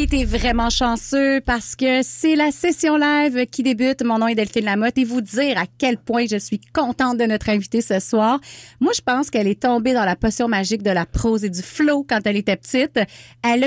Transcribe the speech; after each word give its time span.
Oui, 0.00 0.06
t'es 0.06 0.24
vraiment 0.24 0.70
chanceux 0.70 1.42
parce 1.42 1.76
que 1.76 2.00
c'est 2.02 2.34
la 2.34 2.52
session 2.52 2.96
live 2.96 3.44
qui 3.44 3.62
débute. 3.62 4.02
Mon 4.02 4.16
nom 4.16 4.28
est 4.28 4.34
Delphine 4.34 4.64
Lamotte 4.64 4.96
et 4.96 5.04
vous 5.04 5.20
dire 5.20 5.58
à 5.58 5.64
quel 5.76 5.98
point 5.98 6.24
je 6.24 6.38
suis 6.38 6.58
contente 6.72 7.18
de 7.18 7.24
notre 7.24 7.50
invitée 7.50 7.82
ce 7.82 8.00
soir. 8.00 8.40
Moi, 8.80 8.92
je 8.96 9.02
pense 9.02 9.28
qu'elle 9.28 9.46
est 9.46 9.60
tombée 9.60 9.92
dans 9.92 10.06
la 10.06 10.16
potion 10.16 10.48
magique 10.48 10.82
de 10.82 10.88
la 10.88 11.04
prose 11.04 11.44
et 11.44 11.50
du 11.50 11.60
flow 11.60 12.02
quand 12.08 12.20
elle 12.24 12.38
était 12.38 12.56
petite. 12.56 12.98
Elle 13.42 13.62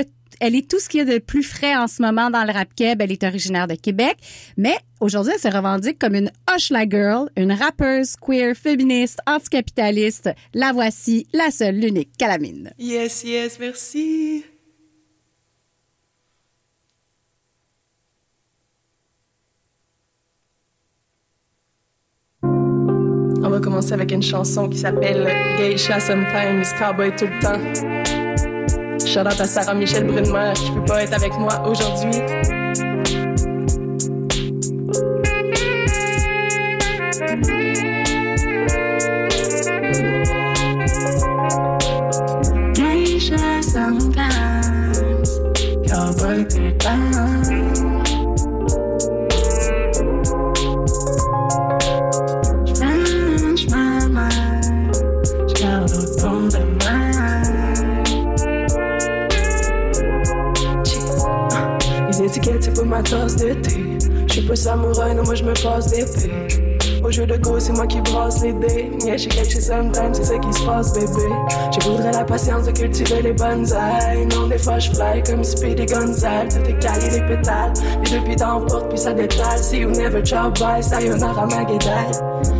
est 0.56 0.68
tout 0.68 0.80
ce 0.80 0.88
qu'il 0.88 0.98
y 0.98 1.02
a 1.02 1.04
de 1.04 1.18
plus 1.18 1.44
frais 1.44 1.76
en 1.76 1.86
ce 1.86 2.02
moment 2.02 2.30
dans 2.30 2.42
le 2.42 2.52
rap 2.52 2.74
keb. 2.74 3.00
Elle 3.00 3.12
est 3.12 3.22
originaire 3.22 3.68
de 3.68 3.76
Québec, 3.76 4.16
mais 4.56 4.74
aujourd'hui, 4.98 5.34
elle 5.36 5.40
se 5.40 5.56
revendique 5.56 6.00
comme 6.00 6.16
une 6.16 6.32
Hushla 6.52 6.88
girl, 6.88 7.30
une 7.36 7.52
rappeuse 7.52 8.16
queer, 8.16 8.56
féministe, 8.56 9.20
anticapitaliste. 9.28 10.30
La 10.52 10.72
voici, 10.72 11.28
la 11.32 11.52
seule, 11.52 11.76
l'unique, 11.76 12.10
Calamine. 12.18 12.72
Yes, 12.76 13.22
yes, 13.22 13.56
merci. 13.60 14.44
On 23.44 23.50
va 23.50 23.60
commencer 23.60 23.92
avec 23.92 24.10
une 24.10 24.22
chanson 24.22 24.70
qui 24.70 24.78
s'appelle 24.78 25.28
Geisha 25.58 26.00
Sometimes, 26.00 26.64
Cowboy 26.78 27.14
tout 27.14 27.26
le 27.26 27.38
temps. 27.42 27.60
Shout 29.06 29.20
out 29.20 29.38
à 29.38 29.44
Sarah 29.44 29.74
Michel 29.74 30.06
Brunemer 30.06 30.54
qui 30.54 30.72
peut 30.72 30.84
pas 30.86 31.02
être 31.02 31.12
avec 31.12 31.34
moi 31.38 31.62
aujourd'hui. 31.68 32.22
Ma 62.94 63.02
tasse 63.02 63.36
de 63.36 63.54
thé. 63.54 63.98
Je 64.28 64.32
suis 64.32 64.42
pas 64.42 64.56
samouraï, 64.56 65.14
non, 65.14 65.24
moi 65.24 65.34
je 65.34 65.44
me 65.44 65.52
passe 65.62 65.90
d'épée. 65.90 66.30
Au 67.02 67.10
jeu 67.10 67.26
de 67.26 67.36
go, 67.36 67.58
c'est 67.58 67.72
moi 67.72 67.86
qui 67.86 68.00
brasse 68.00 68.42
les 68.42 68.52
dés. 68.52 68.90
Yeah, 69.04 69.16
j'ai 69.16 69.28
quelque 69.28 69.52
chose 69.52 69.66
sometimes, 69.66 70.14
c'est 70.14 70.24
ça 70.24 70.38
qui 70.38 70.52
se 70.52 70.62
passe, 70.64 70.92
bébé. 70.94 71.28
Je 71.72 71.88
voudrais 71.88 72.12
la 72.12 72.24
patience 72.24 72.66
de 72.66 72.70
cultiver 72.70 73.20
les 73.22 73.32
bonsaïs. 73.32 74.26
Non, 74.34 74.46
des 74.46 74.58
fois 74.58 74.78
je 74.78 74.90
fly 74.90 75.22
comme 75.26 75.44
Speedy 75.44 75.86
Gonzales. 75.86 76.48
Tout 76.48 76.70
est 76.70 76.78
calé, 76.78 77.10
les 77.10 77.36
pétales. 77.36 77.72
Les 78.04 78.10
deux 78.10 78.24
pieds 78.24 78.36
dans 78.36 78.60
porte, 78.64 78.88
puis 78.88 78.98
ça 78.98 79.12
détale. 79.12 79.58
See 79.58 79.80
you 79.80 79.90
never, 79.90 80.22
ciao, 80.22 80.50
bye, 80.52 80.82
sayonara, 80.82 81.46
maguedai. 81.46 82.12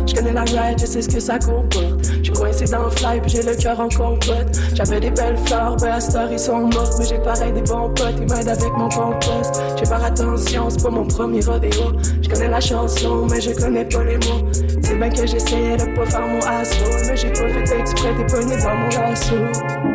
Je 0.05 0.13
connais 0.13 0.33
la 0.33 0.41
ride, 0.41 0.79
je 0.79 0.85
sais 0.85 1.01
ce 1.01 1.09
que 1.09 1.19
ça 1.19 1.39
comporte. 1.39 2.11
Coincé 2.35 2.65
dans 2.65 2.83
le 2.83 2.89
fly, 2.91 3.21
puis 3.21 3.31
j'ai 3.31 3.43
le 3.43 3.55
cœur 3.55 3.79
en 3.79 3.87
compote. 3.87 4.59
J'avais 4.73 4.99
des 4.99 5.09
belles 5.09 5.37
fleurs, 5.45 5.75
ben 5.77 5.91
à 5.91 6.17
heure, 6.17 6.31
ils 6.31 6.39
sont 6.39 6.67
mortes. 6.67 6.93
Mais 6.99 7.05
j'ai 7.05 7.19
pareil 7.19 7.53
des 7.53 7.61
bons 7.61 7.89
potes, 7.93 8.15
ils 8.17 8.27
m'aident 8.27 8.49
avec 8.49 8.71
mon 8.77 8.89
compost. 8.89 9.61
J'ai 9.77 9.85
faire 9.85 10.03
attention, 10.03 10.69
c'est 10.69 10.83
pas 10.83 10.89
mon 10.89 11.05
premier 11.05 11.41
rodéo. 11.41 11.93
Je 12.21 12.29
connais 12.29 12.49
la 12.49 12.59
chanson, 12.59 13.27
mais 13.29 13.39
je 13.39 13.51
connais 13.51 13.85
pas 13.85 14.03
les 14.03 14.17
mots. 14.17 14.51
C'est 14.83 14.95
bien 14.95 15.09
que 15.09 15.25
j'essayais 15.25 15.77
de 15.77 15.95
pas 15.95 16.05
faire 16.05 16.27
mon 16.27 16.39
assaut. 16.39 17.07
Mais 17.07 17.15
j'ai 17.15 17.29
pas 17.29 17.49
fait 17.49 17.79
exprès, 17.79 18.13
t'es 18.15 18.25
pogné 18.25 18.57
dans 18.57 18.75
mon 18.75 18.89
lasso. 18.89 19.94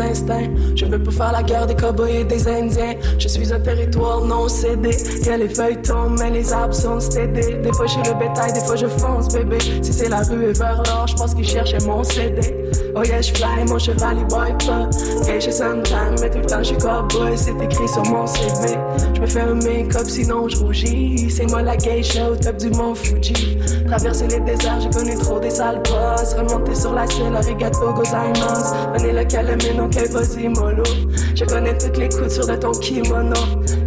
Instincts. 0.00 0.50
Je 0.74 0.84
veux 0.86 1.02
pas 1.02 1.10
faire 1.10 1.32
la 1.32 1.42
guerre 1.42 1.66
des 1.66 1.74
cowboys 1.74 2.20
et 2.20 2.24
des 2.24 2.48
indiens. 2.48 2.94
Je 3.18 3.28
suis 3.28 3.52
un 3.52 3.60
territoire 3.60 4.24
non 4.24 4.48
cédé. 4.48 4.90
Que 4.90 5.38
les 5.38 5.48
feuilles 5.48 5.82
tombent, 5.82 6.18
mais 6.18 6.30
les 6.30 6.52
arbres 6.52 6.74
sont 6.74 7.00
stédés. 7.00 7.58
Des 7.62 7.72
fois, 7.72 7.86
je 7.86 7.98
le 7.98 8.18
bétail, 8.18 8.52
des 8.52 8.60
fois, 8.60 8.76
je 8.76 8.86
fonce, 8.86 9.28
bébé. 9.32 9.58
Si 9.82 9.92
c'est 9.92 10.08
la 10.08 10.22
rue 10.22 10.44
et 10.44 10.52
vers 10.52 10.82
l'or, 10.84 11.06
je 11.06 11.14
pense 11.14 11.34
qu'ils 11.34 11.48
cherchaient 11.48 11.84
mon 11.86 12.02
CD. 12.04 12.67
Oh 12.98 13.02
yeah, 13.04 13.20
je 13.20 13.32
fly, 13.32 13.64
mon 13.68 13.78
cheval, 13.78 14.16
il 14.18 14.26
boit 14.26 14.46
pas. 14.66 14.88
Geisha 15.24 15.52
sometime, 15.52 16.16
mais 16.20 16.30
tout 16.30 16.38
le 16.38 16.46
temps, 16.46 16.58
je 16.58 16.64
suis 16.64 16.78
cowboy. 16.78 17.36
C'est 17.36 17.54
écrit 17.62 17.86
sur 17.86 18.02
mon 18.06 18.26
CV. 18.26 18.76
Je 19.14 19.20
me 19.20 19.26
fais 19.26 19.40
un 19.40 19.54
make-up, 19.54 20.08
sinon 20.08 20.48
je 20.48 20.56
rougis. 20.56 21.30
C'est 21.30 21.48
moi 21.48 21.62
la 21.62 21.76
geisha 21.76 22.28
au 22.28 22.34
top 22.34 22.56
du 22.56 22.70
mont 22.70 22.96
Fuji. 22.96 23.56
Traverser 23.86 24.26
les 24.26 24.40
déserts, 24.40 24.80
j'ai 24.80 24.90
connu 24.90 25.16
trop 25.16 25.38
des 25.38 25.50
sales 25.50 25.80
bosses. 25.84 26.34
Remonter 26.34 26.74
sur 26.74 26.92
la 26.92 27.06
selle, 27.06 27.36
arigato 27.36 27.92
gozaimasu. 27.92 28.74
Venez 28.96 29.12
le 29.12 29.24
calamine, 29.26 29.80
ok, 29.80 30.10
vas-y, 30.10 30.48
mollo. 30.48 30.82
Je 31.36 31.44
connais 31.44 31.78
toutes 31.78 31.98
les 31.98 32.08
coutures 32.08 32.48
de 32.48 32.56
ton 32.56 32.72
kimono. 32.72 33.36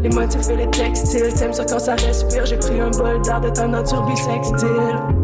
Les 0.01 0.09
motifs 0.09 0.49
et 0.49 0.55
les 0.55 0.71
textiles, 0.71 1.33
t'aimes 1.33 1.51
ça 1.51 1.65
quand 1.65 1.79
ça 1.79 1.95
respire. 1.95 2.45
J'ai 2.45 2.55
pris 2.55 2.79
un 2.79 2.91
bol 2.91 3.21
d'air 3.23 3.41
de 3.41 3.49
ta 3.49 3.67
nature 3.67 4.03
bisextile. 4.03 5.20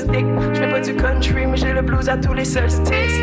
Chopsticks. 0.00 0.26
Je 0.54 0.60
fais 0.60 0.68
pas 0.68 0.80
du 0.80 0.94
country, 0.94 1.46
mais 1.46 1.56
j'ai 1.56 1.72
le 1.72 1.82
blues 1.82 2.08
à 2.08 2.16
tous 2.16 2.32
les 2.32 2.44
solstices. 2.44 3.20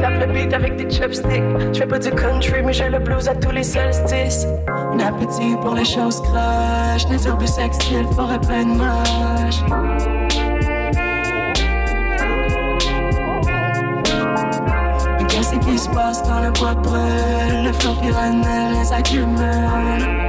Tape 0.00 0.20
le 0.20 0.26
beat 0.32 0.52
avec 0.54 0.76
des 0.76 0.90
chopsticks. 0.90 1.42
Je 1.72 1.78
fais 1.78 1.86
pas 1.86 1.98
du 1.98 2.10
country, 2.10 2.62
mais 2.64 2.72
j'ai 2.72 2.88
le 2.88 2.98
blues 2.98 3.28
à 3.28 3.34
tous 3.34 3.50
les 3.50 3.62
solstices. 3.62 4.46
Un 4.68 5.00
appétit 5.00 5.56
pour 5.60 5.74
les 5.74 5.84
choses 5.84 6.20
croches. 6.22 7.08
Nature 7.10 7.36
bisextile, 7.36 8.06
forêt 8.14 8.40
pleine. 8.40 8.80
Mais 15.18 15.26
qu'est-ce 15.28 15.56
qui 15.56 15.78
se 15.78 15.88
passe 15.90 16.22
quand 16.22 16.40
le 16.40 16.50
bois 16.52 16.74
brûle? 16.74 17.64
Le 17.64 17.72
flot 17.72 17.94
les 18.02 18.92
accumule. 18.92 20.27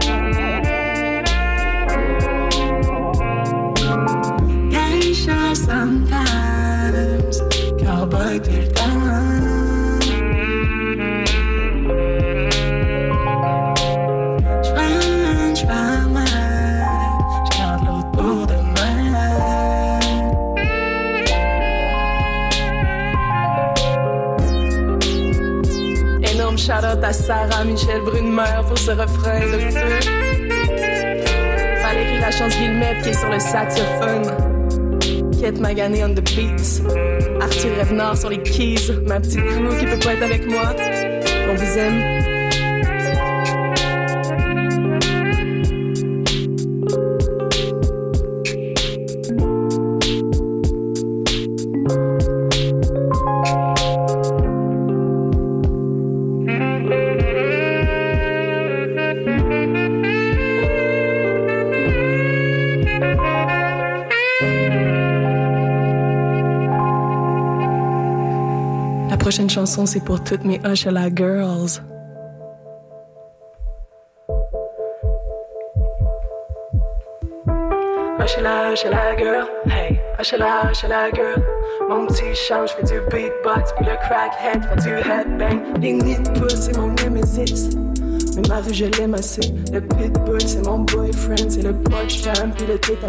Pour 28.68 28.78
ce 28.78 28.92
refrain 28.92 29.40
de 29.42 29.60
feu. 29.70 30.00
Valérie 31.82 32.20
Lachance 32.22 32.56
Guillemette 32.58 33.02
qui 33.04 33.10
est 33.10 33.14
sur 33.14 33.30
le 33.30 33.40
saxophone. 33.40 34.32
Kate 35.42 35.60
Magané 35.60 36.06
on 36.06 36.14
the 36.14 36.22
beats. 36.22 36.82
Arthur 37.42 37.78
Revenard 37.80 38.16
sur 38.16 38.30
les 38.30 38.42
keys. 38.42 38.94
Ma 39.06 39.20
petite 39.20 39.46
crew 39.46 39.78
qui 39.78 39.86
peut 39.86 40.00
pas 40.00 40.14
être 40.14 40.24
avec 40.24 40.50
moi. 40.50 40.74
On 41.50 41.56
vous 41.56 41.78
aime. 41.78 42.19
Chanson, 69.70 69.86
c'est 69.86 70.04
pour 70.04 70.24
toutes 70.24 70.46
mes 70.46 70.60
Ushala 70.66 71.10
girls. 71.16 71.82
Chez 78.28 78.42
la, 78.42 78.76
chez 78.76 78.90
la 78.90 79.18
girl, 79.18 79.48
hey, 79.66 80.00
chez 80.22 80.38
la, 80.38 80.72
chez 80.72 80.88
la 80.88 81.10
girl. 81.12 81.44
Mon 81.90 82.06
petit 82.06 82.36
change 82.36 82.70
fait 82.70 82.84
du 82.84 83.00
beatbox, 83.10 83.74
puis 83.76 83.86
le 83.86 83.96
crackhead 83.96 84.64
fait 84.64 84.82
du 84.84 84.96
headbang. 84.98 85.80
Nids 85.80 86.20
de 86.20 86.50
c'est 86.50 86.78
mon 86.78 86.90
nemesis. 86.90 87.76
Mais 88.36 88.48
ma 88.48 88.62
rue, 88.62 88.74
je 88.74 88.86
l'aime 88.86 89.16
assez. 89.16 89.42
Le 89.74 89.82
pitbull, 89.82 90.42
c'est 90.42 90.64
mon 90.66 90.80
boyfriend. 90.80 91.50
C'est 91.50 91.64
le 91.64 91.74
poche 91.74 92.22
jam, 92.24 92.52
puis 92.56 92.68
le 92.68 92.78
tête. 92.78 93.00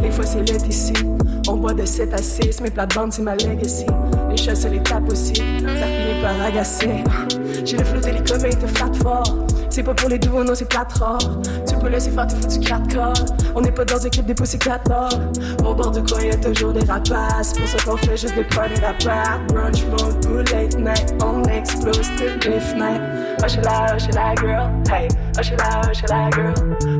Des 0.00 0.10
fois, 0.10 0.24
c'est 0.24 0.42
l'être 0.48 0.68
ici. 0.68 0.94
On 1.48 1.56
boit 1.56 1.74
de 1.74 1.84
7 1.84 2.14
à 2.14 2.18
6. 2.18 2.60
Mes 2.60 2.70
plates-bandes, 2.70 3.12
c'est 3.12 3.22
ma 3.22 3.34
legacy. 3.34 3.86
Chats, 4.36 4.54
c'est 4.54 4.70
les 4.70 4.82
tapes 4.82 5.10
aussi. 5.10 5.34
Ça 5.34 5.86
finit 5.86 6.20
par 6.22 6.40
agacer. 6.46 7.02
J'ai 7.64 7.76
le 7.76 7.84
flot 7.84 8.00
télécom 8.00 8.44
et 8.44 8.50
te 8.50 8.66
flatte 8.66 8.96
fort. 8.96 9.46
C'est 9.76 9.82
pas 9.82 9.92
pour 9.92 10.08
les 10.08 10.18
douves, 10.18 10.42
non, 10.42 10.54
c'est 10.54 10.68
plate 10.68 10.92
rare. 10.94 11.18
Tu 11.68 11.74
peux 11.76 11.88
laisser 11.88 12.10
faire, 12.10 12.26
tu 12.26 12.36
fous 12.36 12.48
du 12.48 12.66
4 12.66 12.94
corps. 12.94 13.26
On 13.54 13.60
n'est 13.60 13.72
pas 13.72 13.84
dans 13.84 14.06
un 14.06 14.08
clip 14.08 14.24
des 14.24 14.34
poussées 14.34 14.56
14. 14.56 15.18
Au 15.64 15.74
bord 15.74 15.90
du 15.90 16.02
coin, 16.02 16.22
y'a 16.22 16.36
toujours 16.36 16.72
des 16.72 16.84
rapaces. 16.86 17.52
Pour 17.52 17.68
ça 17.68 17.76
qu'on 17.84 17.96
fait 17.98 18.16
juste 18.16 18.34
des 18.34 18.44
parties 18.44 18.80
d'appart. 18.80 19.40
Brunch 19.48 19.84
mode 19.86 20.24
ou 20.26 20.36
late 20.36 20.78
night. 20.78 21.14
On 21.22 21.42
explose 21.44 22.10
toutes 22.16 22.44
les 22.46 22.60
fenêtres. 22.60 23.04
Hush 23.44 23.56
la, 23.62 23.94
hush 23.94 24.08
la 24.14 24.34
girl. 24.36 24.70
Hey, 24.90 25.08
hush 25.36 25.52
la, 25.58 25.90
hush 25.90 26.02
la 26.08 26.30
girl. 26.30 26.54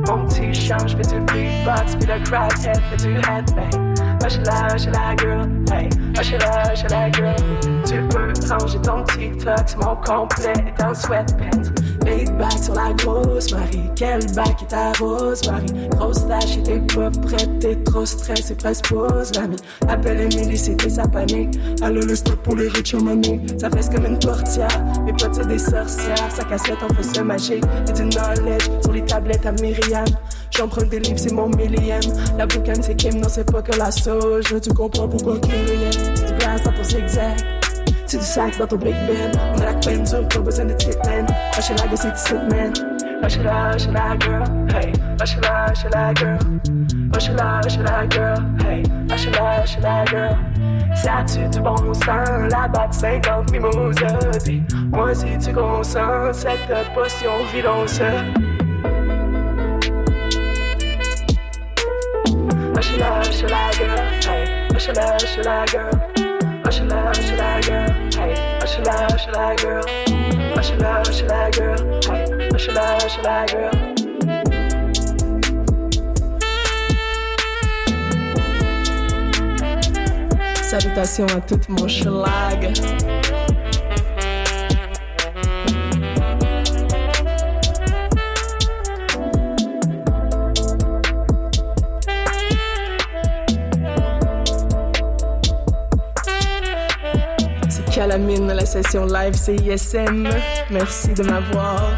Mon 0.07 0.27
petit 0.27 0.53
change 0.53 0.95
fait 0.97 1.07
du 1.07 1.19
beatbox. 1.21 1.95
Puis 1.95 2.07
le 2.07 2.23
crackhead 2.25 2.79
fait 2.91 3.07
du 3.07 3.15
headbang. 3.15 3.95
Hush 4.23 4.37
la, 4.45 4.75
hush 4.75 4.85
la 4.85 5.15
girl. 5.15 5.49
Hey, 5.71 5.89
hush 6.17 6.31
la, 6.31 6.73
la 6.89 7.11
girl. 7.11 7.35
Tu 7.85 8.01
peux 8.09 8.33
ranger 8.49 8.79
ton 8.81 9.03
TikTok. 9.03 9.83
Mon 9.83 9.95
complet 9.97 10.53
est 10.67 10.83
en 10.83 10.93
sweatpants. 10.93 11.71
Laid 12.05 12.37
back 12.37 12.53
sur 12.61 12.73
la 12.73 12.93
grosse 12.93 13.51
Marie. 13.51 13.89
Quel 13.95 14.19
bac 14.33 14.61
est 14.61 14.67
ta 14.67 14.91
rose 14.93 15.41
Marie? 15.49 15.89
Grosse 15.89 16.27
tâche 16.27 16.57
et 16.57 16.63
t'es 16.63 16.79
pas 16.79 17.09
prête, 17.09 17.59
t'es 17.59 17.75
trop 17.83 18.05
stressé, 18.05 18.55
presque 18.55 18.89
pause 18.89 19.31
l'ami. 19.35 19.57
Appelle 19.87 20.21
Emily, 20.21 20.57
c'était 20.57 20.89
sa 20.89 21.07
panique. 21.07 21.59
Allô, 21.81 22.01
le 22.01 22.15
stop 22.15 22.41
pour 22.43 22.55
les 22.55 22.69
riches 22.69 22.95
money. 22.95 23.41
Ça 23.59 23.69
fait 23.69 23.93
comme 23.93 24.05
une 24.05 24.19
portière. 24.19 24.67
Mes 25.05 25.13
potes, 25.13 25.35
c'est 25.35 25.47
des 25.47 25.59
sorcières. 25.59 26.31
Sa 26.31 26.43
cassette 26.43 26.77
en 26.81 27.03
ce 27.03 27.21
magique. 27.21 27.63
Et 27.89 27.91
du 27.91 28.03
knowledge 28.03 28.69
sur 28.81 28.93
les 28.93 29.05
tablettes 29.05 29.45
à 29.45 29.51
Myriam. 29.51 30.05
J'emprunte 30.51 30.89
des 30.89 30.99
livres, 30.99 31.19
c'est 31.19 31.33
mon 31.33 31.49
millième. 31.49 32.01
La 32.37 32.45
boucane, 32.45 32.81
c'est 32.81 32.95
Kim, 32.95 33.19
non, 33.19 33.27
c'est 33.29 33.51
pas 33.51 33.61
que 33.61 33.77
la 33.77 33.91
sauge. 33.91 34.55
Tu 34.61 34.73
comprends 34.73 35.07
pourquoi 35.07 35.37
que 36.87 36.97
rien. 36.97 37.07
C'est 37.07 37.27
du 37.27 37.27
glace 37.27 37.27
dans 37.27 37.37
ton 37.37 37.37
zigzag. 37.37 37.57
C'est 38.05 38.17
du 38.17 38.23
sax 38.23 38.57
dans 38.57 38.67
ton 38.67 38.77
big 38.77 38.95
band. 39.07 39.39
On 39.55 39.61
a 39.61 39.65
la 39.65 39.73
peinture, 39.73 40.27
pas 40.29 40.39
besoin 40.39 40.65
de 40.65 40.73
titman. 40.73 41.25
Lâchez 41.55 41.73
la 41.75 41.87
gueule, 41.87 41.97
c'est 41.97 42.11
du 42.11 42.17
sit 42.17 42.33
man. 42.49 42.73
Lâchez 43.21 43.43
la, 43.43 43.71
lâchez 43.71 43.91
la 43.91 44.17
girl, 44.19 44.43
hey. 44.75 44.93
Lâchez 45.19 45.39
la, 45.41 45.67
lâchez 45.67 45.89
la 45.91 46.13
girl. 46.13 46.37
Lâchez 47.13 47.33
la, 47.33 47.61
lâchez 47.61 47.83
la 47.83 48.09
girl, 48.09 48.43
hey. 48.65 48.83
Lâchez 49.09 49.31
la, 49.31 49.57
lâchez 49.57 49.79
la 49.81 50.05
girl. 50.05 50.37
Ça 50.95 51.23
tue 51.27 51.47
du 51.49 51.59
bon 51.59 51.93
sang, 51.93 52.47
la 52.49 52.67
batte 52.67 52.93
50 52.93 53.51
mimosas. 53.51 54.39
Puis 54.43 54.63
moi, 54.91 55.13
si 55.13 55.37
tu 55.37 55.53
consens, 55.53 56.31
cette 56.33 56.93
potion 56.95 57.31
violence. 57.53 57.99
Lâchez 62.73 62.97
la, 62.97 63.17
lâchez 63.17 63.47
la 63.47 63.71
girl, 63.71 63.99
hey. 64.29 64.47
Lâchez 64.71 64.93
la, 64.93 65.11
lâchez 65.11 65.43
la 65.43 65.65
girl. 65.65 66.26
Hush 66.67 66.81
la, 66.81 67.11
hush 67.13 67.31
la 67.31 67.61
girl, 67.61 67.87
hey. 68.11 68.35
Hush 68.59 68.77
la, 68.79 69.07
hush 69.07 69.25
la 69.31 69.55
girl. 69.55 69.85
Hush 70.53 70.71
la, 70.77 71.01
hush 71.01 71.21
la 71.21 71.49
girl, 71.51 71.77
hey. 72.03 72.49
Hush 72.51 72.67
la, 72.67 72.97
hush 72.99 73.17
la 73.23 73.45
girl. 73.45 73.71
Salutations 80.61 81.27
à 81.27 81.39
tout 81.39 81.61
mon 81.69 81.87
schlag. 81.87 83.16
Calamine, 97.97 98.53
la 98.53 98.63
session 98.63 99.07
live, 99.07 99.33
c'est 99.33 99.55
ISM. 99.55 100.29
Merci 100.69 101.15
de 101.15 101.23
m'avoir. 101.23 101.97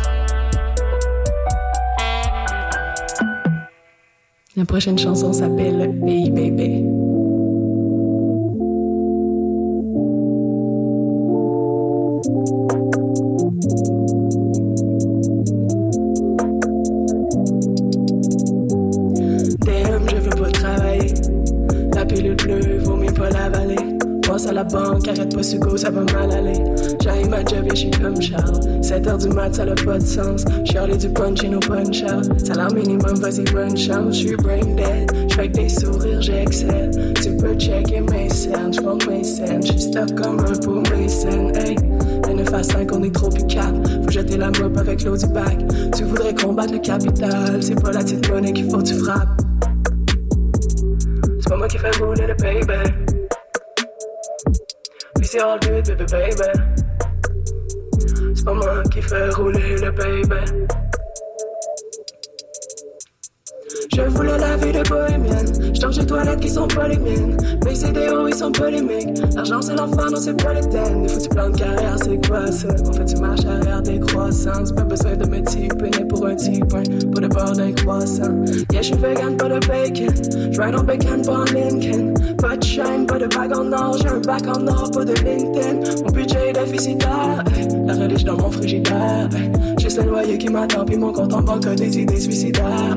La 4.56 4.64
prochaine 4.64 4.98
chanson 4.98 5.34
s'appelle 5.34 6.00
Hey 6.08 6.30
Baby. 6.30 6.99
Go, 25.58 25.78
ça 25.78 25.90
va 25.90 26.02
mal 26.14 26.32
aller. 26.32 26.64
J'ai 27.02 27.28
ma 27.30 27.44
job 27.44 27.66
et 27.72 27.76
j'suis 27.76 27.92
comme 27.92 28.22
Charles. 28.22 28.84
7 28.84 29.08
heures 29.08 29.18
du 29.18 29.30
mat, 29.30 29.56
ça 29.56 29.66
n'a 29.66 29.76
pas 29.76 29.98
de 29.98 30.04
sens. 30.04 30.44
Charlie 30.66 30.98
du 30.98 31.10
punch 31.10 31.44
et 31.44 31.50
no 31.50 31.60
punch 31.60 32.04
out. 32.04 32.46
Salaire 32.46 32.74
minimum, 32.74 33.16
vas-y, 33.16 33.44
bonne 33.52 33.78
chance. 33.78 34.16
J'suis 34.16 34.36
brain 34.36 34.76
dead. 34.76 35.12
J'fais 35.30 35.48
que 35.48 35.54
des 35.54 35.70
sourires, 35.70 36.22
j'excelle. 36.22 36.92
Tu 37.22 37.36
peux 37.38 37.54
checker 37.56 38.02
mes 38.02 38.30
scènes, 38.30 38.74
j'compte 38.74 39.08
mes 39.08 39.24
scènes. 39.24 39.64
J'suis 39.64 39.82
stuck 39.82 40.14
comme 40.16 40.40
un 40.40 40.58
pot 40.60 40.84
Mason, 40.90 41.52
hey. 41.56 41.76
Les 42.28 42.34
9 42.34 42.54
à 42.54 42.64
5, 42.64 42.92
on 42.94 43.04
est 43.04 43.14
trop 43.14 43.30
cap. 43.30 43.74
Faut 44.04 44.12
jeter 44.12 44.38
la 44.38 44.48
mop 44.48 44.78
avec 44.78 45.04
l'eau 45.04 45.18
du 45.18 45.28
bac. 45.28 45.58
Tu 45.96 46.04
voudrais 46.04 46.34
combattre 46.34 46.74
le 46.74 46.80
capital. 46.80 47.62
C'est 47.62 47.82
pas 47.82 47.92
la 47.92 48.00
petite 48.00 48.30
monnaie 48.30 48.54
qu'il 48.54 48.70
faut 48.70 48.82
tu 48.82 48.94
frappes. 48.94 49.42
C'est 51.40 51.50
pas 51.50 51.58
moi 51.58 51.68
qui 51.68 51.78
fais 51.78 51.92
rouler 52.04 52.28
le 52.28 52.36
baby. 52.36 52.99
C'est 55.32 55.42
all 55.42 55.60
good, 55.60 55.86
baby, 55.86 56.06
baby. 56.06 56.42
C'est 58.34 58.44
pas 58.44 58.54
moi 58.56 58.82
qui 58.92 59.00
fais 59.00 59.30
rouler 59.30 59.76
le 59.76 59.92
baby. 59.92 60.66
Je 63.96 64.02
voulais 64.02 64.40
la 64.40 64.58
vie 64.58 64.72
de 64.72 64.82
bohémienne. 64.90 65.39
Je 65.74 65.92
chez 65.92 66.06
toilettes 66.06 66.40
qui 66.40 66.50
sont 66.50 66.68
pas 66.68 66.88
les 66.88 66.98
miennes. 66.98 67.38
Mes 67.66 67.80
idéaux, 67.80 68.28
ils 68.28 68.36
sont 68.36 68.52
polémiques. 68.52 69.20
L'argent, 69.36 69.62
c'est 69.62 69.76
l'enfant, 69.76 70.10
non, 70.12 70.20
c'est 70.20 70.42
pas 70.42 70.54
les 70.54 70.68
tiennes. 70.68 71.04
Des 71.04 71.10
foutus 71.10 71.28
plans 71.30 71.50
de 71.50 71.58
carrière, 71.58 71.96
c'est 71.98 72.28
quoi 72.28 72.52
ça? 72.52 72.68
En 72.88 72.94
fait, 72.94 73.06
tu 73.06 73.16
marches 73.18 73.46
arrière 73.46 73.82
des 73.82 74.00
croissances. 74.00 74.72
Pas 74.72 74.84
besoin 74.84 75.16
de 75.16 75.28
me 75.28 75.42
typer, 75.42 76.06
pour 76.08 76.26
un 76.26 76.36
petit 76.36 76.60
point. 76.60 76.84
Pas 76.84 77.22
de 77.22 77.28
bord 77.28 77.52
d'un 77.54 77.72
croissant. 77.72 78.34
Yeah, 78.72 78.82
je 78.82 78.88
suis 78.88 78.96
vegan, 78.96 79.38
pas 79.38 79.50
de 79.50 79.66
bacon. 79.68 80.52
J'ride 80.52 80.76
en 80.76 80.84
bacon, 80.84 81.22
pas 81.24 81.40
en 81.40 81.46
Lincoln. 81.46 82.14
Pas 82.38 82.58
de 82.58 82.64
shine, 82.64 83.06
pas 83.08 83.20
de 83.20 83.28
bague 83.28 83.56
en 83.56 83.72
or. 83.72 83.98
J'ai 84.02 84.10
un 84.10 84.20
bac 84.20 84.48
en 84.48 84.68
or, 84.68 84.92
pas 84.92 85.06
de 85.06 85.14
LinkedIn. 85.14 86.04
Mon 86.04 86.12
budget 86.12 86.50
est 86.50 86.54
déficitaire. 86.54 87.44
La 87.86 87.94
religion 87.94 88.34
dans 88.34 88.44
mon 88.44 88.52
frigidaire. 88.52 89.30
Juste 89.80 90.04
le 90.04 90.10
loyer 90.10 90.38
qui 90.38 90.50
m'attend, 90.50 90.86
puis 90.86 90.98
mon 90.98 91.12
compte 91.12 91.34
en 91.34 91.42
banque 91.42 91.74
des 91.76 92.00
idées 92.00 92.20
suicidaires. 92.20 92.96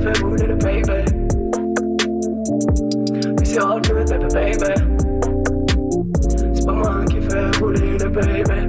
Qui 0.00 0.06
fais 0.06 0.22
rouler 0.22 0.46
le 0.46 0.54
baby. 0.54 1.04
Puis 3.36 3.46
c'est 3.46 3.60
all 3.60 3.82
good, 3.82 4.08
baby, 4.08 4.28
baby. 4.32 4.72
C'est 6.54 6.64
pas 6.64 6.72
moi 6.72 7.04
qui 7.04 7.20
fais 7.20 7.50
rouler 7.60 7.98
le 7.98 8.08
baby. 8.08 8.66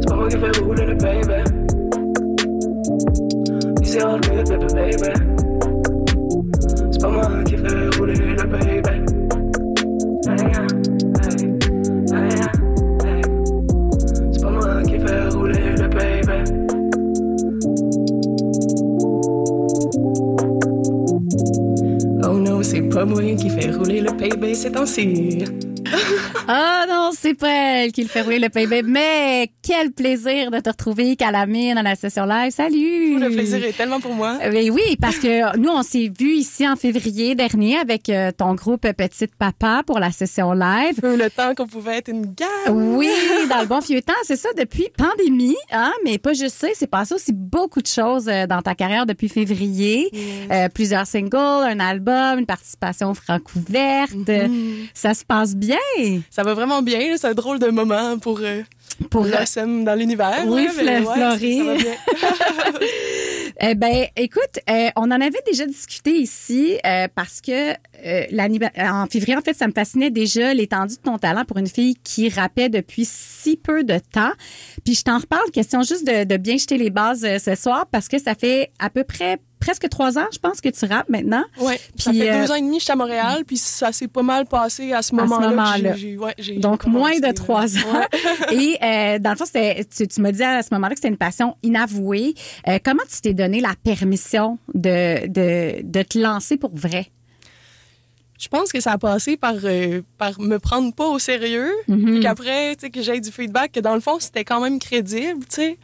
C'est 0.00 0.08
pas 0.08 0.16
baby. 0.96 1.62
All 4.02 4.18
good, 4.20 4.48
baby, 4.48 4.66
baby. 4.74 5.21
Baby, 24.52 24.56
c'est 24.56 24.70
temps-ci. 24.72 25.44
Ah 26.48 26.84
non, 27.02 27.10
c'est 27.12 27.34
pas 27.34 27.50
elle 27.50 27.92
qui 27.92 28.02
le 28.02 28.08
fait 28.08 28.20
rouler 28.20 28.38
le 28.38 28.48
PIB, 28.48 28.82
mais 28.84 29.50
quel 29.60 29.90
plaisir 29.90 30.52
de 30.52 30.60
te 30.60 30.70
retrouver, 30.70 31.16
Calamine, 31.16 31.74
dans 31.74 31.82
la 31.82 31.96
session 31.96 32.24
live. 32.26 32.52
Salut! 32.52 33.18
Le 33.18 33.28
plaisir 33.28 33.64
est 33.64 33.76
tellement 33.76 33.98
pour 33.98 34.14
moi. 34.14 34.38
Euh, 34.44 34.70
oui, 34.70 34.96
parce 35.00 35.16
que 35.16 35.56
nous, 35.58 35.68
on 35.68 35.82
s'est 35.82 36.12
vus 36.16 36.34
ici 36.34 36.68
en 36.68 36.76
février 36.76 37.34
dernier 37.34 37.76
avec 37.78 38.08
euh, 38.08 38.30
ton 38.30 38.54
groupe 38.54 38.82
Petite 38.82 39.34
Papa 39.34 39.82
pour 39.84 39.98
la 39.98 40.12
session 40.12 40.52
live. 40.52 41.00
Le 41.02 41.28
temps 41.28 41.56
qu'on 41.56 41.66
pouvait 41.66 41.98
être 41.98 42.08
une 42.08 42.26
gang. 42.26 42.70
Oui, 42.70 43.10
dans 43.50 43.62
le 43.62 43.66
bon 43.66 43.80
vieux 43.80 44.02
temps, 44.02 44.12
c'est 44.22 44.36
ça, 44.36 44.50
depuis 44.56 44.86
pandémie, 44.96 45.56
hein, 45.72 45.92
mais 46.04 46.18
pas 46.18 46.34
juste 46.34 46.56
ça, 46.56 46.68
c'est 46.74 46.86
passé 46.86 47.14
aussi 47.14 47.32
beaucoup 47.32 47.82
de 47.82 47.88
choses 47.88 48.28
euh, 48.28 48.46
dans 48.46 48.62
ta 48.62 48.76
carrière 48.76 49.06
depuis 49.06 49.28
février. 49.28 50.08
Euh, 50.52 50.68
plusieurs 50.68 51.06
singles, 51.06 51.36
un 51.36 51.80
album, 51.80 52.38
une 52.38 52.46
participation 52.46 53.12
francouverte. 53.14 54.12
Mm-hmm. 54.12 54.90
Ça 54.94 55.14
se 55.14 55.24
passe 55.24 55.56
bien. 55.56 55.76
Ça 56.30 56.44
va 56.44 56.54
vraiment 56.54 56.80
bien. 56.80 56.91
C'est 57.16 57.26
un 57.26 57.34
drôle 57.34 57.58
de 57.58 57.68
moment 57.68 58.18
pour, 58.18 58.40
euh, 58.40 58.62
Pour 59.10 59.22
Blossom 59.24 59.84
dans 59.84 59.94
l'univers. 59.94 60.44
Oui, 60.46 60.64
là, 60.66 60.70
mais 60.76 61.00
fle- 61.00 61.06
ouais, 61.06 61.14
fleurir. 61.14 61.74
bien. 61.76 61.94
Eh 63.64 63.74
ben, 63.76 64.06
écoute, 64.16 64.58
euh, 64.68 64.88
on 64.96 65.02
en 65.12 65.20
avait 65.20 65.42
déjà 65.46 65.66
discuté 65.66 66.16
ici 66.16 66.78
euh, 66.84 67.06
parce 67.14 67.40
que 67.40 67.72
euh, 68.04 68.24
en 68.80 69.06
février, 69.06 69.36
en 69.36 69.40
fait, 69.40 69.54
ça 69.54 69.68
me 69.68 69.72
fascinait 69.72 70.10
déjà 70.10 70.52
l'étendue 70.52 70.96
de 70.96 71.00
ton 71.02 71.16
talent 71.16 71.44
pour 71.44 71.58
une 71.58 71.68
fille 71.68 71.94
qui 72.02 72.28
rappait 72.28 72.68
depuis 72.70 73.04
si 73.08 73.56
peu 73.56 73.84
de 73.84 73.98
temps. 74.12 74.32
Puis 74.84 74.94
je 74.94 75.02
t'en 75.04 75.18
reparle, 75.18 75.48
question 75.52 75.82
juste 75.82 76.04
de, 76.04 76.24
de 76.24 76.36
bien 76.38 76.56
jeter 76.56 76.76
les 76.76 76.90
bases 76.90 77.24
ce 77.38 77.54
soir 77.54 77.86
parce 77.92 78.08
que 78.08 78.18
ça 78.18 78.34
fait 78.34 78.72
à 78.80 78.90
peu 78.90 79.04
près 79.04 79.38
presque 79.64 79.88
trois 79.88 80.18
ans, 80.18 80.26
je 80.32 80.38
pense, 80.38 80.60
que 80.60 80.68
tu 80.68 80.84
rappes 80.86 81.08
maintenant. 81.08 81.44
Ouais, 81.60 81.78
ça 81.96 82.12
fait 82.12 82.30
euh, 82.30 82.42
deux 82.42 82.50
ans 82.50 82.56
et 82.56 82.60
demi 82.60 82.72
que 82.76 82.80
je 82.80 82.84
suis 82.84 82.92
à 82.92 82.96
Montréal, 82.96 83.44
puis 83.46 83.56
ça 83.56 83.92
s'est 83.92 84.08
pas 84.08 84.22
mal 84.22 84.46
passé 84.46 84.92
à 84.92 85.02
ce 85.02 85.14
moment-là. 85.14 85.94
j'ai- 85.96 86.16
ouais, 86.18 86.34
Donc, 86.58 86.84
moins 86.86 87.18
de 87.18 87.32
trois 87.32 87.76
ans. 87.76 87.80
Ouais. 87.94 88.52
Et 88.52 88.78
euh, 88.82 89.18
dans 89.20 89.30
le 89.30 89.36
fond, 89.36 89.44
tu, 89.96 90.08
tu 90.08 90.20
m'as 90.20 90.32
dit 90.32 90.42
à 90.42 90.62
ce 90.62 90.68
moment-là 90.72 90.90
que 90.94 90.96
c'était 90.98 91.08
une 91.08 91.16
passion 91.16 91.56
inavouée. 91.62 92.34
Euh, 92.68 92.78
comment 92.84 93.02
tu 93.08 93.20
t'es 93.20 93.34
donné 93.34 93.60
la 93.60 93.74
permission 93.84 94.58
de, 94.74 95.26
de, 95.28 95.82
de 95.82 96.02
te 96.02 96.18
lancer 96.18 96.56
pour 96.56 96.74
vrai? 96.74 97.06
Je 98.40 98.48
pense 98.48 98.72
que 98.72 98.80
ça 98.80 98.92
a 98.92 98.98
passé 98.98 99.36
par, 99.36 99.54
euh, 99.62 100.02
par 100.18 100.40
me 100.40 100.58
prendre 100.58 100.92
pas 100.92 101.06
au 101.06 101.20
sérieux, 101.20 101.70
Mhm. 101.86 102.04
puis 102.10 102.20
qu'après, 102.20 102.74
tu 102.74 102.80
sais, 102.86 102.90
que 102.90 103.00
j'ai 103.00 103.20
du 103.20 103.30
feedback, 103.30 103.70
que 103.70 103.78
dans 103.80 103.94
le 103.94 104.00
fond, 104.00 104.18
c'était 104.18 104.44
quand 104.44 104.60
même 104.60 104.80
crédible, 104.80 105.40
tu 105.48 105.54
sais. 105.54 105.78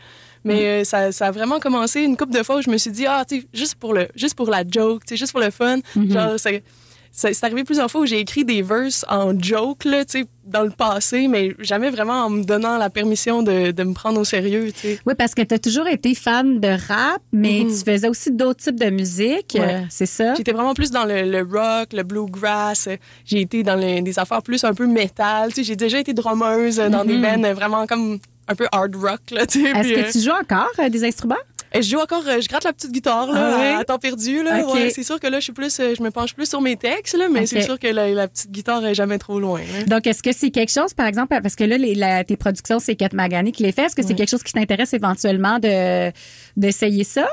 Mais 0.45 0.55
Mhm. 0.55 0.61
euh, 0.63 0.85
ça, 0.85 1.13
ça 1.13 1.27
a 1.27 1.31
vraiment 1.31 1.59
commencé 1.61 2.01
une 2.03 2.17
couple 2.17 2.33
de 2.33 2.43
fois 2.43 2.57
où 2.59 2.63
je 2.63 2.71
me 2.71 2.79
suis 2.79 2.91
dit, 2.91 3.07
ah, 3.07 3.25
tu 3.29 3.41
sais, 3.41 3.47
juste 3.53 3.75
pour, 3.77 3.95
le, 3.95 4.09
juste 4.15 4.35
pour 4.35 4.49
la 4.51 4.63
joke, 4.69 5.03
tu 5.05 5.11
sais, 5.11 5.17
juste 5.17 5.33
pour 5.33 5.41
le 5.41 5.51
fun. 5.51 5.79
Mhm. 5.97 6.13
Genre, 6.13 6.33
c'est, 6.39 6.63
c'est 7.11 7.33
c'est 7.33 7.45
arrivé 7.47 7.65
plusieurs 7.65 7.91
fois 7.91 8.03
où 8.03 8.07
j'ai 8.07 8.21
écrit 8.21 8.45
des 8.45 8.63
verses 8.63 9.05
en 9.09 9.37
joke, 9.39 9.85
là, 9.87 10.05
tu 10.05 10.21
sais, 10.21 10.27
dans 10.45 10.63
le 10.63 10.71
passé, 10.71 11.27
mais 11.27 11.55
jamais 11.59 11.91
vraiment 11.91 12.25
en 12.27 12.31
me 12.31 12.45
donnant 12.45 12.79
la 12.79 12.89
permission 12.91 13.43
de, 13.43 13.71
de 13.73 13.83
me 13.83 13.93
prendre 13.93 14.21
au 14.21 14.25
sérieux, 14.25 14.71
tu 14.73 14.81
sais. 14.81 14.99
Oui, 15.05 15.15
parce 15.19 15.35
que 15.35 15.43
tu 15.43 15.53
as 15.55 15.59
toujours 15.59 15.89
été 15.89 16.15
fan 16.15 16.61
de 16.61 16.69
rap, 16.69 17.21
mais 17.33 17.65
Mhm. 17.65 17.69
tu 17.69 17.91
faisais 17.91 18.09
aussi 18.09 18.31
d'autres 18.31 18.63
types 18.63 18.79
de 18.79 18.91
musique, 18.91 19.57
Ouais. 19.59 19.75
euh, 19.75 19.81
c'est 19.91 20.07
ça? 20.07 20.35
J'étais 20.35 20.53
vraiment 20.53 20.75
plus 20.75 20.91
dans 20.91 21.05
le, 21.05 21.23
le 21.23 21.41
rock, 21.43 21.93
le 21.93 22.03
bluegrass. 22.05 22.89
J'ai 23.25 23.41
été 23.41 23.63
dans 23.63 23.75
le- 23.77 24.01
des 24.03 24.19
affaires 24.19 24.43
plus 24.43 24.63
un 24.65 24.73
peu 24.75 24.87
métal. 24.87 25.49
Tu 25.51 25.57
sais, 25.57 25.65
j'ai 25.65 25.77
déjà 25.77 25.99
été 25.99 26.13
drummeuse 26.15 26.77
dans 26.77 27.05
des 27.05 27.19
bands 27.19 27.53
vraiment 27.55 27.87
comme 27.87 28.19
un 28.49 28.55
peu 28.55 28.67
hard 28.73 28.95
rock. 28.97 29.21
Là. 29.31 29.43
Est-ce 29.43 29.59
que 29.59 30.13
tu 30.13 30.21
joues 30.25 30.31
encore 30.41 30.71
euh, 30.79 30.89
des 30.89 31.05
instruments? 31.05 31.37
euh, 31.77 31.83
je 31.83 31.91
joue 31.91 31.99
encore, 31.99 32.23
euh, 32.27 32.41
je 32.41 32.49
gratte 32.49 32.65
la 32.65 32.73
petite 32.73 32.93
guitare 32.93 33.31
là, 33.31 33.51
Ah 33.55 33.59
ouais? 33.61 33.75
à 33.81 33.85
temps 33.85 33.99
perdu. 33.99 34.43
Là. 34.43 34.65
Ouais, 34.67 34.89
c'est 34.91 35.03
sûr 35.03 35.21
que 35.21 35.27
là, 35.27 35.39
je 35.39 35.45
suis 35.45 35.53
plus, 35.53 35.79
euh, 35.81 35.95
je 35.97 36.03
me 36.03 36.11
penche 36.11 36.35
plus 36.35 36.49
sur 36.49 36.61
mes 36.63 36.77
textes, 36.77 37.15
là, 37.17 37.29
mais 37.31 37.45
c'est 37.47 37.61
sûr 37.61 37.79
que 37.79 37.89
la, 37.89 38.09
la 38.09 38.27
petite 38.27 38.51
guitare 38.51 38.85
est 38.87 38.95
jamais 38.95 39.19
trop 39.19 39.39
loin. 39.39 39.61
là. 39.61 39.85
Donc, 39.85 40.07
est-ce 40.07 40.23
que 40.23 40.33
c'est 40.33 40.51
quelque 40.51 40.73
chose, 40.73 40.95
par 40.95 41.07
exemple, 41.07 41.39
parce 41.43 41.57
que 41.57 41.65
là, 41.65 41.77
les, 41.77 41.95
la- 41.95 42.25
tes 42.25 42.37
productions, 42.39 42.79
c'est 42.79 42.97
Kat 42.97 43.11
Magani 43.13 43.53
qui 43.53 43.63
les 43.65 43.73
fait, 43.73 43.83
est-ce 43.83 43.95
que 43.97 44.03
c'est 44.03 44.15
quelque 44.15 44.31
chose 44.31 44.43
qui 44.43 44.53
t'intéresse 44.55 44.95
éventuellement 44.95 45.59
de 45.59 46.11
d'essayer 46.57 47.05
ça? 47.05 47.29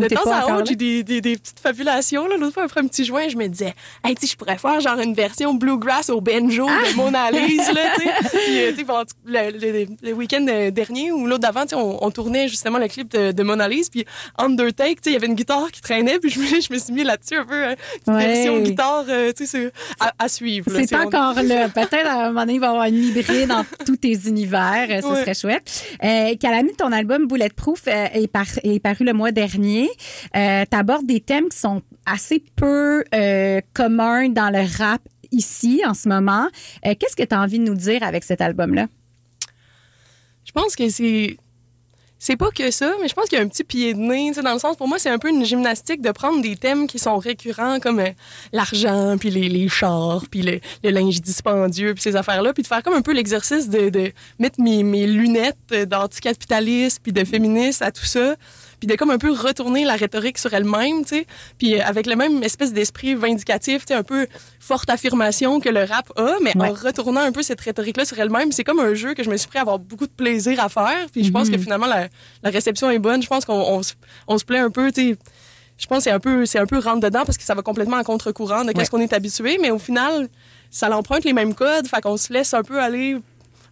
De 0.00 0.08
temps 0.08 0.22
pas 0.24 0.38
à 0.38 0.56
autre, 0.56 0.66
j'ai 0.68 0.76
des, 0.76 1.02
des, 1.04 1.20
des 1.20 1.36
petites 1.36 1.60
fabulations. 1.60 2.26
là. 2.26 2.36
L'autre 2.36 2.54
fois, 2.54 2.64
après 2.64 2.80
un 2.80 2.86
petit 2.86 3.04
joint, 3.04 3.28
je 3.28 3.36
me 3.36 3.46
disais, 3.46 3.74
hey, 4.04 4.14
je 4.22 4.36
pourrais 4.36 4.58
faire 4.58 4.80
genre 4.80 4.98
une 4.98 5.14
version 5.14 5.54
bluegrass 5.54 6.08
au 6.10 6.20
banjo 6.20 6.66
Ah! 6.68 6.90
de 6.90 6.96
Mona 6.96 7.30
Lisa, 7.30 7.72
là, 7.72 7.80
tu 7.96 8.02
sais. 8.02 8.38
Puis, 8.46 8.58
euh, 8.62 8.74
sais, 8.74 8.84
pendant 8.84 9.04
le, 9.26 9.50
le- 9.50 9.86
le 10.02 10.12
week-end 10.12 10.46
euh, 10.48 10.70
dernier 10.70 11.12
ou 11.12 11.26
l'autre 11.26 11.40
d'avant, 11.42 11.62
tu 11.62 11.70
sais, 11.70 11.74
on, 11.76 12.02
on 12.04 12.10
tournait 12.10 12.48
justement 12.48 12.78
le 12.78 12.88
clip 12.88 13.10
de, 13.10 13.32
de 13.32 13.42
Mona 13.42 13.68
Lisa. 13.68 13.90
Puis, 13.92 14.04
Undertake, 14.38 15.00
tu 15.00 15.04
sais, 15.04 15.10
il 15.10 15.12
y 15.14 15.16
avait 15.16 15.26
une 15.26 15.34
guitare 15.34 15.70
qui 15.70 15.80
traînait. 15.80 16.18
Puis, 16.18 16.30
je 16.30 16.40
me, 16.40 16.46
je 16.60 16.72
me 16.72 16.78
suis 16.78 16.92
mis 16.92 17.04
là-dessus 17.04 17.36
un 17.36 17.44
peu, 17.44 17.54
euh, 17.66 17.74
une 18.06 18.14
Ouais. 18.14 18.26
version 18.26 18.58
guitare, 18.60 19.04
euh, 19.08 19.32
tu 19.36 19.46
sais, 19.46 19.58
c'est 19.58 19.72
à, 20.00 20.12
à 20.18 20.28
suivre. 20.28 20.70
C'est 20.74 20.94
on- 20.96 21.00
encore 21.02 21.42
là. 21.42 21.68
Peut-être 21.74 22.06
à 22.06 22.24
un 22.24 22.28
moment 22.28 22.40
donné, 22.40 22.54
il 22.54 22.60
va 22.60 22.66
y 22.66 22.70
avoir 22.70 22.84
une 22.86 23.02
hybride 23.02 23.48
dans 23.48 23.64
tous 23.86 23.96
tes 23.96 24.12
univers. 24.26 24.86
Euh, 24.90 25.00
Ce 25.02 25.06
Ouais. 25.06 25.20
serait 25.20 25.34
chouette. 25.34 25.84
Euh, 26.02 26.34
ton 26.78 26.92
album 26.92 27.26
Bulletproof 27.26 27.82
euh, 27.88 28.06
est, 28.14 28.26
par- 28.28 28.44
est 28.62 28.80
paru 28.80 29.04
le 29.04 29.12
mois 29.12 29.30
dernier. 29.32 29.81
Euh, 30.36 30.64
T'abordes 30.68 31.06
des 31.06 31.20
thèmes 31.20 31.48
qui 31.48 31.58
sont 31.58 31.82
assez 32.06 32.42
peu 32.56 33.04
euh, 33.14 33.60
communs 33.74 34.28
dans 34.28 34.50
le 34.50 34.64
rap 34.78 35.02
ici 35.30 35.82
en 35.86 35.94
ce 35.94 36.08
moment. 36.08 36.48
Euh, 36.86 36.94
Qu'est-ce 36.98 37.16
que 37.16 37.22
tu 37.22 37.34
as 37.34 37.40
envie 37.40 37.58
de 37.58 37.64
nous 37.64 37.74
dire 37.74 38.02
avec 38.02 38.24
cet 38.24 38.40
album-là? 38.40 38.86
Je 40.44 40.52
pense 40.52 40.76
que 40.76 40.88
c'est. 40.88 41.36
C'est 42.24 42.36
pas 42.36 42.52
que 42.52 42.70
ça, 42.70 42.94
mais 43.00 43.08
je 43.08 43.14
pense 43.14 43.24
qu'il 43.24 43.36
y 43.36 43.40
a 43.40 43.44
un 43.44 43.48
petit 43.48 43.64
pied 43.64 43.94
de 43.94 43.98
nez, 43.98 44.30
tu 44.32 44.42
dans 44.42 44.52
le 44.52 44.60
sens, 44.60 44.76
pour 44.76 44.86
moi, 44.86 45.00
c'est 45.00 45.10
un 45.10 45.18
peu 45.18 45.28
une 45.28 45.44
gymnastique 45.44 46.00
de 46.00 46.12
prendre 46.12 46.40
des 46.40 46.54
thèmes 46.54 46.86
qui 46.86 47.00
sont 47.00 47.18
récurrents, 47.18 47.80
comme 47.80 47.98
euh, 47.98 48.10
l'argent, 48.52 49.16
puis 49.18 49.30
les, 49.30 49.68
chars, 49.68 50.22
puis 50.30 50.42
le, 50.42 50.60
le 50.84 50.90
linge 50.90 51.20
dispendieux, 51.20 51.94
puis 51.94 52.02
ces 52.04 52.14
affaires-là, 52.14 52.52
puis 52.52 52.62
de 52.62 52.68
faire 52.68 52.84
comme 52.84 52.94
un 52.94 53.02
peu 53.02 53.12
l'exercice 53.12 53.68
de, 53.68 54.12
mettre 54.38 54.60
mes, 54.60 54.84
mes 54.84 55.08
lunettes 55.08 55.74
d'anticapitaliste, 55.88 57.00
puis 57.02 57.10
de 57.10 57.24
féministe 57.24 57.82
à 57.82 57.90
tout 57.90 58.04
ça, 58.04 58.36
puis 58.82 58.88
de 58.88 58.96
comme 58.96 59.10
un 59.10 59.18
peu 59.18 59.30
retourner 59.30 59.84
la 59.84 59.94
rhétorique 59.94 60.38
sur 60.38 60.52
elle-même, 60.52 61.04
tu 61.04 61.18
sais, 61.18 61.26
puis 61.56 61.76
euh, 61.80 61.84
avec 61.84 62.08
le 62.08 62.16
même 62.16 62.42
espèce 62.42 62.72
d'esprit 62.72 63.14
vindicatif, 63.14 63.84
tu 63.86 63.92
sais, 63.92 63.94
un 63.94 64.02
peu 64.02 64.26
forte 64.58 64.90
affirmation 64.90 65.60
que 65.60 65.68
le 65.68 65.84
rap 65.84 66.10
a, 66.16 66.32
mais 66.42 66.50
Ouais. 66.56 66.68
en 66.68 66.72
retournant 66.72 67.20
un 67.20 67.30
peu 67.30 67.42
cette 67.44 67.60
rhétorique-là 67.60 68.04
sur 68.04 68.18
elle-même, 68.18 68.50
c'est 68.50 68.64
comme 68.64 68.80
un 68.80 68.94
jeu 68.94 69.14
que 69.14 69.22
je 69.22 69.30
me 69.30 69.36
suis 69.36 69.46
pris 69.46 69.58
à 69.58 69.60
avoir 69.60 69.78
beaucoup 69.78 70.06
de 70.08 70.10
plaisir 70.12 70.58
à 70.58 70.68
faire, 70.68 71.06
puis 71.12 71.22
je 71.22 71.30
pense 71.30 71.48
que 71.48 71.58
finalement 71.58 71.86
la, 71.86 72.08
la 72.42 72.50
réception 72.50 72.90
est 72.90 72.98
bonne, 72.98 73.22
je 73.22 73.28
pense 73.28 73.44
qu'on 73.44 73.54
on, 73.54 73.84
se- 73.84 73.94
on 74.26 74.36
se 74.36 74.44
plaît 74.44 74.58
un 74.58 74.70
peu, 74.70 74.90
tu 74.90 75.12
sais, 75.12 75.18
je 75.78 75.86
pense 75.86 75.98
que 75.98 76.04
c'est 76.04 76.10
un 76.10 76.18
peu 76.18 76.44
c'est 76.44 76.58
un 76.58 76.66
peu 76.66 76.78
rentre 76.80 77.00
dedans 77.00 77.22
parce 77.24 77.38
que 77.38 77.44
ça 77.44 77.54
va 77.54 77.62
complètement 77.62 77.98
à 77.98 78.02
contre-courant 78.04 78.62
de 78.62 78.66
Ouais. 78.68 78.74
qu'est-ce 78.74 78.90
qu'on 78.90 79.00
est 79.00 79.12
habitué, 79.12 79.58
mais 79.62 79.70
au 79.70 79.78
final, 79.78 80.28
ça 80.70 80.88
l'emprunte 80.88 81.22
les 81.24 81.32
mêmes 81.34 81.54
codes, 81.54 81.86
fait 81.86 82.00
qu'on 82.00 82.16
se 82.16 82.32
laisse 82.32 82.52
un 82.52 82.62
peu 82.64 82.80
aller 82.80 83.16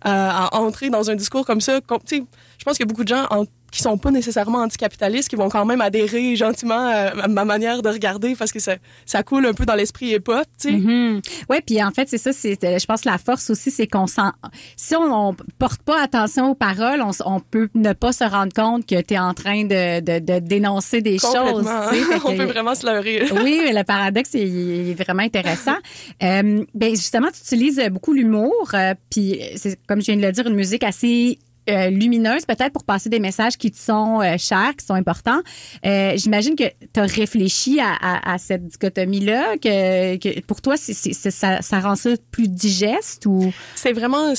à, 0.03 0.47
à 0.47 0.57
entrer 0.61 0.89
dans 0.89 1.11
un 1.11 1.15
discours 1.17 1.45
comme 1.45 1.61
ça. 1.61 1.81
Com- 1.83 1.99
tu 2.07 2.19
sais, 2.19 2.25
je 2.59 2.65
pense 2.65 2.81
a 2.81 2.85
beaucoup 2.85 3.05
de 3.05 3.09
gens 3.09 3.27
en- 3.31 3.45
qui 3.71 3.83
sont 3.83 3.99
pas 3.99 4.11
nécessairement 4.11 4.59
anticapitalistes 4.59 5.29
qui 5.29 5.37
vont 5.37 5.49
quand 5.49 5.65
même 5.65 5.81
adhérer 5.81 6.37
gentiment 6.37 6.75
à, 6.75 7.23
à 7.25 7.29
ma 7.29 7.45
manière 7.45 7.83
de 7.83 7.89
regarder 7.89 8.35
parce 8.35 8.53
que 8.53 8.59
ça, 8.59 8.77
ça 9.07 9.23
coule 9.23 9.47
un 9.47 9.55
peu 9.55 9.67
dans 9.67 9.75
l'esprit 9.75 10.15
hip-hop, 10.15 10.45
tu 10.61 10.71
sais. 10.71 10.73
Mhm. 10.73 11.21
Oui, 11.49 11.59
puis 11.67 11.83
en 11.83 11.91
fait, 11.91 12.09
c'est 12.09 12.19
ça, 12.19 12.33
c'est, 12.33 12.63
euh, 12.65 12.79
je 12.79 12.87
pense 12.87 13.03
que 13.03 13.09
la 13.09 13.19
force 13.19 13.51
aussi, 13.51 13.71
c'est 13.71 13.87
qu'on 13.87 14.07
s'en, 14.07 14.33
si 14.77 14.95
on, 14.97 15.29
on 15.29 15.37
porte 15.59 15.83
pas 15.83 16.03
attention 16.03 16.51
aux 16.51 16.55
paroles, 16.55 17.03
on, 17.03 17.11
on 17.25 17.41
peut 17.41 17.69
ne 17.75 17.93
pas 17.93 18.13
se 18.13 18.25
rendre 18.25 18.53
compte 18.53 18.87
que 18.87 19.01
tu 19.01 19.15
es 19.15 19.19
en 19.19 19.35
train 19.35 19.65
de, 19.65 20.01
de, 20.01 20.19
de 20.19 20.39
dénoncer 20.39 21.01
des 21.01 21.19
choses. 21.19 21.69
On 22.25 22.37
peut 22.37 22.45
vraiment 22.45 22.75
se 22.75 22.87
leurrer. 22.87 23.23
oui, 23.45 23.61
mais 23.65 23.73
le 23.73 23.85
paradoxe 23.85 24.35
est, 24.35 24.47
il 24.47 24.91
est 24.91 25.03
vraiment 25.03 25.23
intéressant. 25.23 25.77
Euh, 26.23 26.65
ben 26.75 26.91
justement, 26.91 27.29
tu 27.29 27.41
utilises 27.41 27.81
beaucoup 27.91 28.13
l'humour, 28.13 28.71
euh, 28.75 28.95
puis 29.11 29.41
c'est 29.57 29.79
comme 29.87 30.01
je 30.01 30.07
viens 30.07 30.17
de 30.17 30.23
le 30.23 30.33
dire, 30.33 30.47
une 30.47 30.55
musique 30.55 30.83
assez 30.85 31.39
euh, 31.71 31.91
lumineuse, 31.91 32.45
peut-être 32.47 32.73
pour 32.73 32.85
passer 32.85 33.09
des 33.09 33.21
messages 33.21 33.57
qui 33.57 33.71
te 33.71 33.79
sont 33.79 34.21
euh, 34.21 34.37
chers, 34.39 34.75
qui 34.77 34.85
sont 34.87 34.95
importants. 34.95 35.41
Euh, 35.87 36.13
J'imagine 36.17 36.57
que 36.57 36.65
tu 36.93 37.01
as 37.01 37.05
réfléchi 37.05 37.81
à, 37.81 37.93
à- 38.01 38.33
à 38.35 38.39
cette 38.39 38.67
dichotomie-là, 38.67 39.57
que, 39.59 40.17
que 40.17 40.41
pour 40.41 40.61
toi, 40.61 40.77
ça, 40.77 41.63
ça 41.63 41.81
rend 41.81 41.95
ça 41.97 42.11
plus 42.31 42.49
digeste 42.49 43.27
ou... 43.27 43.53
C'est 43.75 43.93
vraiment. 43.93 44.33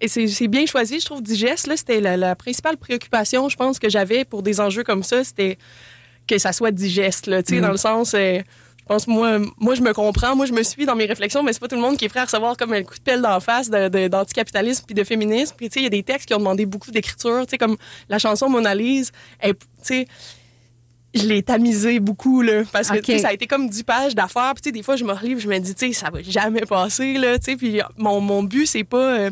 Et 0.00 0.06
c'est 0.08 0.46
bien 0.48 0.64
choisi, 0.64 1.00
je 1.00 1.04
trouve, 1.06 1.22
digeste. 1.22 1.66
Là, 1.66 1.76
c'était 1.76 2.00
la, 2.00 2.16
la 2.16 2.36
principale 2.36 2.76
préoccupation, 2.76 3.48
je 3.48 3.56
pense, 3.56 3.78
que 3.80 3.88
j'avais 3.88 4.24
pour 4.24 4.42
des 4.44 4.60
enjeux 4.60 4.84
comme 4.84 5.02
ça, 5.02 5.24
c'était 5.24 5.58
que 6.28 6.38
ça 6.38 6.52
soit 6.52 6.70
digeste, 6.70 7.26
là, 7.26 7.42
tu 7.42 7.54
sais, 7.56 7.60
dans 7.60 7.70
le 7.72 7.76
sens. 7.78 8.14
Je 8.88 8.94
pense, 8.94 9.06
moi, 9.06 9.38
moi, 9.58 9.74
je 9.74 9.82
me 9.82 9.92
comprends, 9.92 10.34
moi, 10.34 10.46
je 10.46 10.52
me 10.54 10.62
suis 10.62 10.86
dans 10.86 10.96
mes 10.96 11.04
réflexions, 11.04 11.42
mais 11.42 11.52
c'est 11.52 11.60
pas 11.60 11.68
tout 11.68 11.74
le 11.76 11.82
monde 11.82 11.98
qui 11.98 12.06
est 12.06 12.08
prêt 12.08 12.20
à 12.20 12.24
recevoir 12.24 12.56
comme 12.56 12.72
un 12.72 12.82
coup 12.82 12.94
de 12.94 13.00
pelle 13.00 13.20
d'en 13.20 13.38
face 13.38 13.68
d'anticapitalisme 13.68 14.84
puis 14.86 14.94
de 14.94 15.04
féminisme. 15.04 15.54
Puis, 15.58 15.68
tu 15.68 15.74
sais, 15.74 15.80
il 15.80 15.82
y 15.82 15.86
a 15.86 15.90
des 15.90 16.02
textes 16.02 16.26
qui 16.26 16.32
ont 16.32 16.38
demandé 16.38 16.64
beaucoup 16.64 16.90
d'écriture, 16.90 17.42
tu 17.44 17.50
sais, 17.50 17.58
comme 17.58 17.76
la 18.08 18.18
chanson 18.18 18.48
Mona 18.48 18.74
Lisa, 18.74 19.12
elle, 19.40 19.56
tu 19.56 19.60
sais, 19.82 20.06
je 21.14 21.26
l'ai 21.26 21.42
tamisé 21.42 22.00
beaucoup, 22.00 22.40
là, 22.40 22.62
parce 22.72 22.88
que, 22.88 22.96
Ok. 22.96 23.02
tu 23.02 23.12
sais, 23.12 23.18
ça 23.18 23.28
a 23.28 23.32
été 23.34 23.46
comme 23.46 23.68
10 23.68 23.82
pages 23.82 24.14
d'affaires. 24.14 24.54
Puis, 24.54 24.62
tu 24.62 24.68
sais, 24.68 24.72
des 24.72 24.82
fois, 24.82 24.96
je 24.96 25.04
me 25.04 25.12
relève, 25.12 25.38
je 25.38 25.48
me 25.48 25.58
dis, 25.58 25.74
tu 25.74 25.88
sais, 25.88 25.92
ça 25.92 26.08
va 26.08 26.22
jamais 26.22 26.62
passer, 26.62 27.18
là, 27.18 27.38
tu 27.38 27.44
sais. 27.44 27.56
Puis, 27.58 27.82
mon, 27.98 28.22
mon 28.22 28.42
but, 28.42 28.64
c'est 28.64 28.84
pas... 28.84 29.18
euh, 29.18 29.30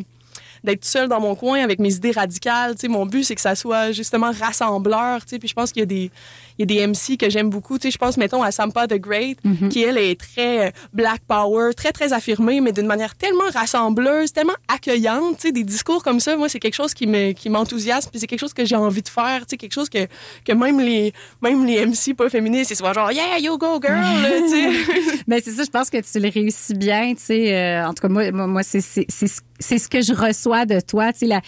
d'être 0.64 0.84
seul 0.84 1.08
dans 1.08 1.20
mon 1.20 1.36
coin 1.36 1.62
avec 1.62 1.78
mes 1.78 1.94
idées 1.94 2.10
radicales. 2.10 2.75
Tu 2.75 2.80
sais, 2.80 2.88
mon 2.88 3.06
but, 3.06 3.22
c'est 3.22 3.36
que 3.36 3.40
ça 3.40 3.54
soit 3.54 3.92
justement 3.92 4.32
rassembleur. 4.32 5.25
Tu 5.25 5.30
sais, 5.30 5.38
puis 5.38 5.48
je 5.48 5.54
pense 5.54 5.70
qu'il 5.70 5.80
y 5.80 5.82
a 5.84 5.86
des 5.86 6.10
y 6.58 6.62
a 6.62 6.66
des 6.66 6.86
MC 6.86 7.16
que 7.18 7.28
j'aime 7.30 7.50
beaucoup. 7.50 7.78
Tu 7.78 7.88
sais, 7.88 7.90
je 7.90 7.98
pense, 7.98 8.16
mettons, 8.16 8.42
à 8.42 8.50
Sampa 8.50 8.86
the 8.86 8.94
Great, 8.98 9.38
Mhm. 9.44 9.68
qui, 9.68 9.82
elle, 9.82 9.98
est 9.98 10.18
très 10.20 10.68
euh, 10.68 10.70
black 10.92 11.20
power, 11.28 11.75
très, 11.75 11.92
très 11.92 12.12
affirmée, 12.12 12.60
mais 12.60 12.72
d'une 12.72 12.86
manière 12.86 13.14
tellement 13.14 13.44
rassembleuse, 13.52 14.32
tellement 14.32 14.54
accueillante. 14.68 15.36
Tu 15.38 15.48
sais, 15.48 15.52
des 15.52 15.64
discours 15.64 16.02
comme 16.02 16.20
ça, 16.20 16.36
moi, 16.36 16.48
c'est 16.48 16.58
quelque 16.60 16.75
chose 16.75 16.94
qui 16.94 17.06
me 17.06 17.32
qui 17.32 17.50
m'enthousiasme, 17.50 18.10
puis 18.10 18.20
c'est 18.20 18.26
quelque 18.26 18.40
chose 18.40 18.54
que 18.54 18.64
j'ai 18.64 18.76
envie 18.76 19.02
de 19.02 19.08
faire. 19.08 19.40
Tu 19.40 19.50
sais, 19.50 19.56
quelque 19.56 19.72
chose 19.72 19.88
que, 19.88 20.06
que 20.44 20.52
même 20.52 20.80
les 20.80 21.12
même 21.42 21.64
les 21.66 21.84
MC 21.84 22.14
pas 22.14 22.28
féministes, 22.28 22.68
c'est 22.68 22.75
souvent 22.76 22.92
genre, 22.92 23.12
yeah, 23.12 23.38
you 23.38 23.58
go, 23.58 23.80
girl, 23.80 24.02
tu 24.44 24.50
sais. 24.50 25.22
Ben 25.28 25.40
c'est 25.44 25.50
ça, 25.52 25.64
je 25.64 25.70
pense 25.70 25.90
que 25.90 25.98
tu 25.98 26.20
le 26.20 26.28
réussis 26.28 26.75
bien, 26.75 27.14
tu 27.14 27.22
sais. 27.25 27.54
euh, 27.54 27.86
en 27.86 27.94
tout 27.94 28.02
cas, 28.02 28.08
moi, 28.08 28.30
moi, 28.30 28.62
c'est 28.62 28.80
c'est 28.80 29.06
ce- 29.10 29.40
c'est 29.58 29.78
ce 29.78 29.88
que 29.88 30.00
je 30.02 30.12
reçois 30.12 30.66
de 30.66 30.80
toi, 30.80 31.12
tu 31.12 31.20
sais. 31.20 31.26
la- 31.26 31.40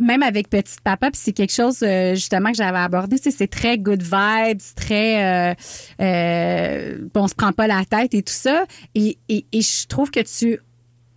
Même 0.00 0.22
avec 0.22 0.48
Petite 0.50 0.80
Papa, 0.82 1.10
puis 1.10 1.20
c'est 1.22 1.32
quelque 1.32 1.52
chose 1.52 1.78
euh, 1.82 2.14
justement 2.14 2.50
que 2.50 2.56
j'avais 2.56 2.78
abordé, 2.78 3.16
tu 3.18 3.30
sais, 3.30 3.36
c'est 3.36 3.46
très 3.48 3.78
good 3.78 4.02
vibes, 4.02 4.60
très, 4.76 5.52
euh, 5.52 5.54
euh, 6.16 6.98
on 7.14 7.28
se 7.28 7.34
prend 7.34 7.52
pas 7.52 7.66
la 7.66 7.84
tête 7.84 8.14
et 8.14 8.22
tout 8.22 8.32
ça. 8.32 8.64
Et, 8.94 9.18
et, 9.28 9.46
et 9.52 9.60
je 9.62 9.86
trouve 9.86 10.10
que 10.10 10.20
tu 10.20 10.58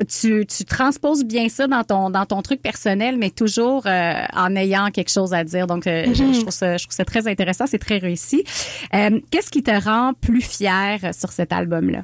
tu, 0.07 0.45
tu 0.45 0.63
transposes 0.63 1.25
bien 1.25 1.49
ça 1.49 1.67
dans 1.67 1.83
ton 1.83 2.09
dans 2.09 2.25
ton 2.25 2.41
truc 2.41 2.61
personnel, 2.61 3.17
mais 3.17 3.31
toujours 3.31 3.85
euh, 3.85 4.13
en 4.33 4.55
ayant 4.55 4.91
quelque 4.91 5.11
chose 5.11 5.33
à 5.33 5.43
dire. 5.43 5.67
Donc, 5.67 5.87
euh, 5.87 6.05
je, 6.13 6.23
je 6.35 6.39
trouve 6.39 6.51
ça 6.53 6.77
je 6.77 6.85
trouve 6.85 6.95
ça 6.95 7.03
très 7.03 7.27
intéressant, 7.27 7.65
c'est 7.67 7.79
très 7.79 7.97
réussi. 7.97 8.45
Euh, 8.93 9.19
Qu'est-ce 9.29 9.49
qui 9.49 9.61
te 9.61 9.71
rend 9.71 10.13
plus 10.13 10.39
fier 10.41 10.99
sur 11.13 11.33
cet 11.33 11.51
album 11.51 11.89
là 11.89 11.99
de- 11.99 12.03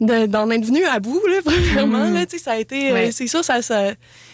d'en 0.00 0.50
être 0.50 0.64
venu 0.64 0.84
à 0.84 0.98
bout, 0.98 1.20
là, 1.26 1.38
premièrement. 1.44 2.06
Mhm. 2.06 2.14
Là, 2.14 2.24
ça 2.38 2.52
a 2.52 2.56
été, 2.56 2.90
euh, 2.90 2.94
Ouais. 2.94 3.12
c'est 3.12 3.26
sûr, 3.26 3.44
ça, 3.44 3.60
ça, 3.62 3.90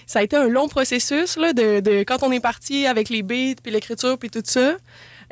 ça 0.06 0.20
a 0.20 0.22
été 0.22 0.36
un 0.36 0.48
long 0.48 0.68
processus 0.68 1.36
là, 1.36 1.52
de, 1.52 1.80
de 1.80 2.04
quand 2.04 2.22
on 2.22 2.30
est 2.32 2.40
parti 2.40 2.86
avec 2.86 3.08
les 3.08 3.22
beats, 3.22 3.60
puis 3.62 3.72
l'écriture, 3.72 4.16
puis 4.18 4.30
tout 4.30 4.42
ça. 4.44 4.74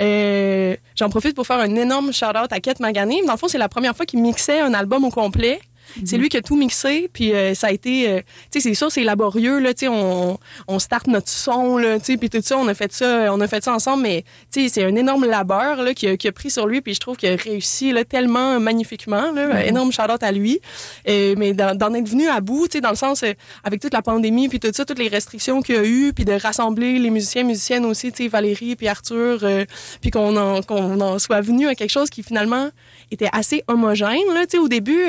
Euh, 0.00 0.76
J'en 0.96 1.08
profite 1.08 1.34
pour 1.36 1.46
faire 1.46 1.58
un 1.60 1.74
énorme 1.76 2.12
shout-out 2.12 2.50
à 2.52 2.60
Kate 2.60 2.80
Magané. 2.80 3.22
Dans 3.26 3.32
le 3.32 3.38
fond, 3.38 3.46
c'est 3.48 3.58
la 3.58 3.68
première 3.68 3.96
fois 3.96 4.06
qu'il 4.06 4.20
mixait 4.20 4.58
un 4.60 4.74
album 4.74 5.04
au 5.04 5.10
complet. 5.10 5.60
C'est 6.04 6.16
lui 6.16 6.28
qui 6.28 6.36
a 6.36 6.42
tout 6.42 6.56
mixé, 6.56 7.08
puis 7.12 7.32
euh, 7.32 7.54
ça 7.54 7.68
a 7.68 7.70
été, 7.70 8.08
euh, 8.08 8.20
tu 8.50 8.60
sais, 8.60 8.60
c'est 8.60 8.74
sûr, 8.74 8.90
c'est 8.90 9.04
laborieux 9.04 9.58
là, 9.60 9.74
tu 9.74 9.80
sais, 9.80 9.88
on, 9.88 10.38
on 10.66 10.78
start 10.78 11.06
notre 11.06 11.28
son 11.28 11.76
là, 11.78 11.98
tu 11.98 12.06
sais, 12.06 12.16
puis 12.16 12.30
tout 12.30 12.40
ça, 12.42 12.58
on 12.58 12.66
a 12.68 12.74
fait 12.74 12.92
ça, 12.92 13.32
on 13.32 13.40
a 13.40 13.46
fait 13.48 13.62
ça 13.62 13.72
ensemble, 13.72 14.02
mais 14.02 14.24
tu 14.52 14.62
sais, 14.62 14.68
c'est 14.68 14.84
un 14.84 14.96
énorme 14.96 15.24
labeur 15.24 15.82
là 15.82 15.94
qui 15.94 16.08
a, 16.08 16.16
qui 16.16 16.26
a 16.28 16.32
pris 16.32 16.50
sur 16.50 16.66
lui, 16.66 16.80
puis 16.80 16.94
je 16.94 17.00
trouve 17.00 17.16
qu'il 17.16 17.28
a 17.30 17.36
réussi 17.36 17.92
là 17.92 18.04
tellement 18.04 18.58
magnifiquement, 18.60 19.30
là, 19.32 19.64
énorme 19.66 19.92
shout-out 19.92 20.22
à 20.22 20.32
lui, 20.32 20.60
Euh, 21.08 21.34
mais 21.36 21.52
d'en 21.52 21.94
être 21.94 22.08
venu 22.08 22.28
à 22.28 22.40
bout, 22.40 22.66
tu 22.66 22.78
sais, 22.78 22.80
dans 22.80 22.90
le 22.90 22.96
sens 22.96 23.22
euh, 23.22 23.32
avec 23.62 23.80
toute 23.80 23.92
la 23.92 24.02
pandémie, 24.02 24.48
puis 24.48 24.58
tout 24.58 24.70
ça, 24.72 24.84
toutes 24.84 24.98
les 24.98 25.08
restrictions 25.08 25.60
qu'il 25.62 25.74
y 25.74 25.78
a 25.78 25.84
eu, 25.84 26.12
puis 26.12 26.24
de 26.24 26.32
rassembler 26.32 26.98
les 26.98 27.10
musiciens, 27.10 27.44
musiciennes 27.44 27.84
aussi, 27.84 28.10
tu 28.10 28.24
sais, 28.24 28.28
Valérie 28.28 28.74
puis 28.76 28.88
Arthur, 28.88 29.40
euh, 29.42 29.64
puis 30.00 30.10
qu'on 30.10 30.36
en, 30.36 30.62
qu'on 30.62 31.00
en 31.00 31.18
soit 31.18 31.40
venu 31.40 31.68
à 31.68 31.74
quelque 31.74 31.90
chose 31.90 32.10
qui 32.10 32.22
finalement 32.22 32.70
était 33.10 33.28
assez 33.32 33.62
homogène 33.68 34.28
là, 34.34 34.46
tu 34.46 34.52
sais, 34.52 34.58
au 34.58 34.68
début. 34.68 35.02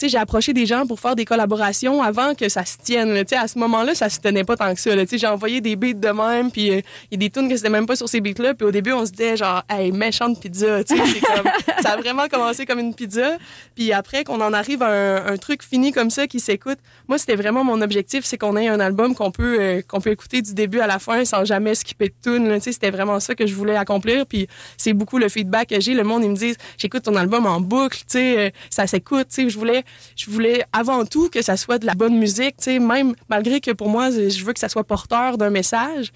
Sais, 0.00 0.08
j'ai 0.08 0.18
approché 0.18 0.52
des 0.52 0.66
gens 0.66 0.86
pour 0.86 1.00
faire 1.00 1.14
des 1.14 1.24
collaborations 1.24 2.02
avant 2.02 2.34
que 2.34 2.48
ça 2.48 2.64
se 2.64 2.76
tienne. 2.78 3.12
là. 3.14 3.22
À 3.40 3.48
ce 3.48 3.58
moment-là, 3.58 3.94
ça 3.94 4.08
se 4.08 4.18
tenait 4.18 4.44
pas 4.44 4.56
tant 4.56 4.74
que 4.74 4.80
ça. 4.80 4.90
j'ai 5.10 5.26
envoyé 5.26 5.60
des 5.60 5.76
beats 5.76 5.94
de 5.94 6.08
même, 6.08 6.50
puis 6.50 6.70
euh, 6.70 6.80
il 7.10 7.12
y 7.12 7.14
a 7.14 7.18
des 7.18 7.30
tunes 7.30 7.48
que 7.48 7.56
c'était 7.56 7.70
même 7.70 7.86
pas 7.86 7.96
sur 7.96 8.08
ces 8.08 8.20
beats-là. 8.20 8.54
Puis 8.54 8.66
au 8.66 8.70
début, 8.70 8.92
on 8.92 9.04
se 9.06 9.12
disait 9.12 9.36
genre, 9.36 9.62
hey, 9.68 9.92
méchante 9.92 10.40
pizza. 10.40 10.82
Comme, 10.84 11.50
ça 11.82 11.90
a 11.90 11.96
vraiment 11.96 12.28
commencé 12.28 12.66
comme 12.66 12.78
une 12.78 12.94
pizza. 12.94 13.36
Puis 13.74 13.92
après, 13.92 14.24
qu'on 14.24 14.40
en 14.40 14.52
arrive 14.52 14.82
à 14.82 15.30
un, 15.30 15.36
truc 15.36 15.62
fini 15.62 15.92
comme 15.92 16.10
ça 16.10 16.26
qui 16.26 16.38
s'écoute. 16.38 16.78
Moi, 17.08 17.18
c'était 17.18 17.36
vraiment 17.36 17.64
mon 17.64 17.80
objectif, 17.80 18.24
c'est 18.24 18.36
qu'on 18.36 18.56
ait 18.56 18.68
un 18.68 18.80
album 18.80 19.14
qu'on 19.14 19.30
peut 19.30 19.58
euh, 19.60 19.82
qu'on 19.86 20.00
peut 20.00 20.10
écouter 20.10 20.42
du 20.42 20.52
début 20.52 20.80
à 20.80 20.86
la 20.86 20.98
fin 20.98 21.24
sans 21.24 21.44
jamais 21.44 21.74
skipper 21.74 22.08
de 22.08 22.14
tunes. 22.22 22.48
là. 22.48 22.56
Tu 22.56 22.64
sais, 22.64 22.72
c'était 22.72 22.90
vraiment 22.90 23.20
ça 23.20 23.34
que 23.34 23.46
je 23.46 23.54
voulais 23.54 23.76
accomplir. 23.76 24.26
Puis 24.26 24.48
c'est 24.76 24.92
beaucoup 24.92 25.18
le 25.18 25.28
feedback 25.28 25.70
que 25.70 25.80
j'ai. 25.80 25.94
Le 25.94 26.04
monde, 26.04 26.24
ils 26.24 26.30
me 26.30 26.36
disent, 26.36 26.56
j'écoute 26.76 27.04
ton 27.04 27.16
album 27.16 27.46
en 27.46 27.60
boucle. 27.60 27.98
Tu 27.98 28.04
sais, 28.08 28.38
euh, 28.38 28.50
ça 28.68 28.86
s'écoute. 28.86 29.28
Tu 29.28 29.44
sais, 29.44 29.50
je 29.50 29.58
voulais 29.58 29.84
je 30.16 30.30
voulais 30.30 30.64
avant 30.72 31.04
tout 31.04 31.28
que 31.28 31.42
ça 31.42 31.56
soit 31.56 31.78
de 31.78 31.86
la 31.86 31.94
bonne 31.94 32.18
musique, 32.18 32.56
tu 32.58 32.64
sais, 32.64 32.78
même 32.78 33.14
malgré 33.28 33.60
que 33.60 33.70
pour 33.70 33.88
moi, 33.88 34.10
je 34.10 34.44
veux 34.44 34.52
que 34.52 34.60
ça 34.60 34.68
soit 34.68 34.84
porteur 34.84 35.38
d'un 35.38 35.50
message. 35.50 36.12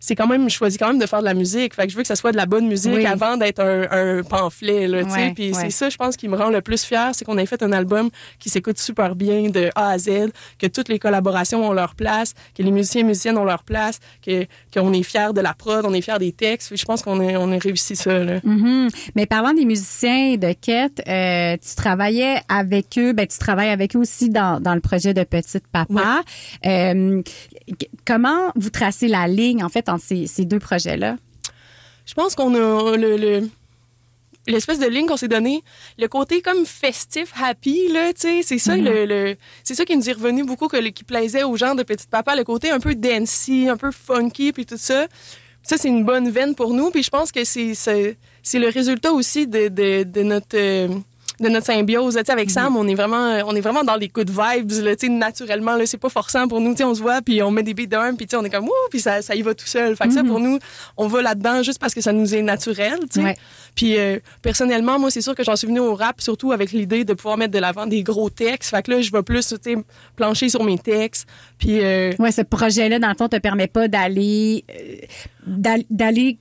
C'est 0.00 0.14
quand 0.14 0.26
même, 0.28 0.48
je 0.48 0.54
choisis 0.54 0.78
quand 0.78 0.88
même 0.88 0.98
de 0.98 1.06
faire 1.06 1.20
de 1.20 1.24
la 1.24 1.34
musique. 1.34 1.74
Fait 1.74 1.86
que 1.86 1.90
je 1.92 1.96
veux 1.96 2.02
que 2.02 2.08
ça 2.08 2.14
soit 2.16 2.30
de 2.32 2.36
la 2.36 2.46
bonne 2.46 2.66
musique 2.68 2.92
Oui. 2.94 3.06
avant 3.06 3.36
d'être 3.36 3.60
un, 3.60 3.82
un 3.90 4.22
pamphlet, 4.22 4.86
là, 4.86 5.04
tu 5.04 5.10
sais. 5.10 5.32
Puis 5.34 5.52
c'est 5.54 5.70
ça, 5.70 5.88
je 5.90 5.96
pense, 5.96 6.16
qui 6.16 6.28
me 6.28 6.36
rend 6.36 6.50
le 6.50 6.60
plus 6.60 6.84
fier, 6.84 7.10
c'est 7.14 7.24
qu'on 7.24 7.36
ait 7.38 7.46
fait 7.46 7.62
un 7.62 7.72
album 7.72 8.10
qui 8.38 8.48
s'écoute 8.48 8.78
super 8.78 9.16
bien 9.16 9.50
de 9.50 9.70
A 9.74 9.90
à 9.90 9.98
Z, 9.98 10.30
que 10.58 10.66
toutes 10.68 10.88
les 10.88 10.98
collaborations 10.98 11.68
ont 11.68 11.72
leur 11.72 11.94
place, 11.94 12.34
que 12.56 12.62
les 12.62 12.70
musiciens 12.70 13.00
et 13.00 13.04
musiciennes 13.04 13.38
ont 13.38 13.44
leur 13.44 13.64
place, 13.64 13.98
que 14.24 14.46
qu'on 14.72 14.92
est 14.92 15.02
fier 15.02 15.34
de 15.34 15.40
la 15.40 15.52
prod, 15.54 15.84
on 15.84 15.92
est 15.92 16.00
fier 16.00 16.18
des 16.18 16.32
textes. 16.32 16.76
Je 16.76 16.84
pense 16.84 17.02
qu'on 17.02 17.18
a, 17.20 17.32
on 17.38 17.50
a 17.52 17.58
réussi 17.58 17.96
ça, 17.96 18.18
là. 18.22 18.40
Mhm. 18.44 18.88
Mais 19.16 19.26
parlant 19.26 19.52
des 19.52 19.64
musiciens 19.64 20.36
de 20.36 20.52
Quête, 20.52 21.02
euh, 21.08 21.56
tu 21.56 21.74
travaillais 21.74 22.36
avec 22.48 22.96
eux, 22.98 23.12
ben 23.12 23.26
tu 23.26 23.38
travailles 23.38 23.70
avec 23.70 23.96
eux 23.96 23.98
aussi 23.98 24.28
dans, 24.30 24.60
dans 24.60 24.74
le 24.74 24.80
projet 24.80 25.12
de 25.14 25.24
Petite 25.24 25.64
Papa. 25.72 26.22
Euh, 26.66 27.22
comment 28.06 28.52
vous 28.54 28.70
tracez 28.70 29.08
la 29.08 29.26
ligne? 29.26 29.64
En 29.64 29.68
fait 29.68 29.87
entre 29.88 30.04
ces, 30.04 30.26
ces 30.26 30.44
deux 30.44 30.58
projets-là? 30.58 31.16
Je 32.06 32.14
pense 32.14 32.34
qu'on 32.34 32.54
a 32.54 32.96
le, 32.96 33.16
le- 33.16 33.48
l'espèce 34.46 34.78
de 34.78 34.86
ligne 34.86 35.06
qu'on 35.06 35.18
s'est 35.18 35.28
donné, 35.28 35.62
le 35.98 36.08
côté 36.08 36.40
comme 36.40 36.64
festif, 36.64 37.32
happy 37.42 37.88
là, 37.92 38.14
tu 38.14 38.20
sais, 38.20 38.42
c'est 38.42 38.58
ça 38.58 38.76
le, 38.76 39.04
le- 39.04 39.36
c'est 39.62 39.74
ça 39.74 39.84
qui 39.84 39.94
nous 39.94 40.08
est 40.08 40.12
revenu 40.14 40.42
beaucoup 40.44 40.68
que 40.68 40.78
qui 40.88 41.04
plaisait 41.04 41.42
aux 41.44 41.56
gens 41.56 41.74
de 41.74 41.82
Petite 41.82 42.08
Papa, 42.08 42.34
le 42.34 42.44
côté 42.44 42.70
un 42.70 42.80
peu 42.80 42.94
dancey, 42.94 43.68
un 43.68 43.76
peu 43.76 43.90
funky 43.90 44.52
puis 44.52 44.64
tout 44.64 44.78
ça. 44.78 45.06
Ça 45.62 45.76
c'est 45.76 45.88
une 45.88 46.04
bonne 46.04 46.30
veine 46.30 46.54
pour 46.54 46.72
nous, 46.72 46.90
puis 46.90 47.02
je 47.02 47.10
pense 47.10 47.30
que 47.30 47.44
c'est 47.44 47.74
c'est, 47.74 48.16
c'est 48.42 48.58
le 48.58 48.68
résultat 48.68 49.12
aussi 49.12 49.46
de, 49.46 49.68
de, 49.68 50.04
de 50.04 50.22
notre 50.22 50.56
euh, 50.56 50.88
de 51.40 51.48
notre 51.48 51.66
symbiose. 51.66 52.18
Avec 52.28 52.50
Sam, 52.50 52.76
on 52.76 52.86
est 52.88 52.94
vraiment, 52.94 53.38
on 53.46 53.54
est 53.54 53.60
vraiment 53.60 53.84
dans 53.84 53.96
les 53.96 54.08
good 54.08 54.30
vibes, 54.30 54.70
là, 54.82 54.96
tu 54.96 55.06
sais, 55.06 55.12
naturellement. 55.12 55.76
Là, 55.76 55.86
c'est 55.86 55.98
pas 55.98 56.08
forçant 56.08 56.48
pour 56.48 56.60
nous. 56.60 56.72
Tu 56.72 56.78
sais, 56.78 56.84
on 56.84 56.94
se 56.94 57.00
voit, 57.00 57.22
puis 57.22 57.42
on 57.42 57.50
met 57.50 57.62
des 57.62 57.74
beats 57.74 57.86
d'un, 57.86 58.14
puis 58.14 58.26
tu 58.26 58.30
sais, 58.30 58.36
on 58.36 58.44
est 58.44 58.50
comme, 58.50 58.66
ouh, 58.66 58.88
puis 58.90 59.00
ça, 59.00 59.22
ça 59.22 59.34
y 59.34 59.42
va 59.42 59.54
tout 59.54 59.66
seul. 59.66 59.96
Fait 59.96 60.08
que 60.08 60.14
ça, 60.14 60.24
pour 60.24 60.40
nous, 60.40 60.58
on 60.96 61.06
va 61.06 61.22
là-dedans 61.22 61.62
juste 61.62 61.78
parce 61.78 61.94
que 61.94 62.00
ça 62.00 62.12
nous 62.12 62.34
est 62.34 62.42
naturel, 62.42 62.98
tu 63.00 63.20
sais. 63.20 63.22
Ouais. 63.22 63.36
Puis 63.74 63.96
euh, 63.96 64.18
personnellement, 64.42 64.98
moi, 64.98 65.10
c'est 65.10 65.20
sûr 65.20 65.34
que 65.34 65.44
j'en 65.44 65.56
suis 65.56 65.66
venue 65.66 65.80
au 65.80 65.94
rap, 65.94 66.20
surtout 66.20 66.52
avec 66.52 66.72
l'idée 66.72 67.04
de 67.04 67.14
pouvoir 67.14 67.36
mettre 67.36 67.52
de 67.52 67.58
l'avant 67.58 67.86
des 67.86 68.02
gros 68.02 68.30
textes. 68.30 68.70
Fait 68.70 68.82
que 68.82 68.90
là, 68.90 69.00
je 69.00 69.12
vais 69.12 69.22
plus, 69.22 69.46
tu 69.48 69.56
sais, 69.62 69.76
plancher 70.16 70.48
sur 70.48 70.64
mes 70.64 70.78
textes. 70.78 71.28
Puis 71.58 71.80
euh, 71.80 72.12
Ouais, 72.18 72.32
ce 72.32 72.42
projet-là, 72.42 72.98
dans 72.98 73.08
le 73.08 73.14
fond, 73.14 73.28
te 73.28 73.36
permet 73.36 73.68
pas 73.68 73.88
d'aller 73.88 74.64
euh, 74.70 75.76
d'aller 75.90 76.38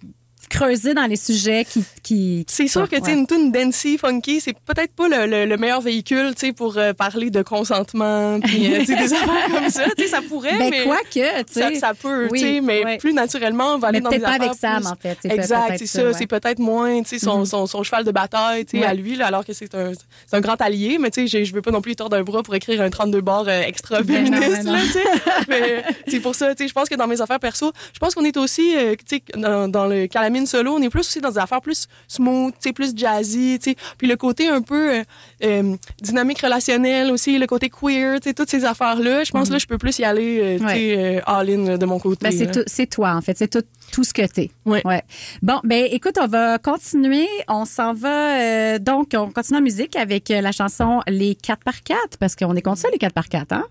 creuser 0.50 0.94
dans 0.94 1.06
les 1.06 1.16
sujets 1.16 1.66
qui. 1.66 1.84
qui 2.04 2.46
C'est 2.48 2.68
sûr 2.68 2.88
que 2.90 2.96
tu 2.96 3.02
sais 3.04 3.12
Ouais. 3.12 3.18
une 3.18 3.28
tune 3.28 3.52
dancey, 3.52 3.98
funky, 3.98 4.40
c'est 4.42 4.54
peut-être 4.54 4.94
pas 4.94 5.08
le, 5.08 5.26
le- 5.26 5.46
le 5.46 5.58
meilleur 5.58 5.82
véhicule, 5.82 6.34
tu 6.36 6.48
sais, 6.48 6.54
pour 6.54 6.78
euh, 6.78 6.94
parler 6.94 7.30
de 7.30 7.42
consentement, 7.42 8.40
puis 8.40 8.74
euh, 8.74 8.84
des 8.86 8.94
affaires 9.14 9.48
comme 9.54 9.70
ça. 9.70 9.84
Ça 10.08 10.22
pourrait, 10.28 10.58
Ben, 10.58 10.70
mais 10.70 10.84
quoi 10.84 10.98
que, 11.14 11.44
tu 11.44 11.54
ça, 11.60 11.70
sais. 11.70 11.76
ça 11.76 11.94
peut, 11.94 12.28
Oui, 12.32 12.62
mais 12.62 12.98
plus 12.98 13.14
naturellement, 13.14 13.76
on 13.76 13.78
va 13.78 13.90
aller 13.90 14.00
Mais 14.00 14.04
dans 14.04 14.10
peut-être 14.10 14.22
des 14.22 14.26
pas 14.26 14.32
affaires 14.36 14.46
avec 14.50 14.60
Sam, 14.60 14.82
plus- 14.82 14.88
en 14.92 14.96
fait. 14.96 15.18
Exact, 15.34 15.76
c'est 15.78 15.86
ça, 15.86 16.04
ouais. 16.06 16.14
C'est 16.14 16.28
peut-être 16.28 16.60
moins, 16.60 17.02
tu 17.04 17.10
sais, 17.10 17.20
son, 17.20 17.44
son, 17.46 17.66
son 17.68 17.84
cheval 17.84 18.04
de 18.04 18.12
bataille, 18.12 18.66
tu 18.66 18.78
sais, 18.78 18.84
Ouais. 18.84 18.90
à 18.90 18.94
lui, 18.94 19.16
là, 19.16 19.28
alors 19.28 19.46
que 19.46 19.54
c'est 19.54 19.74
un, 19.76 19.92
un 20.32 20.40
grand 20.42 20.60
allié, 20.62 20.98
mais 21.00 21.12
tu 21.12 21.28
sais, 21.28 21.44
je- 21.46 21.54
veux 21.54 21.62
pas 21.62 21.72
non 21.72 21.82
plus 21.82 21.90
lui 21.92 21.96
tordre 21.96 22.16
un 22.18 22.24
bras 22.24 22.44
pour 22.44 22.56
écrire 22.56 22.82
un 22.82 22.90
32 22.90 23.22
bars 23.22 23.46
euh, 23.48 23.62
extra 23.62 24.02
Ben 24.02 24.26
féministe, 24.26 24.64
ben 24.66 24.78
mais 25.50 25.84
c'est 26.08 26.20
pour 26.20 26.36
ça, 26.36 26.54
tu 26.56 26.64
sais, 26.64 26.68
je 26.70 26.74
pense 26.74 26.88
que 26.90 26.96
dans 26.96 27.08
mes 27.08 27.20
affaires 27.22 27.40
perso, 27.40 27.72
je 27.94 28.00
pense 28.00 28.16
qu'on 28.16 28.24
est 28.26 28.38
aussi, 28.38 28.76
euh, 28.78 28.96
tu 29.08 29.18
sais, 29.18 29.24
dans, 29.40 29.68
dans 29.68 29.88
le 29.88 30.08
Calamine 30.38 30.46
solo, 30.48 30.74
on 30.74 30.82
est 30.82 30.90
plus 30.90 31.00
aussi 31.02 31.20
dans 31.22 31.32
des 31.32 31.38
affaires 31.38 31.62
plus 31.62 31.88
smooth, 32.08 32.54
tu 32.62 32.74
plus 32.74 32.94
jazzy, 32.96 33.58
tu 33.62 33.72
sais. 33.72 33.76
Puis 33.98 34.08
le 34.08 34.16
côté 34.16 34.48
un 34.50 34.62
peu 34.62 34.98
euh, 35.00 35.04
euh, 35.44 35.76
dynamique 36.02 36.40
relationnelle 36.42 37.12
aussi, 37.12 37.38
le 37.40 37.48
côté 37.48 37.70
queer, 37.70 38.20
tu 38.20 38.34
toutes 38.34 38.50
ces 38.50 38.66
affaires-là, 38.66 39.24
je 39.24 39.32
pense 39.32 39.50
là, 39.50 39.58
je 39.58 39.66
peux 39.66 39.78
plus 39.78 39.98
y 40.00 40.04
aller, 40.04 40.40
euh, 40.42 40.58
tu 40.58 40.64
Mhm. 40.64 40.68
Ouais. 40.68 41.22
all-in 41.26 41.78
de 41.78 41.86
mon 41.86 42.00
côté. 42.00 42.30
Ben, 42.30 42.64
c'est 42.68 42.88
toi, 42.88 43.14
en 43.16 43.22
fait. 43.22 43.38
C'est 43.38 43.48
tout, 43.48 43.64
tout 43.92 44.04
ce 44.04 44.14
que 44.14 44.26
t'es. 44.28 44.52
Ouais. 44.66 44.82
Ouais. 44.86 45.02
Bon, 45.42 45.60
ben 45.64 45.88
écoute, 45.92 46.18
on 46.22 46.28
va 46.28 46.58
continuer. 46.60 47.28
On 47.48 47.66
s'en 47.66 47.94
va. 47.94 48.78
donc, 48.80 49.10
on 49.16 49.32
continue 49.32 49.60
en 49.60 49.62
musique 49.62 49.96
avec 49.96 50.30
la 50.30 50.52
chanson 50.52 51.02
Les 51.08 51.36
4 51.36 51.64
par 51.64 51.82
4 51.84 52.18
parce 52.20 52.36
qu'on 52.36 52.56
est 52.56 52.62
contre 52.62 52.80
ça, 52.82 52.90
les 52.92 52.98
4 52.98 53.14
par 53.14 53.28
4 53.30 53.54
hein? 53.54 53.64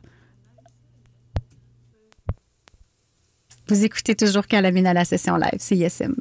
Vous 3.68 3.84
écoutez 3.84 4.14
toujours 4.14 4.46
Calamine 4.46 4.86
à 4.86 4.94
la 4.94 5.04
session 5.04 5.36
live, 5.36 5.58
c'est 5.58 5.76
YSM. 5.76 6.14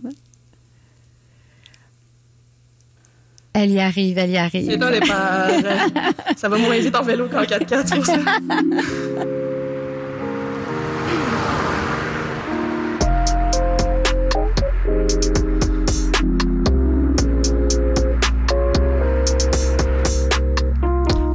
Elle 3.57 3.71
y 3.71 3.79
arrive, 3.79 4.17
elle 4.17 4.31
y 4.31 4.37
arrive. 4.37 4.69
C'est 4.69 4.77
toi 4.77 4.91
les 4.91 4.99
ça 6.35 6.49
va 6.49 6.57
moins 6.57 6.77
vite 6.77 6.93
en 6.93 7.03
vélo 7.03 7.29
qu'en 7.29 7.41
4x4, 7.43 7.83
c'est 7.85 7.95
pour 7.95 8.05
ça. 8.05 8.17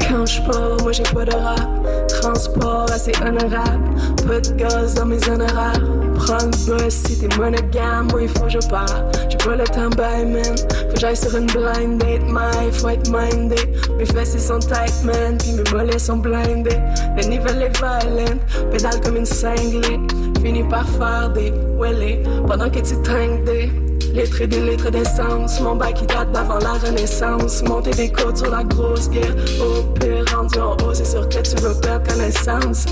Quand 0.07 0.27
je 0.27 0.43
pars, 0.43 0.77
moi 0.83 0.93
j'ai 0.93 1.03
pas 1.05 1.25
de 1.25 1.33
rap. 1.33 1.80
Transport 2.21 2.87
assez 2.93 3.13
honorable. 3.21 3.91
Peu 4.27 4.41
de 4.41 4.55
gaz 4.57 4.95
dans 4.95 5.07
mes 5.07 5.29
honoraires. 5.29 5.81
Prends 6.15 6.45
le 6.45 6.77
bus 6.77 6.95
si 6.95 7.19
t'es 7.19 7.35
monogame, 7.37 8.09
moi 8.11 8.23
il 8.23 8.29
faut 8.29 8.45
que 8.45 8.51
je 8.51 8.69
pars. 8.69 9.05
J'ai 9.29 9.39
pas 9.39 9.57
le 9.57 9.65
temps, 9.65 9.89
bye 9.97 10.27
man. 10.27 10.45
Faut 10.45 10.95
que 10.95 11.01
j'aille 11.01 11.17
sur 11.17 11.35
une 11.35 11.47
blind 11.47 11.99
date, 11.99 12.23
my, 12.29 12.71
faut 12.73 12.91
être 12.91 13.11
mindé. 13.11 13.57
Mes 13.99 14.05
fesses 14.05 14.37
sont 14.39 14.59
tight, 14.59 15.03
man, 15.05 15.39
puis 15.39 15.53
mes 15.53 15.71
mollets 15.73 15.99
sont 15.99 16.19
blindés. 16.19 16.79
Le 17.17 17.27
niveau 17.27 17.49
est 17.49 17.77
violent, 17.77 18.39
pédale 18.71 19.01
comme 19.03 19.17
une 19.17 19.27
cinglée. 19.27 19.99
Finis 20.43 20.65
par 20.65 20.89
faire 20.89 21.31
des 21.31 21.53
wellés 21.79 22.23
pendant 22.47 22.71
que 22.71 22.81
tu 22.81 23.01
trinques 23.03 23.45
des. 23.45 23.90
Et 24.13 24.47
des 24.47 24.61
litres 24.61 24.91
d'essence, 24.91 25.61
mon 25.61 25.77
bac 25.77 25.95
qui 25.95 26.07
date 26.07 26.33
d'avant 26.33 26.59
la 26.59 26.73
renaissance. 26.73 27.63
Monter 27.63 27.91
des 27.91 28.11
côtes 28.11 28.39
sur 28.39 28.51
la 28.51 28.65
grosse 28.65 29.09
guerre, 29.09 29.35
au 29.61 29.83
pire 29.99 30.25
rendu 30.35 30.59
en 30.59 30.73
haut, 30.73 30.93
c'est 30.93 31.05
sûr 31.05 31.29
que 31.29 31.39
tu 31.39 31.57
veux 31.63 31.75
perdre 31.81 32.07
connaissance. 32.09 32.87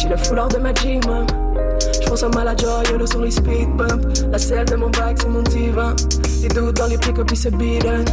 J'ai 0.00 0.08
le 0.08 0.16
foulard 0.16 0.48
de 0.48 0.58
ma 0.58 0.74
gym, 0.74 1.00
J'pense 2.00 2.22
à 2.24 2.28
Malajoy, 2.28 2.98
le 2.98 3.06
sur 3.06 3.20
les 3.20 3.30
speed 3.30 3.76
bumps. 3.76 4.24
La 4.30 4.38
selle 4.38 4.64
de 4.66 4.76
mon 4.76 4.90
bac, 4.90 5.18
c'est 5.20 5.28
mon 5.28 5.42
divan. 5.42 5.94
Les 6.42 6.48
doutes 6.48 6.76
dans 6.76 6.86
les 6.86 6.98
pick-up, 6.98 7.28
ils 7.30 7.36
se 7.36 7.48
bidon. 7.48 8.04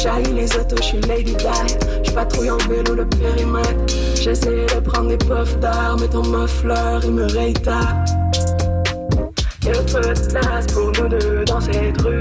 J'haïs 0.00 0.32
les 0.34 0.54
autos, 0.56 0.76
j'suis 0.80 1.00
Lady 1.00 1.34
Di. 1.34 1.76
J'patrouille 2.04 2.50
en 2.50 2.58
vélo 2.68 2.94
le 2.94 3.06
périmètre. 3.06 3.94
J'essaie 4.14 4.66
de 4.66 4.80
prendre 4.80 5.08
des 5.08 5.18
puffs 5.18 5.58
d'air, 5.58 5.96
mais 6.00 6.08
ton 6.08 6.22
muffler, 6.22 7.00
il 7.04 7.12
me 7.12 7.26
réitère. 7.26 8.04
Y'a 9.64 9.74
peu 9.74 10.00
de 10.00 10.28
place 10.28 10.66
pour 10.74 10.90
nous 10.90 11.08
deux 11.08 11.44
dans 11.44 11.60
cette 11.60 12.00
rue? 12.02 12.20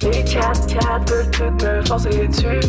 Les 0.00 0.22
quatre 0.22 0.66
quatre 0.68 1.10
veulent 1.10 1.30
toutes 1.32 1.62
me 1.64 1.84
forcer 1.84 2.28
dessus. 2.28 2.60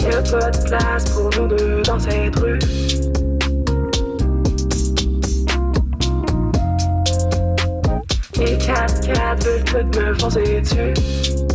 Y'a 0.00 0.22
peu 0.22 0.50
de 0.50 0.68
place 0.68 1.04
pour 1.10 1.30
nous 1.38 1.46
deux 1.46 1.82
dans 1.82 2.00
cette 2.00 2.36
rue? 2.36 2.58
Les 8.36 8.58
quatre 8.58 9.00
quatre 9.02 9.44
veulent 9.44 9.64
toutes 9.64 9.96
me 9.96 10.14
forcer 10.14 10.60
dessus. 10.62 11.49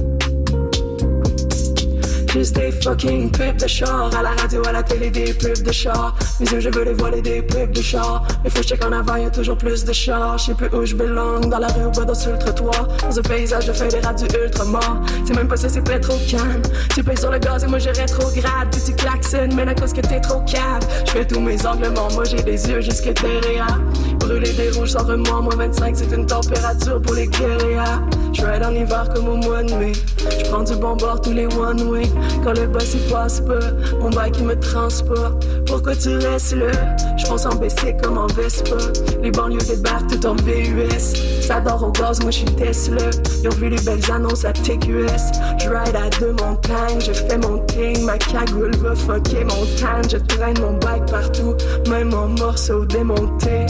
Juste 2.35 2.57
des 2.57 2.69
fucking 2.69 3.31
pubs 3.31 3.55
de 3.55 3.65
char. 3.65 4.13
À 4.13 4.21
la 4.21 4.31
radio, 4.31 4.61
à 4.67 4.73
la 4.73 4.83
télé, 4.83 5.09
des 5.09 5.33
pubs 5.33 5.63
de 5.63 5.71
char. 5.71 6.13
Mes 6.41 6.45
yeux, 6.45 6.59
je 6.59 6.69
veux 6.69 6.83
les 6.83 6.93
voiler 6.93 7.21
des 7.21 7.41
pubs 7.41 7.71
de 7.71 7.81
char. 7.81 8.27
Mais 8.43 8.49
faut 8.49 8.59
que 8.59 8.65
check 8.65 8.83
en 8.83 8.91
avant, 8.91 9.15
y'a 9.15 9.29
toujours 9.29 9.57
plus 9.57 9.85
de 9.85 9.93
chars. 9.93 10.37
Je 10.37 10.47
sais 10.47 10.53
plus 10.53 10.67
où 10.73 10.85
je 10.85 10.95
belong, 10.95 11.47
dans 11.49 11.59
la 11.59 11.67
rue 11.67 11.85
ou 11.85 11.91
pas 11.91 12.03
dans 12.03 12.11
le 12.13 12.37
trottoir. 12.37 12.89
Dans 13.03 13.17
un 13.17 13.21
paysage 13.21 13.67
de 13.67 13.71
feuilles 13.71 13.87
des 13.87 14.01
radios 14.01 14.27
ultra 14.43 14.65
morts. 14.65 15.01
C'est 15.25 15.33
même 15.33 15.47
pas 15.47 15.55
ça, 15.55 15.69
c'est 15.69 15.81
pas 15.81 15.97
trop 15.97 16.17
calme 16.29 16.61
Tu 16.93 17.05
payes 17.05 17.17
sur 17.17 17.31
le 17.31 17.39
gaz 17.39 17.63
et 17.63 17.67
moi 17.67 17.79
je 17.79 17.87
rétrograde. 17.87 18.67
Puis 18.69 18.81
tu 18.85 18.93
klaxonnes, 18.93 19.55
mais 19.55 19.63
la 19.63 19.73
cause 19.73 19.93
que 19.93 20.01
t'es 20.01 20.19
trop 20.19 20.41
cave. 20.41 20.85
Je 21.05 21.11
fais 21.11 21.25
tous 21.25 21.39
mes 21.39 21.65
angles 21.65 21.89
morts, 21.91 22.11
moi 22.15 22.25
j'ai 22.25 22.43
des 22.43 22.69
yeux 22.69 22.81
jusque 22.81 23.13
derrière 23.21 23.79
Brûler 24.19 24.51
des 24.53 24.71
rouges 24.71 24.91
sans 24.91 25.05
remords, 25.05 25.43
moins 25.43 25.55
25 25.55 25.95
c'est 25.95 26.15
une 26.15 26.25
température 26.25 27.01
pour 27.01 27.13
les 27.13 27.27
guérillas 27.27 28.01
Je 28.33 28.41
en 28.41 28.71
hiver 28.71 29.07
comme 29.13 29.27
au 29.27 29.35
mois 29.37 29.63
de 29.63 29.73
mai. 29.75 29.91
Je 30.39 30.45
prends 30.49 30.63
du 30.63 30.75
bon 30.75 30.95
bord 30.95 31.21
tous 31.21 31.31
les 31.31 31.45
one 31.45 31.81
way 31.83 32.03
quand 32.43 32.53
le 32.53 32.67
boss 32.67 32.93
il 32.93 33.11
passe 33.11 33.41
pas, 33.41 33.71
mon 33.99 34.09
bac 34.09 34.33
il 34.39 34.45
me 34.45 34.59
transporte. 34.59 35.45
Pourquoi 35.65 35.95
tu 35.95 36.15
restes 36.17 36.55
là? 36.55 36.71
Je 37.17 37.25
pense 37.25 37.45
en 37.45 37.55
baisser 37.55 37.95
comme 38.01 38.17
en 38.17 38.27
Vespa. 38.27 38.77
Les 39.21 39.31
banlieues 39.31 39.65
débarquent 39.67 40.07
tout 40.09 40.27
en 40.27 40.35
VUS. 40.35 41.41
Ça 41.41 41.59
dort 41.59 41.83
au 41.83 41.91
gaz, 41.91 42.21
moi 42.21 42.31
je 42.31 42.37
suis 42.37 42.55
Tesla. 42.55 43.09
Ils 43.43 43.49
vu 43.55 43.69
les 43.69 43.81
belles 43.81 44.11
annonces 44.11 44.45
à 44.45 44.53
TQS. 44.53 45.31
Je 45.59 45.69
ride 45.69 45.95
à 45.95 46.09
deux 46.19 46.31
montagnes, 46.31 46.99
je 46.99 47.13
fais 47.13 47.37
mon 47.37 47.59
thing. 47.65 48.03
Ma 48.05 48.17
cagoule 48.17 48.75
va 48.77 48.95
fucker 48.95 49.43
mon 49.43 49.65
tan. 49.79 50.07
Je 50.09 50.17
traîne 50.17 50.59
mon 50.59 50.73
bike 50.77 51.05
partout, 51.05 51.55
même 51.89 52.13
en 52.13 52.27
morceaux 52.27 52.85
démontés. 52.85 53.65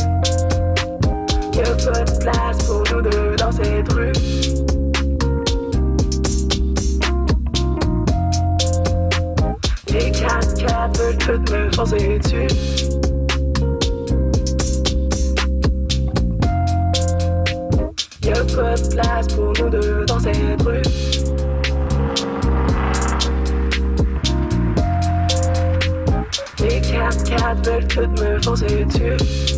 Y'a 1.53 1.63
pas 1.63 2.03
de 2.03 2.19
place 2.19 2.57
pour 2.65 2.83
nous 2.91 3.01
deux 3.01 3.35
dans 3.37 3.51
cette 3.51 3.93
rue. 3.93 4.64
4-4 10.65 10.97
veulent 10.97 11.17
toutes 11.17 11.51
me 11.51 11.71
forcer 11.73 12.19
dessus. 12.19 12.47
Y'a 18.23 18.43
pas 18.55 18.75
de 18.75 18.87
place 18.89 19.27
pour 19.27 19.53
nous 19.59 19.69
deux 19.69 20.05
dans 20.05 20.19
cette 20.19 20.61
rue. 20.61 20.81
Les 26.59 26.81
4-4 26.81 27.65
veulent 27.65 27.87
toutes 27.87 28.19
me 28.19 28.41
forcer 28.41 28.85
dessus. 28.85 29.54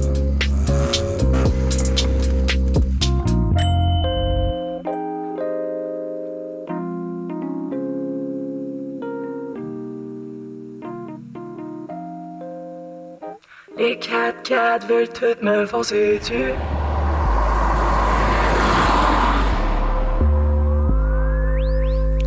Les 13.87 13.95
4-4 13.95 14.85
veulent 14.85 15.07
toutes 15.07 15.41
me 15.41 15.65
foncer 15.65 16.19
dessus. 16.19 16.51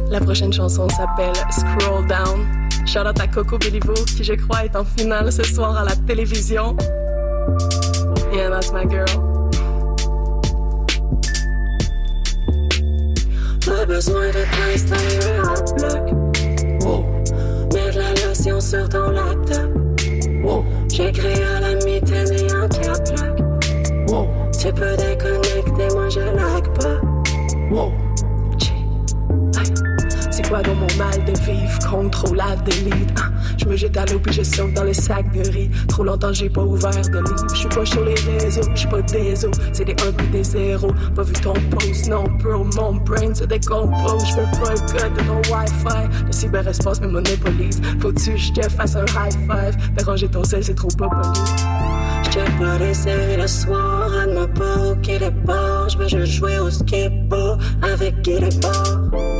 La 0.08 0.20
prochaine 0.20 0.54
chanson 0.54 0.88
s'appelle 0.88 1.34
Scroll 1.50 2.06
Down. 2.06 2.46
Shout 2.86 3.00
out 3.00 3.20
à 3.20 3.26
Coco 3.26 3.58
Bellivo 3.58 3.92
qui 3.92 4.24
je 4.24 4.32
crois 4.32 4.64
est 4.64 4.74
en 4.74 4.86
finale 4.86 5.30
ce 5.30 5.42
soir 5.42 5.76
à 5.76 5.84
la 5.84 5.94
télévision. 6.06 6.78
Yeah, 8.32 8.48
that's 8.48 8.72
my 8.72 8.88
girl. 8.88 9.04
Pas 13.66 13.84
besoin 13.84 14.28
de 14.28 14.44
t'installer 14.56 15.36
un 15.36 15.74
bloc. 15.74 16.14
Oh. 16.86 17.04
Mets 17.74 17.90
de 17.90 17.98
la 17.98 18.26
lotion 18.26 18.58
sur 18.62 18.88
ton 18.88 19.10
laptop. 19.10 19.69
Créé 21.08 21.42
à 21.42 21.60
la 21.60 21.74
mitaine 21.84 22.32
et 22.32 22.52
un 22.52 22.68
cap 22.68 23.02
Wow. 24.06 24.28
Tu 24.52 24.72
peux 24.72 24.96
déconnecter, 24.96 25.94
moi 25.94 26.08
je 26.08 26.20
lag 26.20 26.68
pas. 26.78 27.00
Wow. 27.70 27.92
C'est 30.30 30.46
quoi 30.48 30.62
dans 30.62 30.74
mon 30.74 30.86
mal 30.98 31.24
de 31.24 31.32
vivre? 31.40 31.78
Contrôle, 31.90 32.42
delete. 32.64 33.18
Je 33.60 33.66
me 33.66 33.76
jette 33.76 33.96
à 33.96 34.06
l'eau 34.06 34.18
puis 34.18 34.32
je 34.32 34.42
saute 34.42 34.72
dans 34.72 34.84
le 34.84 34.94
sac 34.94 35.30
de 35.32 35.46
riz. 35.50 35.70
Trop 35.88 36.04
longtemps 36.04 36.32
j'ai 36.32 36.48
pas 36.48 36.62
ouvert 36.62 36.90
de 36.90 37.18
livre. 37.18 37.46
Je 37.52 37.58
suis 37.58 37.68
pas 37.68 37.84
sur 37.84 38.04
les 38.04 38.14
réseaux, 38.14 38.62
je 38.74 38.78
suis 38.78 38.88
pas 38.88 39.02
des 39.02 39.44
os. 39.44 39.56
C'est 39.72 39.84
des 39.84 39.92
1 39.92 40.12
puis 40.12 40.26
des 40.28 40.44
0. 40.44 40.92
Pas 41.14 41.22
vu 41.22 41.32
ton 41.34 41.52
post, 41.52 42.08
non 42.08 42.24
bro. 42.42 42.64
Mon 42.76 42.94
brain 42.94 43.34
se 43.34 43.44
décompose. 43.44 44.24
Je 44.28 44.36
veux 44.36 44.64
pas 44.64 44.72
le 44.72 44.80
code 44.92 45.12
de 45.14 45.22
ton 45.26 45.54
Wi-Fi. 45.54 46.26
Le 46.26 46.32
cyberespace 46.32 47.00
me 47.02 47.08
monopolise. 47.08 47.82
Faut-tu 48.00 48.32
que 48.32 48.36
je 48.38 48.52
te 48.52 48.68
fasse 48.70 48.96
un 48.96 49.04
high 49.04 49.32
five? 49.46 49.76
Déranger 49.94 50.28
ton 50.28 50.44
sel, 50.44 50.64
c'est 50.64 50.74
trop 50.74 50.88
pas 50.88 51.08
poli. 51.08 51.40
J'check 52.24 52.58
pas 52.58 52.94
séries 52.94 53.36
le 53.36 53.46
soir, 53.46 54.10
à 54.12 54.46
pas 54.46 54.76
au 54.78 54.94
des 54.94 55.30
bars. 55.44 55.88
J'veux 55.88 56.08
juste 56.08 56.32
jouer 56.32 56.58
au 56.58 56.70
skippo 56.70 57.56
avec 57.82 58.22
qui 58.22 58.38
les 58.38 58.56
bars. 58.60 59.39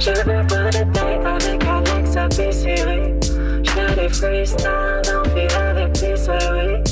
Je 0.00 0.08
veux 0.12 0.46
pas 0.46 0.70
de 0.70 0.82
date 0.92 1.26
avec 1.26 1.62
Alexa 1.62 2.26
puis 2.30 2.50
Siri. 2.50 3.14
J'fais 3.62 3.94
des 3.96 4.08
freestyles 4.08 5.02
dans 5.04 5.22
vie 5.34 5.46
avec 5.54 5.92
Pisserie. 5.92 6.82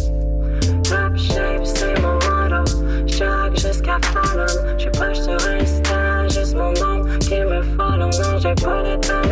Top 0.84 1.16
shape, 1.16 1.64
c'est 1.64 1.98
mon 2.00 2.14
motto. 2.14 2.64
J'jog 3.06 3.56
jusqu'à 3.56 3.98
Fallon. 4.12 4.46
J'suis 4.76 4.90
pas 4.90 5.14
sur 5.14 5.32
Insta, 5.32 6.28
juste 6.28 6.54
mon 6.54 6.72
nom 6.72 7.02
qui 7.18 7.40
me 7.40 7.62
follow. 7.62 8.10
Non, 8.10 8.38
j'ai 8.38 8.54
pas 8.62 8.82
le 8.82 9.00
temps 9.00 9.27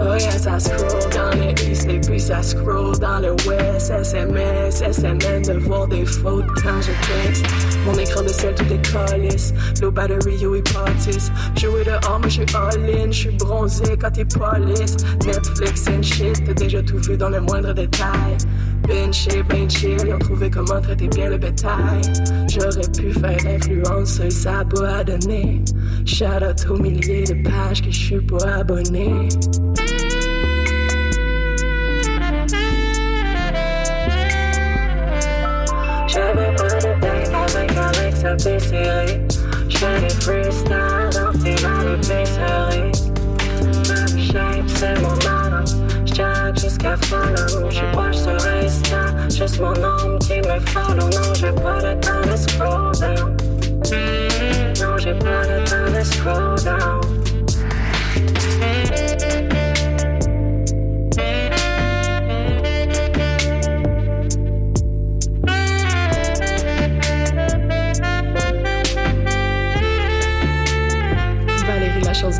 Oh 0.00 0.14
yeah, 0.14 0.38
ça 0.38 0.60
scroll 0.60 1.10
dans 1.12 1.36
le 1.36 1.50
east 1.68 1.88
et 1.88 1.98
puis 1.98 2.20
ça 2.20 2.40
scroll 2.40 2.96
dans 2.98 3.18
le 3.18 3.32
west. 3.48 3.90
SMS, 3.90 4.76
SMN 4.92 5.42
de 5.42 5.58
voir 5.58 5.88
des 5.88 6.04
fautes 6.04 6.46
quand 6.62 6.80
je 6.80 6.92
texte. 7.26 7.44
Mon 7.84 7.98
écran 7.98 8.22
de 8.22 8.28
sel 8.28 8.54
tout 8.54 8.72
est 8.72 8.92
calice. 8.92 9.52
Low 9.82 9.90
battery, 9.90 10.36
yo 10.38 10.54
hypothèse. 10.54 11.32
Jouer 11.56 11.82
dehors, 11.82 12.20
mais 12.22 12.30
je 12.30 12.42
suis 12.42 12.56
all-in. 12.56 13.10
Je 13.10 13.18
suis 13.18 13.36
bronzé 13.38 13.96
quand 13.96 14.12
t'es 14.12 14.24
police. 14.24 14.96
Netflix 15.26 15.88
and 15.88 16.02
shit, 16.02 16.44
t'as 16.46 16.54
déjà 16.54 16.80
tout 16.80 16.98
vu 16.98 17.16
dans 17.16 17.30
le 17.30 17.40
moindre 17.40 17.72
détail. 17.72 18.36
Ben 18.86 19.12
chez, 19.12 19.42
ben 19.42 19.68
chill, 19.68 19.96
ils 20.06 20.14
ont 20.14 20.18
trouvé 20.18 20.48
comment 20.48 20.80
traiter 20.80 21.08
bien 21.08 21.28
le 21.28 21.38
bétail. 21.38 22.00
J'aurais 22.48 22.88
pu 22.96 23.12
faire 23.12 23.38
influence, 23.46 24.20
ça 24.30 24.60
a 24.60 24.64
pas 24.64 25.02
donner. 25.02 25.62
Shout 26.06 26.24
out 26.24 26.66
aux 26.70 26.78
milliers 26.78 27.24
de 27.24 27.42
pages 27.42 27.82
que 27.82 27.90
je 27.90 27.98
suis 27.98 28.20
pas 28.20 28.58
abonné. 28.60 29.28
Alex 38.28 38.46
à 38.46 38.50
Pisserie. 38.50 39.20
J'fais 39.68 40.00
des 40.00 40.08
freestyles 40.08 41.10
dans 41.12 41.32
finale 41.32 41.94
épicerie. 41.96 42.92
Même 43.88 44.18
shape, 44.18 44.68
c'est 44.74 45.00
mon 45.00 45.10
nom. 45.10 45.64
J'jack 46.04 46.58
jusqu'à 46.60 46.96
follow. 46.96 47.70
J'suis 47.70 47.86
pas 47.92 48.12
sur 48.12 48.32
Insta, 48.32 49.14
juste 49.30 49.60
mon 49.60 49.72
nom 49.72 50.18
qui 50.18 50.38
me 50.40 50.60
follow. 50.66 51.08
Non, 51.08 51.34
j'ai 51.34 51.52
pas 51.52 51.78
le 51.80 51.98
temps 52.00 52.30
de 52.30 52.36
scroll 52.36 52.92
down? 53.00 53.36
Non, 54.80 54.98
j'ai 54.98 55.14
pas 55.14 55.42
le 55.46 55.64
temps 55.64 55.98
de 55.98 56.04
scroll 56.04 56.56
down? 56.64 57.17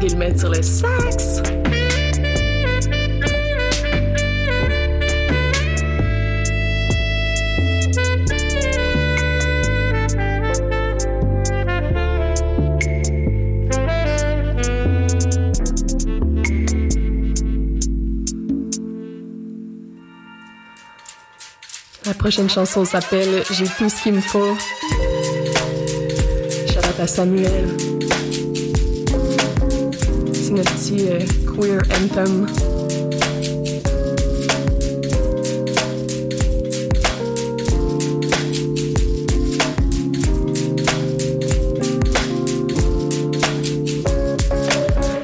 Guillemette 0.00 0.38
sur 0.38 0.50
le 0.50 0.62
sax. 0.62 1.42
La 22.04 22.14
prochaine 22.14 22.48
chanson 22.48 22.84
s'appelle 22.84 23.42
J'ai 23.50 23.64
tout 23.66 23.88
ce 23.88 24.02
qu'il 24.02 24.14
me 24.14 24.20
faut. 24.20 24.56
Shout 26.66 27.00
à 27.00 27.06
Samuel. 27.06 28.07
Notre 30.58 30.72
petit 30.72 31.06
euh, 31.08 31.20
queer 31.46 31.80
anthem. 32.02 32.46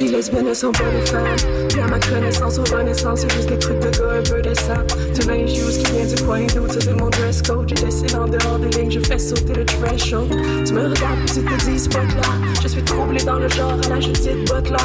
Les 0.00 0.06
lesbiennes 0.06 0.46
ne 0.46 0.54
sont 0.54 0.70
pas 0.70 0.78
des 0.84 1.04
femmes. 1.04 1.24
Puis 1.68 1.80
à 1.80 1.88
ma 1.88 1.98
connaissance, 1.98 2.58
aux 2.58 2.72
renaissance, 2.72 3.22
c'est 3.22 3.32
juste 3.32 3.48
des 3.48 3.58
trucs 3.58 3.80
de 3.80 3.90
gars 3.90 4.12
un 4.12 4.22
peu 4.22 4.40
décents. 4.40 4.86
Du 5.18 5.26
linge 5.26 5.50
use 5.50 5.78
qui 5.78 5.90
vient 5.90 6.06
du 6.06 6.22
coin 6.22 6.46
d'où 6.54 6.68
c'est 6.70 6.92
mon 6.92 7.10
dress 7.10 7.42
code. 7.42 7.68
J'ai 7.70 7.84
laissé 7.84 8.14
en 8.14 8.28
dehors 8.28 8.60
des 8.60 8.70
lignes, 8.78 8.92
je 8.92 9.00
fais 9.00 9.18
sauter 9.18 9.54
le 9.54 9.64
threshold. 9.64 10.30
Tu 10.64 10.72
me 10.74 10.90
regardes 10.90 11.24
tu 11.26 11.42
te 11.42 11.64
dis, 11.64 11.88
pas 11.88 12.06
clair. 12.06 12.40
Je 12.62 12.68
suis 12.68 12.82
troublé 12.84 13.24
dans 13.24 13.40
le 13.40 13.48
genre 13.48 13.74
à 13.84 13.88
la 13.88 14.00
Judith 14.00 14.48
Butler. 14.48 14.76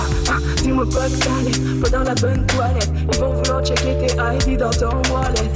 Dis-moi 0.70 0.86
pas 0.86 1.10
que 1.10 1.82
pas 1.82 1.90
dans 1.90 2.04
la 2.04 2.14
bonne 2.14 2.46
toilette. 2.46 2.92
Ils 3.12 3.20
vont 3.20 3.34
vouloir 3.34 3.66
checker 3.66 3.98
tes 3.98 4.14
ID 4.14 4.60
dans 4.60 4.70
ton 4.70 5.02
wallet. 5.12 5.50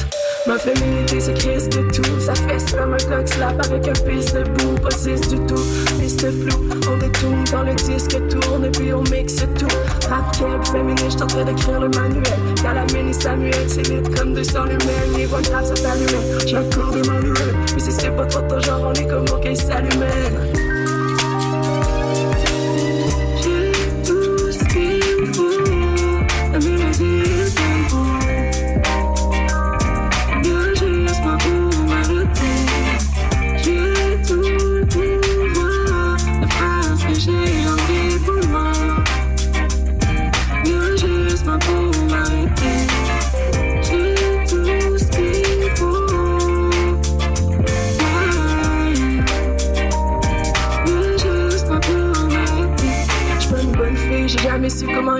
Ma 0.47 0.57
féminité 0.57 1.19
c'est 1.19 1.35
Christ 1.35 1.71
de 1.71 1.83
tout. 1.91 2.19
Ça 2.19 2.33
fesse 2.33 2.71
comme 2.71 2.93
un 2.93 2.97
coq 2.97 3.27
slap 3.27 3.63
avec 3.63 3.87
un 3.87 4.09
piste 4.09 4.35
de 4.35 4.41
boue. 4.41 4.73
Pas 4.81 4.89
six 4.89 5.21
du 5.21 5.35
tout, 5.45 5.63
piste 5.99 6.21
flou 6.31 6.67
On 6.91 6.97
détourne 6.97 7.43
quand 7.51 7.61
le 7.61 7.75
disque 7.75 8.17
tourne. 8.27 8.65
Et 8.65 8.71
puis 8.71 8.91
on 8.91 9.03
mixe 9.03 9.35
tout. 9.59 9.67
Rap 10.09 10.35
keb, 10.35 10.65
féministe, 10.65 11.21
en 11.21 11.27
d'écrire 11.27 11.79
le 11.79 11.89
manuel. 11.89 12.23
Calamine 12.63 13.09
et 13.09 13.13
Samuel, 13.13 13.69
c'est 13.69 13.87
lit 13.87 14.01
comme 14.17 14.33
200 14.33 14.63
lumens 14.63 15.15
Les 15.15 15.27
voix 15.27 15.41
graves, 15.41 15.65
ça 15.65 15.75
t'allumait 15.75 16.47
J'ai 16.47 16.57
un 16.57 16.63
cours 16.63 16.91
de 16.91 17.07
manuel. 17.07 17.55
Puis 17.67 17.81
si 17.81 17.91
c'est 17.91 18.15
pas 18.15 18.25
trop 18.25 18.41
ton 18.47 18.59
genre, 18.61 18.81
on 18.87 18.93
est 18.93 19.07
comme 19.07 19.25
ok, 19.25 19.55
s'allumait 19.55 20.52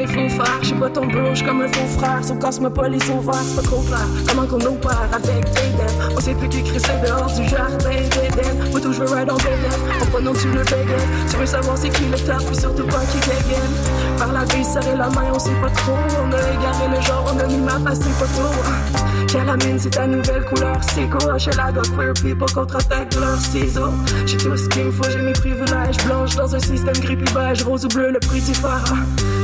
su 0.08 0.14
comment 0.14 0.26
il 0.26 0.30
faut 0.30 0.44
faire. 0.44 0.60
J'suis 0.62 0.76
pas 0.76 0.90
ton 0.90 1.06
bro, 1.08 1.34
comme 1.46 1.62
un 1.62 1.68
faux 1.68 2.00
frère. 2.00 2.20
Sauf 2.24 2.40
casse-moi 2.40 2.70
pas 2.70 2.88
les 2.88 3.10
ovaires, 3.10 3.36
c'est 3.36 3.56
pas 3.56 3.62
trop 3.62 3.82
clair. 3.82 4.08
Comment 4.28 4.48
qu'on 4.48 4.66
opère 4.66 5.10
avec 5.12 5.46
Aiden? 5.46 6.14
On 6.16 6.20
sait 6.20 6.34
plus 6.34 6.50
qui 6.50 6.64
crisser 6.64 6.94
dehors 7.06 7.32
du 7.32 7.48
jardin 7.48 7.78
d'Eden. 7.78 8.72
Moi, 8.72 8.80
tout, 8.82 8.94
j'veux 8.94 9.06
ride 9.06 9.32
en 9.32 9.38
bédaine. 9.38 9.82
On 10.02 10.06
prononce 10.06 10.46
le 10.46 10.64
béguin. 10.64 11.04
Tu 11.30 11.38
veux 11.38 11.46
savoir 11.46 11.78
c'est 11.78 11.90
qui 11.90 12.06
le 12.06 12.18
top, 12.18 12.46
puis 12.46 12.56
surtout 12.56 12.88
pas 12.88 13.04
qui 13.12 13.20
dégaine. 13.20 13.74
Par 14.18 14.32
la 14.32 14.46
vie, 14.46 14.64
serrer 14.64 14.96
la 14.98 15.10
main, 15.10 15.32
on 15.34 15.40
sait 15.40 15.56
pas 15.62 15.70
trop. 15.70 15.98
On 16.24 16.32
a 16.32 16.38
égaré 16.38 16.96
le 16.96 17.02
genre, 17.02 17.34
on 17.34 17.40
a 17.40 17.48
mis 17.48 17.58
ma 17.58 17.80
face, 17.80 18.00
c'est 18.02 18.20
pas 18.20 18.32
trop. 18.34 19.13
Calamine, 19.28 19.80
c'est 19.80 19.90
ta 19.90 20.08
nouvelle 20.08 20.44
couleur, 20.46 20.78
c'est 20.82 21.10
quoi? 21.10 21.38
Chez 21.38 21.52
la 21.52 21.72
queer 21.72 22.14
people 22.14 22.52
contre-attaque 22.54 23.10
de 23.10 23.20
leurs 23.20 23.40
ciseaux. 23.40 23.94
J'ai 24.26 24.38
tout 24.38 24.56
ce 24.56 24.68
qu'il 24.70 24.86
me 24.86 24.92
faut, 24.92 25.10
j'ai 25.10 25.22
mes 25.22 25.34
privilèges. 25.34 25.98
Blanche 26.06 26.36
dans 26.36 26.56
un 26.56 26.60
système 26.60 26.98
gris 27.02 27.16
beige, 27.16 27.64
rose 27.64 27.86
ou 27.86 27.88
bleu, 27.88 28.12
le 28.12 28.20
prix 28.20 28.42
du 28.42 28.54
phare. 28.54 28.94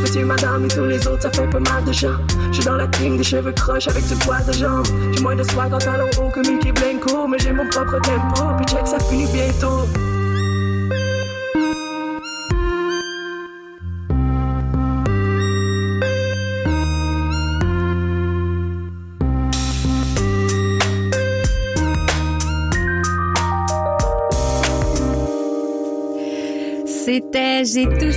Monsieur, 0.01 0.25
madame 0.25 0.65
et 0.65 0.67
tous 0.67 0.85
les 0.85 1.07
autres, 1.07 1.23
ça 1.23 1.31
fait 1.31 1.47
pas 1.47 1.59
mal 1.59 1.83
de 1.85 1.91
gens. 1.91 2.17
J'suis 2.51 2.65
dans 2.65 2.75
la 2.75 2.87
team 2.87 3.17
des 3.17 3.23
cheveux 3.23 3.51
croches 3.51 3.87
avec 3.87 4.07
du 4.07 4.15
poids 4.15 4.41
de 4.41 4.53
jambes. 4.53 4.87
J'ai 5.11 5.21
moins 5.21 5.35
de 5.35 5.43
swag 5.43 5.73
en 5.73 5.77
talons 5.77 6.09
hauts 6.19 6.29
que 6.29 6.39
Mickey 6.39 6.71
Blanco, 6.71 7.27
mais 7.27 7.37
j'ai 7.39 7.51
mon 7.51 7.67
propre 7.69 7.99
tempo. 8.01 8.43
Puis 8.57 8.65
check, 8.67 8.87
ça 8.87 8.99
finit 8.99 9.27
bientôt. 9.31 9.87
C'était 27.71 28.11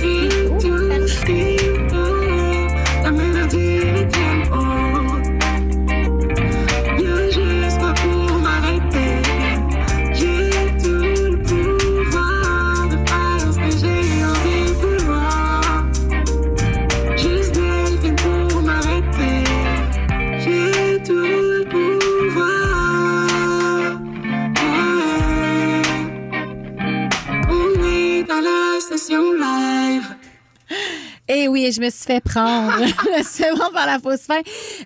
Eh 31.83 31.85
oui, 31.85 31.85
je 31.85 31.85
me 31.85 31.89
suis 31.89 32.05
fait 32.05 32.21
prendre. 32.21 33.71
par 33.73 33.85
la 33.85 33.99
fausse 33.99 34.21
fin. 34.21 34.41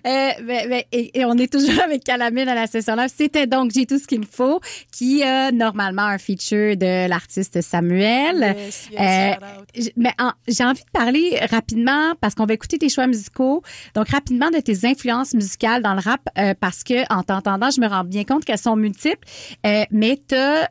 Euh, 0.06 0.30
mais- 0.44 0.66
mais- 0.68 0.86
et, 0.92 1.18
et 1.20 1.24
on 1.24 1.34
est 1.34 1.52
toujours 1.52 1.80
avec 1.84 2.04
Calamine 2.04 2.48
à 2.48 2.54
la 2.54 2.66
session 2.66 2.94
live. 2.96 3.10
C'était 3.14 3.46
donc 3.46 3.70
J'ai 3.74 3.86
tout 3.86 3.98
ce 3.98 4.06
qu'il 4.06 4.20
me 4.20 4.26
faut, 4.26 4.60
qui 4.92 5.22
a 5.22 5.50
normalement 5.52 6.02
un 6.02 6.18
feature 6.18 6.76
de 6.76 7.08
l'artiste 7.08 7.60
Samuel. 7.60 8.54
Yes, 8.56 8.88
yes, 8.90 9.00
Euh, 9.00 9.82
mais 9.96 10.12
en- 10.18 10.32
j'ai 10.46 10.64
envie 10.64 10.82
de 10.82 10.90
parler 10.92 11.38
rapidement 11.50 12.12
parce 12.20 12.34
qu'on 12.34 12.46
va 12.46 12.54
écouter 12.54 12.78
tes 12.78 12.88
choix 12.88 13.06
musicaux. 13.06 13.62
Donc 13.94 14.08
rapidement 14.08 14.50
de 14.50 14.58
tes 14.60 14.86
influences 14.86 15.34
musicales 15.34 15.82
dans 15.82 15.94
le 15.94 16.00
rap 16.00 16.20
euh, 16.38 16.54
parce 16.58 16.82
que 16.84 17.10
en 17.12 17.22
t'entendant, 17.22 17.70
je 17.70 17.80
me 17.80 17.86
rends 17.86 18.04
bien 18.04 18.24
compte 18.24 18.44
qu'elles 18.44 18.58
sont 18.58 18.76
multiples. 18.76 19.26
Euh, 19.66 19.84
mais 19.90 20.20
tu 20.28 20.34
as 20.34 20.68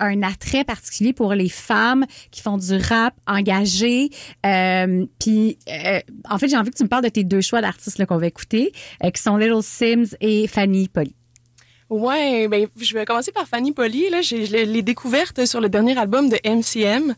un 0.00 0.22
attrait 0.22 0.64
particulier 0.64 1.12
pour 1.12 1.34
les 1.34 1.48
femmes 1.48 2.04
qui 2.30 2.40
font 2.42 2.56
du 2.56 2.74
rap 2.76 3.14
engagé. 3.26 4.10
Euh, 4.46 5.04
Puis 5.18 5.58
euh, 5.68 6.00
en 6.28 6.38
fait, 6.38 6.48
j'ai 6.48 6.56
envie 6.56 6.70
que 6.70 6.76
tu 6.76 6.82
me 6.84 6.88
parles 6.88 7.04
de 7.04 7.08
tes 7.08 7.24
deux 7.24 7.40
choix 7.40 7.60
d'artistes 7.60 7.98
là, 7.98 8.06
qu'on 8.06 8.18
va 8.18 8.26
écouter, 8.26 8.69
euh, 9.04 9.10
qui 9.10 9.22
sont 9.22 9.36
Little 9.36 9.62
Sims 9.62 10.16
et 10.20 10.46
Fanny 10.46 10.88
Polly. 10.88 11.14
Ouais, 11.88 12.46
ben 12.46 12.68
je 12.80 12.94
vais 12.94 13.04
commencer 13.04 13.32
par 13.32 13.48
Fanny 13.48 13.72
Polly. 13.72 14.10
Là, 14.10 14.20
j'ai 14.22 14.46
je 14.46 14.56
l'ai 14.56 14.82
découverte 14.82 15.44
sur 15.44 15.60
le 15.60 15.68
dernier 15.68 15.98
album 15.98 16.28
de 16.28 16.38
MCM. 16.44 17.16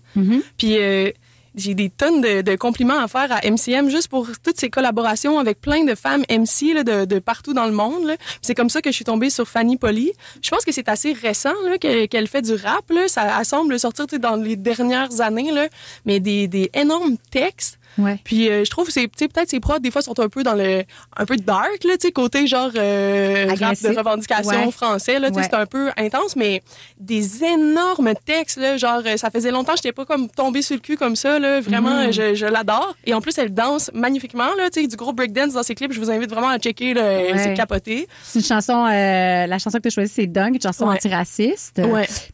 Puis 0.57 0.79
euh, 0.79 1.11
j'ai 1.55 1.75
des 1.75 1.91
tonnes 1.91 2.23
de, 2.23 2.41
de 2.41 2.57
compliments 2.57 2.99
à 2.99 3.07
faire 3.07 3.31
à 3.31 3.41
MCM 3.47 3.91
juste 3.91 4.09
pour 4.09 4.27
toutes 4.43 4.59
ces 4.59 4.71
collaborations 4.71 5.39
avec 5.39 5.61
plein 5.61 5.85
de 5.85 5.95
femmes 5.95 6.23
MC 6.31 6.73
là, 6.73 6.85
de, 6.85 7.05
de 7.05 7.19
partout 7.19 7.53
dans 7.53 7.67
le 7.67 7.73
monde. 7.73 8.13
C'est 8.41 8.55
comme 8.55 8.71
ça 8.71 8.81
que 8.81 8.91
je 8.91 8.95
suis 8.95 9.05
tombée 9.05 9.29
sur 9.29 9.47
Fanny 9.47 9.77
Polly. 9.77 10.13
Je 10.41 10.49
pense 10.49 10.65
que 10.65 10.73
c'est 10.73 10.89
assez 10.89 11.13
récent 11.13 11.53
qu'elle 11.79 12.27
fait 12.27 12.41
du 12.41 12.55
rap. 12.55 12.89
Là. 12.89 13.09
Ça 13.09 13.39
elle 13.39 13.45
semble 13.45 13.79
sortir 13.79 14.07
dans 14.19 14.37
les 14.37 14.57
dernières 14.57 15.21
années, 15.21 15.53
là, 15.53 15.69
mais 16.07 16.19
des, 16.19 16.49
des 16.49 16.71
énormes 16.73 17.17
textes. 17.31 17.79
Ouais. 17.99 18.19
Puis 18.25 18.49
euh, 18.49 18.65
je 18.65 18.71
trouve 18.71 18.87
que 18.87 18.93
c'est 18.93 19.09
peut-être 19.09 19.51
ses 19.51 19.61
prods 19.61 19.79
des 19.79 19.91
fois 19.91 20.03
sont 20.03 20.19
un 20.21 20.29
peu 20.29 20.43
dans 20.43 20.55
le 20.55 20.85
un 21.17 21.25
peu 21.27 21.37
dark 21.37 21.85
là, 21.85 21.97
tu 21.99 22.07
sais 22.07 22.13
côté 22.13 22.47
genre 22.47 22.71
euh, 22.77 23.47
rap 23.61 23.75
de 23.83 23.97
revendication 23.97 24.65
Ouais. 24.67 24.71
français 24.71 25.19
là, 25.19 25.31
Ouais. 25.31 25.43
c'est 25.43 25.55
un 25.55 25.67
peu 25.67 25.91
intense 25.97 26.37
mais 26.37 26.63
des 26.99 27.45
énormes 27.45 28.13
textes 28.25 28.59
là, 28.59 28.77
genre 28.77 29.03
euh, 29.05 29.17
ça 29.17 29.31
faisait 29.31 29.51
longtemps 29.51 29.73
que 29.73 29.79
j'étais 29.79 29.93
pas 29.93 30.05
comme 30.05 30.29
tombée 30.29 30.63
sur 30.63 30.75
le 30.77 30.81
cul 30.81 30.97
comme 30.97 31.17
ça 31.17 31.39
là, 31.39 31.61
vraiment 31.61 32.07
Mm. 32.09 32.13
je, 32.13 32.35
je 32.35 32.47
l'adore 32.47 32.95
et 33.05 33.13
en 33.15 33.21
plus 33.21 33.37
elle 33.39 33.53
danse 33.53 33.91
magnifiquement 33.93 34.55
là, 34.57 34.71
tu 34.71 34.81
sais 34.81 34.87
du 34.87 34.97
gros 34.97 35.13
breakdance 35.13 35.53
dans 35.53 35.63
ses 35.63 35.75
clips, 35.75 35.93
je 35.93 36.01
vous 36.01 36.11
invite 36.11 36.31
vraiment 36.31 36.49
à 36.49 36.59
checker 36.59 36.95
là, 36.95 37.03
Ouais. 37.03 37.33
c'est 37.39 37.55
capoté. 37.55 38.09
C'est 38.23 38.39
une 38.39 38.45
chanson, 38.45 38.87
euh, 38.87 39.47
la 39.47 39.59
chanson 39.59 39.79
que 39.79 39.83
tu 39.83 39.89
as 39.89 39.91
choisie, 39.91 40.13
c'est 40.15 40.27
Dunk, 40.27 40.55
une 40.55 40.61
chanson 40.63 40.87
antiraciste. 40.87 41.81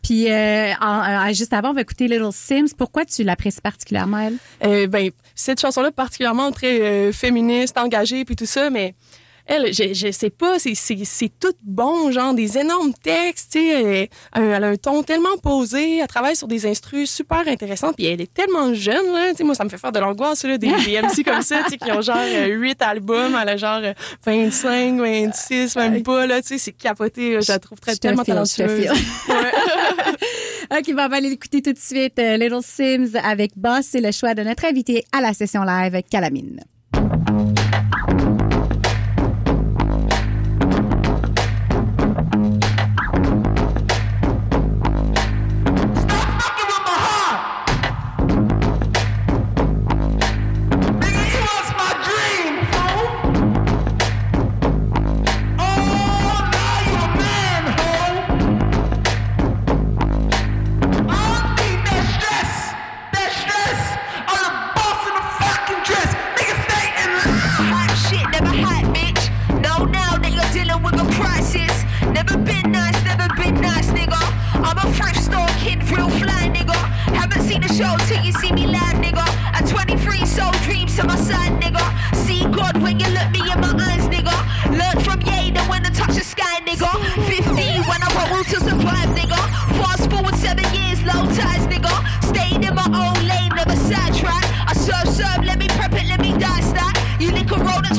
Puis 0.02 0.30
euh, 0.30 0.72
en- 0.80 1.32
juste 1.32 1.52
avant, 1.52 1.70
on 1.70 1.74
va 1.74 1.80
écouter 1.82 2.08
Little 2.08 2.32
Sims. 2.32 2.68
Pourquoi 2.76 3.04
tu 3.04 3.22
l'apprécies 3.24 3.60
particulièrement, 3.60 4.18
elle? 4.18 4.36
Euh, 4.64 4.86
ben, 4.86 5.10
cette 5.48 5.62
chanson-là, 5.62 5.90
particulièrement 5.90 6.52
très 6.52 6.80
euh, 6.80 7.10
féministe, 7.10 7.78
engagée, 7.78 8.26
puis 8.26 8.36
tout 8.36 8.44
ça, 8.44 8.68
mais 8.68 8.94
elle, 9.46 9.72
je, 9.72 9.94
je 9.94 10.10
sais 10.10 10.28
pas, 10.28 10.58
c'est, 10.58 10.74
tout 11.40 11.54
bon, 11.62 12.12
genre 12.12 12.34
des 12.34 12.58
énormes 12.58 12.92
textes, 12.92 13.52
tu 13.52 13.60
sais, 13.60 14.10
elle, 14.34 14.42
euh, 14.42 14.56
elle 14.56 14.64
a 14.64 14.68
un 14.68 14.76
ton 14.76 15.02
tellement 15.02 15.38
posé, 15.42 16.00
elle 16.00 16.06
travaille 16.06 16.36
sur 16.36 16.48
des 16.48 16.66
instrus 16.66 17.10
super 17.10 17.48
intéressants, 17.48 17.94
puis 17.94 18.04
elle 18.04 18.20
est 18.20 18.32
tellement 18.32 18.74
jeune, 18.74 19.10
là, 19.10 19.30
tu 19.30 19.36
sais, 19.36 19.44
moi, 19.44 19.54
ça 19.54 19.64
me 19.64 19.70
fait 19.70 19.78
faire 19.78 19.90
de 19.90 20.00
l'angoisse, 20.00 20.44
là, 20.44 20.58
des, 20.58 20.70
des 20.84 21.00
MC 21.00 21.24
comme 21.24 21.40
ça, 21.40 21.62
tu 21.64 21.70
sais, 21.70 21.78
qui 21.78 21.90
ont 21.90 22.02
genre 22.02 22.18
euh, 22.18 22.48
8 22.48 22.82
albums, 22.82 23.38
elle 23.40 23.48
a 23.48 23.56
genre 23.56 23.80
euh, 23.82 23.94
25, 24.26 25.00
26, 25.00 25.76
même 25.76 26.02
pas, 26.02 26.26
là, 26.26 26.42
tu 26.42 26.48
sais, 26.48 26.58
c'est 26.58 26.72
capoté, 26.72 27.36
là, 27.36 27.40
je 27.40 27.50
la 27.50 27.58
trouve 27.58 27.80
très, 27.80 27.94
Je 27.94 28.00
tellement 28.00 28.24
talentueuse. 28.24 28.90
OK, 30.70 30.94
bon, 30.94 31.02
on 31.02 31.08
va 31.08 31.16
aller 31.16 31.30
l'écouter 31.30 31.62
tout 31.62 31.72
de 31.72 31.78
suite. 31.78 32.18
euh, 32.18 32.36
Little 32.36 32.62
Sims 32.62 33.16
avec 33.22 33.52
Boss. 33.56 33.86
C'est 33.90 34.00
le 34.00 34.12
choix 34.12 34.34
de 34.34 34.42
notre 34.42 34.66
invité 34.66 35.04
à 35.12 35.20
la 35.20 35.32
session 35.32 35.62
live, 35.62 36.02
Calamine. 36.10 36.60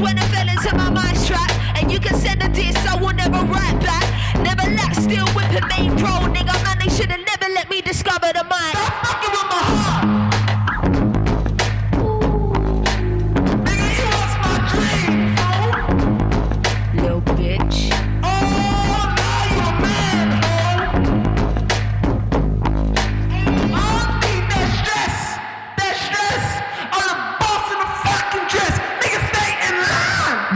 When 0.01 0.17
I 0.17 0.25
fell 0.33 0.47
into 0.47 0.75
my 0.75 0.89
mind 0.89 1.17
trap. 1.25 1.51
And 1.77 1.91
you 1.91 1.99
can 1.99 2.15
send 2.15 2.41
a 2.43 2.49
diss, 2.49 2.75
I 2.87 2.95
will 2.95 3.13
never 3.13 3.41
write 3.45 3.79
back. 3.81 4.05
Never 4.43 4.69
lack, 4.75 4.93
still 4.95 5.27
whipping 5.35 5.67
main 5.73 5.91
pro, 5.97 6.27
nigga. 6.35 6.55
Man, 6.63 6.77
they 6.79 6.89
should've 6.89 7.25
never 7.25 7.38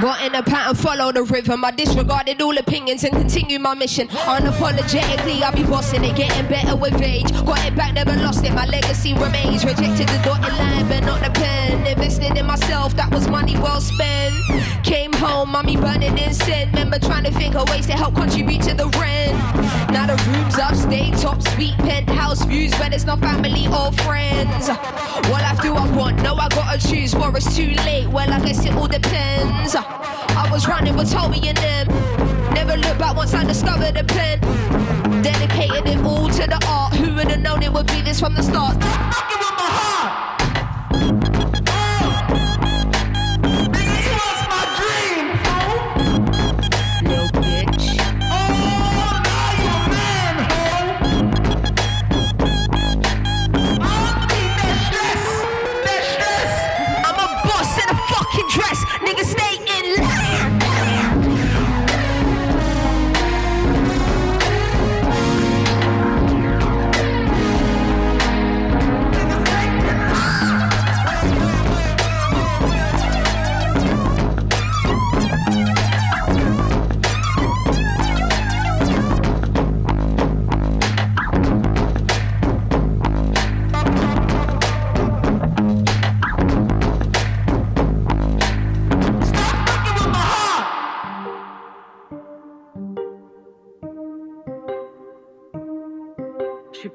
But 0.04 0.22
in 0.22 0.36
a 0.36 0.44
pattern, 0.44 0.76
follow 0.76 1.14
the 1.14 1.24
rhythm. 1.24 1.64
I 1.64 1.72
disregarded 1.72 2.42
all 2.42 2.58
opinions 2.58 3.06
and 3.06 3.14
continue 3.14 3.58
my 3.58 3.74
mission. 3.74 4.10
Unapologetically, 4.10 5.42
I'll 5.42 5.56
be 5.56 5.64
bossing 5.64 6.04
it, 6.04 6.18
getting 6.18 6.46
better 6.50 6.76
with 6.76 7.02
age. 7.02 7.32
Got 7.32 7.66
it 7.66 7.74
back, 7.74 7.94
never 7.94 8.12
lost 8.18 8.44
it. 8.44 8.52
My 8.52 8.66
legacy 8.66 9.14
remains. 9.14 9.64
Rejected 9.64 10.10
the 10.10 10.22
dotted 10.26 10.52
line, 10.60 10.90
but 10.90 11.06
not 11.06 11.24
the 11.24 11.30
pen. 11.32 11.88
Invested 11.88 12.38
in 12.38 12.46
myself, 12.46 12.94
that 12.98 13.14
was 13.14 13.30
money 13.30 13.54
well 13.54 13.80
spent. 13.80 14.34
Came 14.84 15.14
home, 15.14 15.52
mommy 15.52 15.78
burning 15.78 16.18
incense. 16.18 16.70
Remember 16.74 17.00
trying 17.00 17.24
to 17.24 17.32
think 17.32 17.56
of 17.56 17.70
ways 17.70 17.86
to 17.86 17.94
help 17.94 18.16
contribute 18.16 18.62
to 18.64 18.74
the 18.74 18.88
rent. 19.00 19.38
Now 19.90 20.06
the 20.06 20.22
rooms 20.32 20.60
upstate, 20.60 21.14
top 21.14 21.42
suite, 21.42 21.78
penthouse 21.78 22.44
views, 22.44 22.74
but 22.78 22.92
it's 22.94 23.06
not 23.06 23.22
family 23.22 23.68
or 23.68 23.94
friends. 24.04 24.68
What 24.68 25.42
life 25.44 25.62
do 25.62 25.74
I 25.74 25.90
want? 25.96 26.22
No, 26.24 26.36
I 26.36 26.50
gotta 26.50 26.78
choose, 26.90 27.14
for 27.14 27.34
it's 27.38 27.56
too 27.56 27.72
late. 27.86 28.10
Well, 28.10 28.30
I 28.30 28.42
guess 28.42 28.66
it 28.66 28.74
all 28.74 28.90
depends. 28.90 29.78
I 30.36 30.50
was 30.52 30.68
running 30.68 30.96
with 30.96 31.12
Toby 31.12 31.48
and 31.48 31.58
them. 31.58 31.88
Never 32.54 32.78
looked 32.78 33.00
back 33.00 33.16
once 33.16 33.34
I 33.34 33.44
discovered 33.44 33.96
the 33.96 34.04
pen. 34.04 34.40
Dedicated 35.22 35.88
it 35.88 36.04
all 36.04 36.30
to 36.30 36.48
the 36.48 36.60
art. 36.68 36.94
Who 36.96 37.16
would 37.16 37.30
have 37.30 37.42
known 37.42 37.64
it 37.64 37.72
would 37.72 37.88
be 37.88 38.02
this 38.02 38.20
from 38.20 38.36
the 38.36 38.44
start? 38.44 38.82
Fucking 38.82 39.40
with 39.40 39.54
my 39.58 39.70
heart. 39.70 41.73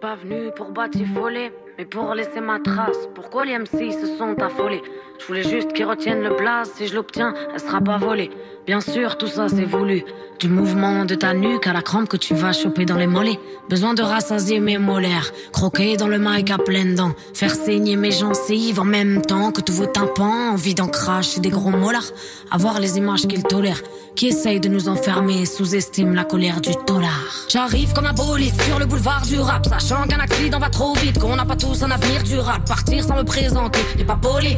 Pas 0.09 0.15
venu 0.15 0.51
pour 0.57 0.71
batifoler. 0.71 1.53
mais 1.77 1.85
pour 1.85 2.15
laisser 2.15 2.41
ma 2.41 2.59
trace. 2.61 3.09
Pourquoi 3.15 3.45
les 3.45 3.59
MC 3.59 3.93
se 3.93 4.07
sont 4.17 4.35
affolés? 4.41 4.81
Je 5.19 5.27
voulais 5.27 5.43
juste 5.43 5.73
qu'ils 5.73 5.85
retiennent 5.85 6.23
le 6.23 6.37
blaze. 6.37 6.71
Si 6.77 6.87
je 6.87 6.95
l'obtiens, 6.95 7.35
elle 7.53 7.61
sera 7.61 7.81
pas 7.81 7.99
volée. 7.99 8.31
Bien 8.67 8.81
sûr, 8.81 9.19
tout 9.19 9.27
ça 9.27 9.49
c'est 9.49 9.65
voulu. 9.65 10.05
Du 10.39 10.49
mouvement 10.49 11.05
de 11.05 11.15
ta 11.17 11.35
nuque 11.35 11.67
à 11.67 11.73
la 11.73 11.83
crampe 11.83 12.09
que 12.09 12.17
tu 12.17 12.35
vas 12.35 12.53
choper 12.53 12.85
dans 12.85 12.97
les 12.97 13.07
mollets. 13.07 13.41
Besoin 13.69 13.95
de 13.95 14.03
rassasier 14.03 14.61
mes 14.61 14.79
molaires. 14.79 15.33
Croquer 15.53 15.97
dans 15.97 16.07
le 16.07 16.19
mic 16.19 16.51
à 16.51 16.59
pleines 16.59 16.95
dents. 16.95 17.15
Faire 17.35 17.55
saigner 17.55 17.97
mes 17.97 18.13
gencives 18.13 18.79
en 18.79 18.85
même 18.85 19.23
temps 19.23 19.51
que 19.51 19.61
tous 19.61 19.73
vos 19.73 19.87
tympans. 19.87 20.53
Envie 20.53 20.75
d'en 20.75 20.87
cracher 20.87 21.41
des 21.41 21.51
gros 21.51 21.71
molars. 21.71 22.11
Avoir 22.51 22.79
les 22.79 22.99
images 22.99 23.27
qu'ils 23.27 23.43
tolèrent. 23.43 23.83
Qui 24.15 24.29
essayent 24.29 24.61
de 24.61 24.69
nous 24.69 24.89
enfermer, 24.89 25.45
sous-estiment 25.47 26.13
la 26.13 26.25
colère 26.25 26.61
du 26.61 26.71
dollar. 26.87 27.47
J'arrive 27.49 27.93
comme 27.93 28.07
un 28.07 28.13
bolide 28.13 28.61
sur 28.63 28.79
le 28.79 28.87
boulevard 28.87 29.23
du 29.23 29.39
rap, 29.39 29.65
sachant 29.67 30.09
qu'un 30.09 30.19
accident 30.19 30.59
va 30.59 30.71
trop 30.71 30.93
vite, 30.95 31.21
qu'on 31.21 31.37
n'a 31.37 31.45
pas 31.45 31.55
tous 31.55 31.85
un 31.85 31.91
avenir 31.93 32.25
durable. 32.25 32.65
Partir 32.67 33.05
sans 33.05 33.17
me 33.17 33.23
présenter 33.23 33.79
n'est 33.97 34.05
pas 34.05 34.19
poli, 34.21 34.57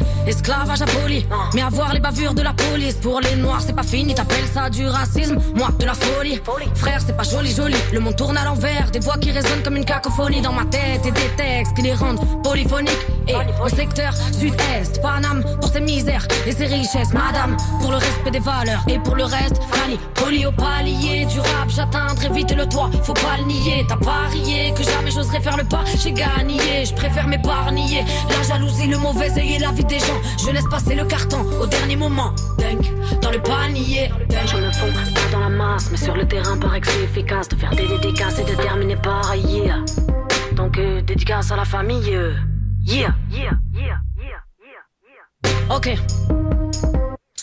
esclavage 0.50 0.82
impoli. 0.82 1.26
Mais 1.54 1.62
avoir 1.62 1.92
les 1.92 2.00
bavures 2.00 2.34
de 2.34 2.42
la 2.42 2.52
police, 2.52 2.94
pour 2.94 3.20
les 3.20 3.36
noirs 3.36 3.60
c'est 3.64 3.74
pas 3.74 3.82
fini, 3.82 4.14
t'appelles 4.14 4.48
ça 4.52 4.68
du 4.68 4.86
racisme, 4.86 5.38
moi 5.54 5.68
de 5.78 5.84
la 5.84 5.94
folie. 5.94 6.40
Frère, 6.74 7.00
c'est 7.04 7.16
pas 7.16 7.22
joli, 7.22 7.54
joli, 7.54 7.76
le 7.92 8.00
monde 8.00 8.16
tourne 8.16 8.36
à 8.36 8.44
l'envers, 8.44 8.90
des 8.90 9.00
voix 9.00 9.16
qui 9.18 9.30
résonnent 9.30 9.62
comme 9.62 9.76
une 9.76 9.84
cacophonie 9.84 10.40
dans 10.40 10.52
ma 10.52 10.64
tête 10.64 11.06
et 11.06 11.10
des 11.12 11.30
textes 11.36 11.74
qui 11.74 11.82
les 11.82 11.94
rendent 11.94 12.20
polyphoniques. 12.42 13.06
Et 13.28 13.34
au 13.64 13.68
secteur 13.68 14.12
sud-est, 14.32 15.00
Paname 15.02 15.44
pour 15.60 15.70
ses 15.70 15.80
misères 15.80 16.26
et 16.46 16.52
ses 16.52 16.66
richesses, 16.66 17.12
madame, 17.12 17.56
pour 17.80 17.92
le 17.92 17.98
respect 17.98 18.30
des 18.32 18.40
valeurs 18.40 18.82
et 18.88 18.98
pour 18.98 19.14
le 19.14 19.24
reste, 19.24 19.60
Fanny, 19.70 19.98
poli 20.14 20.46
au 20.46 20.52
palier 20.52 21.26
du 21.26 21.38
rap, 21.38 21.68
j'atteindrai 21.68 22.28
vite 22.30 22.56
le 22.56 22.66
toit, 22.66 22.90
faut 23.02 23.12
pas 23.12 23.36
le 23.38 23.44
nier, 23.44 23.86
t'as 23.88 23.96
parié 23.96 24.72
que 24.76 24.82
jamais 24.82 25.10
j'oserais 25.10 25.40
faire 25.40 25.56
le 25.56 25.64
pas, 25.64 25.84
j'ai 26.02 26.12
gagné, 26.12 26.84
je 26.84 26.94
préfère 26.94 27.28
m'épargner, 27.28 28.04
la 28.28 28.42
jalousie, 28.48 28.88
le 28.88 28.98
mauvais 28.98 29.30
œil 29.38 29.54
et 29.54 29.58
la 29.58 29.70
vie 29.70 29.84
des 29.84 30.00
gens, 30.00 30.20
je 30.44 30.50
laisse 30.50 30.68
passer 30.68 30.94
le 30.94 31.04
carton 31.04 31.44
au 31.60 31.66
dernier 31.66 31.96
moment, 31.96 32.34
Dunk, 32.58 32.90
dans 33.20 33.30
le 33.30 33.40
panier, 33.40 34.10
je 34.46 34.56
me 34.56 34.70
fonds 34.72 34.92
pas 34.92 35.32
dans 35.32 35.40
la 35.40 35.48
masse, 35.48 35.90
mais 35.90 35.96
sur 35.96 36.16
le 36.16 36.26
terrain 36.26 36.56
paraît 36.56 36.80
que 36.80 36.88
c'est 36.88 37.02
efficace 37.02 37.48
de 37.48 37.56
faire 37.56 37.70
des 37.70 37.86
dédicaces 37.86 38.38
et 38.38 38.44
de 38.44 38.54
terminer 38.54 38.96
par 38.96 39.34
yeah. 39.34 39.84
Donc 40.54 40.78
euh, 40.78 41.02
dédicace 41.02 41.50
à 41.50 41.56
la 41.56 41.64
famille, 41.64 42.14
euh, 42.14 42.32
yeah, 42.84 43.14
yeah, 43.30 43.52
yeah, 43.74 43.98
yeah, 44.14 44.42
yeah, 44.62 44.82
yeah. 45.44 45.76
Ok. 45.76 46.89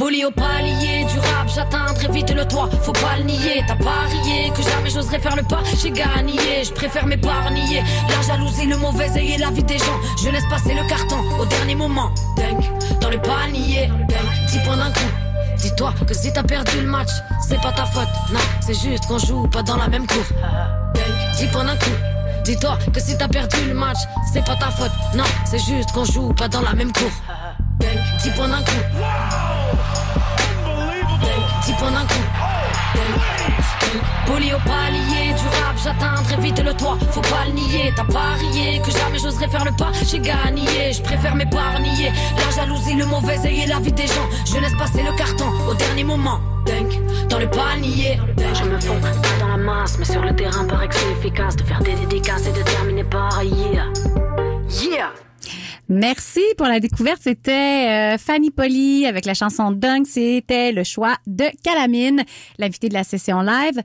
Poli 0.00 0.24
au 0.24 0.30
palier 0.30 1.04
du 1.12 1.18
rap, 1.18 1.46
j'atteindrai 1.54 2.08
vite 2.10 2.30
le 2.34 2.48
toit, 2.48 2.70
faut 2.80 2.90
pas 2.90 3.18
le 3.18 3.24
nier, 3.24 3.62
t'as 3.68 3.76
parié 3.76 4.50
que 4.56 4.62
jamais 4.62 4.88
j'oserais 4.88 5.18
faire 5.18 5.36
le 5.36 5.42
pas, 5.42 5.60
j'ai 5.76 5.90
gagné, 5.90 6.64
je 6.64 6.72
préfère 6.72 7.04
m'épargner, 7.06 7.82
la 8.08 8.22
jalousie, 8.26 8.64
le 8.64 8.78
mauvais 8.78 9.10
œil 9.10 9.32
et 9.32 9.36
la 9.36 9.50
vie 9.50 9.62
des 9.62 9.76
gens, 9.76 10.00
je 10.24 10.30
laisse 10.30 10.48
passer 10.48 10.72
le 10.72 10.88
carton 10.88 11.18
au 11.38 11.44
dernier 11.44 11.74
moment, 11.74 12.10
dingue, 12.34 12.64
dans 12.98 13.10
le 13.10 13.20
panier, 13.20 13.88
dingue, 14.08 14.46
10 14.48 14.58
points 14.60 14.78
d'un 14.78 14.90
coup. 14.90 15.10
Dis-toi 15.58 15.92
que 16.08 16.14
si 16.14 16.32
t'as 16.32 16.44
perdu 16.44 16.80
le 16.80 16.88
match, 16.88 17.10
c'est 17.46 17.60
pas 17.60 17.72
ta 17.72 17.84
faute, 17.84 18.08
non, 18.32 18.40
c'est 18.62 18.80
juste 18.80 19.04
qu'on 19.04 19.18
joue 19.18 19.48
pas 19.48 19.62
dans 19.62 19.76
la 19.76 19.88
même 19.88 20.06
cour. 20.06 20.24
Dingue, 20.94 21.36
10 21.36 21.46
points 21.48 21.64
d'un 21.64 21.76
coup. 21.76 21.96
Dis-toi 22.44 22.78
que 22.90 23.00
si 23.00 23.18
t'as 23.18 23.28
perdu 23.28 23.58
le 23.68 23.74
match, 23.74 23.98
c'est 24.32 24.46
pas 24.46 24.56
ta 24.56 24.70
faute, 24.70 24.92
non, 25.14 25.24
c'est 25.44 25.58
juste 25.58 25.92
qu'on 25.92 26.06
joue 26.06 26.32
pas 26.32 26.48
dans 26.48 26.62
la 26.62 26.72
même 26.72 26.90
cour. 26.90 27.10
Dingue, 27.80 28.00
10 28.22 28.30
points 28.30 28.48
d'un 28.48 28.62
coup. 28.62 29.49
Petit 31.70 31.78
point 31.78 31.90
d'un 31.92 32.00
coup. 32.00 32.14
Poli 34.26 34.52
au 34.52 34.58
palier 34.58 35.32
du 35.34 35.46
rap, 35.62 35.76
j'atteindrai 35.82 36.36
vite 36.42 36.60
le 36.64 36.74
toit. 36.74 36.98
Faut 37.12 37.20
pas 37.20 37.44
le 37.46 37.52
nier, 37.52 37.92
t'as 37.94 38.04
parié 38.04 38.80
que 38.80 38.90
jamais 38.90 39.18
j'oserais 39.18 39.46
faire 39.46 39.64
le 39.64 39.70
pas. 39.72 39.92
J'ai 40.04 40.18
gagné, 40.18 40.92
je 40.92 41.00
préfère 41.00 41.36
m'épargner. 41.36 42.12
La 42.36 42.50
jalousie, 42.56 42.94
le 42.94 43.06
mauvais 43.06 43.38
œil 43.46 43.60
et 43.60 43.66
la 43.66 43.78
vie 43.78 43.92
des 43.92 44.08
gens. 44.08 44.28
Je 44.46 44.58
laisse 44.58 44.74
passer 44.76 45.02
le 45.02 45.16
carton 45.16 45.46
au 45.68 45.74
dernier 45.74 46.02
moment. 46.02 46.40
Dunk, 46.66 46.98
dans 47.28 47.38
le 47.38 47.48
panier. 47.48 48.18
Je 48.36 48.64
me 48.64 48.80
fonds 48.80 49.00
pas 49.00 49.12
dans 49.38 49.48
la 49.48 49.56
masse, 49.56 49.96
mais 49.98 50.04
sur 50.04 50.22
le 50.22 50.34
terrain 50.34 50.64
paraît 50.64 50.88
que 50.88 50.96
c'est 50.96 51.12
efficace 51.12 51.54
de 51.54 51.62
faire 51.62 51.80
des 51.80 51.94
dédicaces 51.94 52.46
et 52.46 52.52
de 52.52 52.62
terminer 52.62 53.04
par 53.04 53.42
yeah. 53.44 53.86
Yeah! 54.68 55.29
Merci 55.92 56.42
pour 56.56 56.68
la 56.68 56.78
découverte. 56.78 57.18
C'était 57.20 58.14
euh, 58.14 58.16
Fanny 58.16 58.52
Poli 58.52 59.06
avec 59.06 59.24
la 59.24 59.34
chanson 59.34 59.72
Dunk. 59.72 60.06
C'était 60.06 60.70
le 60.70 60.84
choix 60.84 61.16
de 61.26 61.46
Calamine, 61.64 62.22
l'invité 62.58 62.88
de 62.88 62.94
la 62.94 63.02
session 63.02 63.40
live. 63.40 63.82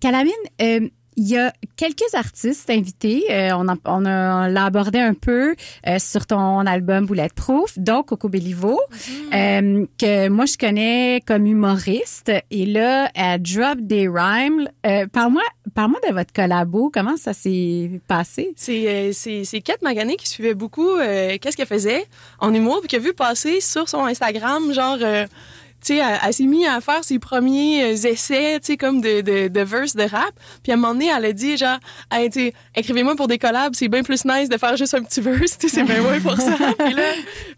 Calamine, 0.00 0.32
euh, 0.62 0.88
il 1.16 1.28
y 1.28 1.36
a 1.38 1.52
quelques 1.76 2.14
artistes 2.14 2.70
invités. 2.70 3.24
Euh, 3.30 3.50
on, 3.56 3.68
a, 3.68 3.74
on, 3.84 4.04
a- 4.06 4.46
on 4.48 4.52
l'a 4.52 4.64
abordé 4.64 4.98
un 4.98 5.14
peu 5.14 5.54
euh, 5.86 5.98
sur 5.98 6.26
ton 6.26 6.60
album 6.66 7.06
Bulletproof, 7.06 7.78
donc 7.78 8.06
Coco 8.06 8.28
Bellivo, 8.28 8.80
euh, 9.34 9.86
que 9.98 10.28
moi 10.28 10.46
je 10.46 10.56
connais 10.56 11.20
comme 11.26 11.46
humoriste. 11.46 12.32
Et 12.50 12.66
là, 12.66 13.10
elle 13.14 13.42
drop 13.42 13.78
des 13.80 14.08
rhymes. 14.08 14.68
Euh, 14.86 15.06
parle-moi, 15.06 15.42
parle-moi 15.74 16.00
de 16.08 16.14
votre 16.14 16.32
collabo. 16.32 16.90
Comment 16.92 17.16
ça 17.16 17.32
s'est 17.32 18.00
passé? 18.08 18.52
C'est 18.56 18.88
euh, 18.88 19.10
c'est 19.12 19.44
c'est 19.44 19.60
Kat 19.60 19.76
Magané 19.82 20.16
qui 20.16 20.28
suivait 20.28 20.54
beaucoup 20.54 20.88
euh, 20.96 21.36
qu'est-ce 21.40 21.56
qu'elle 21.56 21.66
faisait 21.66 22.06
en 22.38 22.52
humour 22.54 22.78
puis 22.80 22.88
qui 22.88 22.96
a 22.96 22.98
vu 22.98 23.12
passer 23.12 23.60
sur 23.60 23.88
son 23.88 24.04
Instagram 24.04 24.72
genre 24.72 24.98
euh, 25.00 25.26
tu 25.84 25.94
sais 25.94 25.96
elle, 25.98 26.18
elle 26.24 26.32
s'est 26.32 26.44
mise 26.44 26.66
à 26.66 26.80
faire 26.80 27.02
ses 27.04 27.18
premiers 27.18 27.84
euh, 27.84 28.08
essais 28.08 28.58
tu 28.60 28.66
sais 28.72 28.76
comme 28.76 29.00
de, 29.00 29.20
de 29.20 29.48
de 29.48 29.60
verse 29.60 29.96
de 29.96 30.04
rap. 30.04 30.32
Puis 30.62 30.72
à 30.72 30.74
un 30.74 30.78
moment 30.78 30.94
donné 30.94 31.10
elle 31.16 31.24
a 31.24 31.32
dit 31.32 31.56
genre 31.56 31.78
hey, 32.10 32.30
tu 32.30 32.40
sais, 32.40 32.54
écrivez-moi 32.74 33.16
pour 33.16 33.28
des 33.28 33.38
collabs 33.38 33.74
c'est 33.74 33.88
bien 33.88 34.02
plus 34.02 34.24
nice 34.24 34.48
de 34.48 34.56
faire 34.58 34.76
juste 34.76 34.94
un 34.94 35.02
petit 35.02 35.20
verse 35.20 35.58
tu 35.58 35.68
sais 35.68 35.76
c'est 35.76 35.84
bien 35.84 36.02
ouais 36.02 36.20
pour 36.20 36.36
ça. 36.36 36.52
Puis 36.78 36.94
là 36.94 37.02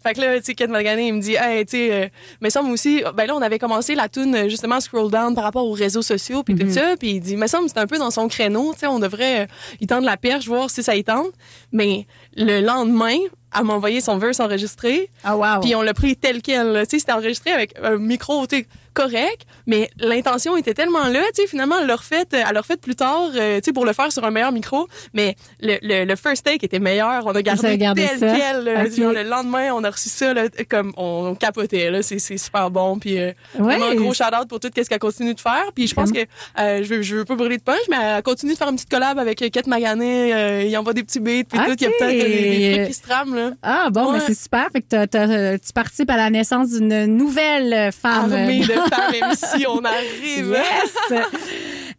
fait 0.05 0.13
que 0.13 0.21
là 0.21 0.37
tu 0.37 0.45
sais 0.45 0.55
Kat 0.55 0.67
Magané 0.67 1.07
il 1.07 1.13
me 1.13 1.21
dit 1.21 1.35
hey 1.35 1.65
tu 1.65 1.77
sais 1.77 1.93
euh, 1.93 2.07
mais 2.41 2.49
ça 2.49 2.61
moi 2.61 2.71
aussi 2.71 3.03
ben 3.15 3.25
là 3.25 3.35
on 3.35 3.41
avait 3.41 3.59
commencé 3.59 3.95
la 3.95 4.07
tune 4.09 4.49
justement 4.49 4.79
scroll 4.79 5.09
down 5.09 5.33
par 5.33 5.43
rapport 5.43 5.65
aux 5.65 5.71
réseaux 5.73 6.01
sociaux 6.01 6.43
puis 6.43 6.55
tout 6.55 6.69
ça 6.69 6.95
puis 6.97 7.11
il 7.11 7.19
dit 7.19 7.37
mais 7.37 7.47
ça 7.47 7.59
c'est 7.67 7.77
un 7.77 7.87
peu 7.87 7.97
dans 7.97 8.11
son 8.11 8.27
créneau 8.27 8.73
tu 8.73 8.81
sais 8.81 8.87
on 8.87 8.99
devrait 8.99 9.41
euh, 9.41 9.45
y 9.81 9.87
tendre 9.87 10.05
la 10.05 10.17
perche 10.17 10.47
voir 10.47 10.69
si 10.69 10.83
ça 10.83 10.95
y 10.95 11.03
tente. 11.03 11.31
Mais 11.71 12.05
le 12.35 12.61
lendemain 12.61 13.17
elle 13.57 13.63
m'a 13.63 13.73
envoyé 13.73 14.01
son 14.01 14.17
verse 14.17 14.39
enregistré 14.39 15.09
Ah 15.23 15.35
wow. 15.37 15.61
puis 15.61 15.75
on 15.75 15.81
l'a 15.81 15.93
pris 15.93 16.15
tel 16.15 16.41
quel 16.41 16.83
tu 16.83 16.91
sais 16.91 16.99
c'était 16.99 17.13
enregistré 17.13 17.51
avec 17.51 17.73
un 17.81 17.97
micro 17.97 18.45
tu 18.47 18.57
sais, 18.57 18.67
correct 18.95 19.41
mais 19.67 19.89
l'intention 19.99 20.57
était 20.57 20.73
tellement 20.73 21.07
là 21.07 21.19
tu 21.35 21.41
sais 21.43 21.47
finalement 21.47 21.75
elle 21.81 21.87
l'a 21.87 21.95
refait 21.95 22.25
elle 22.31 22.53
l'a 22.53 22.61
refait 22.61 22.77
plus 22.77 22.95
tard 22.95 23.29
euh, 23.35 23.57
tu 23.57 23.65
sais 23.65 23.73
pour 23.73 23.85
le 23.85 23.93
faire 23.93 24.11
sur 24.11 24.23
un 24.23 24.31
meilleur 24.31 24.51
micro 24.51 24.87
mais 25.13 25.35
le, 25.61 25.77
le, 25.81 26.05
le 26.05 26.15
first 26.15 26.45
take 26.45 26.65
était 26.65 26.79
meilleur 26.79 27.25
on 27.27 27.31
a 27.35 27.41
gardé 27.41 27.75
tel 27.95 28.19
ça? 28.19 28.33
quel 28.35 28.63
là. 28.63 28.83
Ok. 28.85 28.91
Genre, 28.95 29.11
le 29.13 29.23
lendemain 29.23 29.71
on 29.73 29.83
a 29.83 29.89
reçu 29.91 30.09
ça 30.09 30.33
là, 30.33 30.43
comme 30.69 30.93
on, 30.97 31.27
on 31.31 31.35
capotait 31.35 31.91
là 31.91 32.01
c'est 32.01 32.19
super 32.19 32.71
bon 32.71 32.97
puis 32.97 33.19
euh, 33.19 33.31
Ouais. 33.59 33.77
vraiment 33.77 33.93
gros 33.95 34.13
shout 34.13 34.23
out 34.39 34.47
pour 34.47 34.59
tout 34.59 34.69
ce 34.75 34.81
qu'elle 34.89 34.99
continue 34.99 35.33
de 35.33 35.39
faire 35.41 35.71
puis 35.75 35.87
je 35.87 35.93
pense 35.93 36.11
que 36.11 36.19
euh, 36.59 36.81
je 36.83 36.87
veux 36.95 37.01
je 37.01 37.15
veux 37.17 37.25
pas 37.25 37.35
brûler 37.35 37.57
de 37.57 37.63
punch 37.63 37.77
mais 37.89 37.97
elle 38.01 38.23
continue 38.23 38.53
de 38.53 38.57
faire 38.57 38.69
une 38.69 38.75
petite 38.75 38.89
collab 38.89 39.19
avec 39.19 39.41
euh, 39.41 39.49
Kate 39.49 39.67
Magané 39.67 40.33
euh, 40.33 40.63
il 40.63 40.77
envoie 40.77 40.93
des 40.93 41.03
petits 41.03 41.19
beats 41.19 41.43
puis 41.49 41.59
tout 41.65 41.75
il 41.77 41.83
y 41.83 41.85
a 41.85 41.89
peut-être 41.89 42.09
des, 42.25 42.73
trucs 42.75 42.87
qui 42.87 42.93
se 42.93 43.01
trament 43.01 43.35
là 43.35 43.51
Ah 43.61 43.89
bon, 43.91 44.05
Ouais. 44.11 44.19
mais 44.19 44.19
c'est 44.25 44.33
super. 44.39 44.67
Fait 44.71 44.81
que 44.81 45.55
tu 45.57 45.73
participes 45.73 46.09
à 46.09 46.17
la 46.17 46.29
naissance 46.29 46.69
d'une 46.69 47.05
nouvelle 47.05 47.91
femme. 47.91 48.31
armée 48.33 48.59
de 48.61 48.73
femmes 48.89 49.31
MC 49.31 49.67
on 49.67 49.83
arrive 49.83 50.55
Yes! 50.55 51.23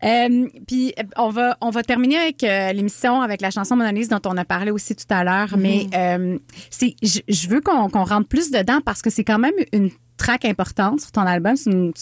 Euh, 0.04 0.46
puis 0.66 0.94
on 1.16 1.30
va 1.30 1.56
on 1.62 1.70
va 1.70 1.82
terminer 1.82 2.18
avec 2.18 2.44
euh, 2.44 2.72
l'émission 2.72 3.22
avec 3.22 3.40
la 3.40 3.50
chanson 3.50 3.76
Mona 3.76 3.92
Lisa 3.92 4.18
dont 4.18 4.30
on 4.30 4.36
a 4.36 4.44
parlé 4.44 4.70
aussi 4.70 4.94
tout 4.94 5.06
à 5.08 5.24
l'heure 5.24 5.56
mais 5.56 5.86
euh, 5.94 6.38
c'est 6.70 6.94
je 7.02 7.48
veux 7.48 7.62
qu'on 7.62 7.88
qu'on 7.88 8.04
rentre 8.04 8.28
plus 8.28 8.50
dedans 8.50 8.80
parce 8.84 9.00
que 9.00 9.08
c'est 9.08 9.24
quand 9.24 9.38
même 9.38 9.54
une 9.72 9.90
track 10.18 10.44
importante 10.44 11.00
sur 11.00 11.12
ton 11.12 11.22
album. 11.22 11.56
C'est 11.56 11.70
une, 11.70 11.92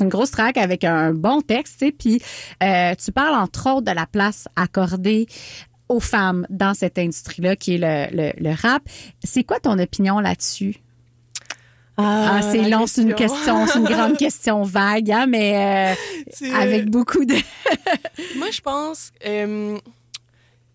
une 0.00 0.08
grosse 0.08 0.30
track 0.30 0.56
avec 0.56 0.84
un 0.84 1.12
bon 1.12 1.40
texte, 1.42 1.80
sais. 1.80 1.92
Puis 1.92 2.20
tu 2.20 3.12
parles 3.12 3.34
entre 3.34 3.70
autres 3.70 3.84
de 3.86 3.92
la 3.92 4.06
place 4.06 4.48
accordée 4.56 5.26
aux 5.88 6.00
femmes 6.00 6.46
dans 6.50 6.74
cette 6.74 6.98
industrie-là 6.98 7.56
qui 7.56 7.74
est 7.74 7.78
le, 7.78 8.16
le, 8.16 8.32
le 8.36 8.54
rap. 8.54 8.82
C'est 9.24 9.44
quoi 9.44 9.60
ton 9.60 9.78
opinion 9.78 10.18
là-dessus? 10.20 10.76
Ah, 11.98 12.40
c'est 12.42 12.58
la 12.62 12.68
long, 12.76 12.86
c'est 12.86 13.02
une 13.02 13.14
question, 13.14 13.66
c'est 13.66 13.78
une 13.78 13.84
grande 13.86 14.16
question 14.18 14.62
vague, 14.62 15.10
hein, 15.10 15.26
mais 15.26 15.94
euh, 15.94 15.94
C'est- 16.30 16.52
avec 16.52 16.90
beaucoup 16.90 17.24
de. 17.24 17.34
Moi, 18.36 18.50
je 18.50 18.60
pense. 18.60 19.12
euh, 19.26 19.76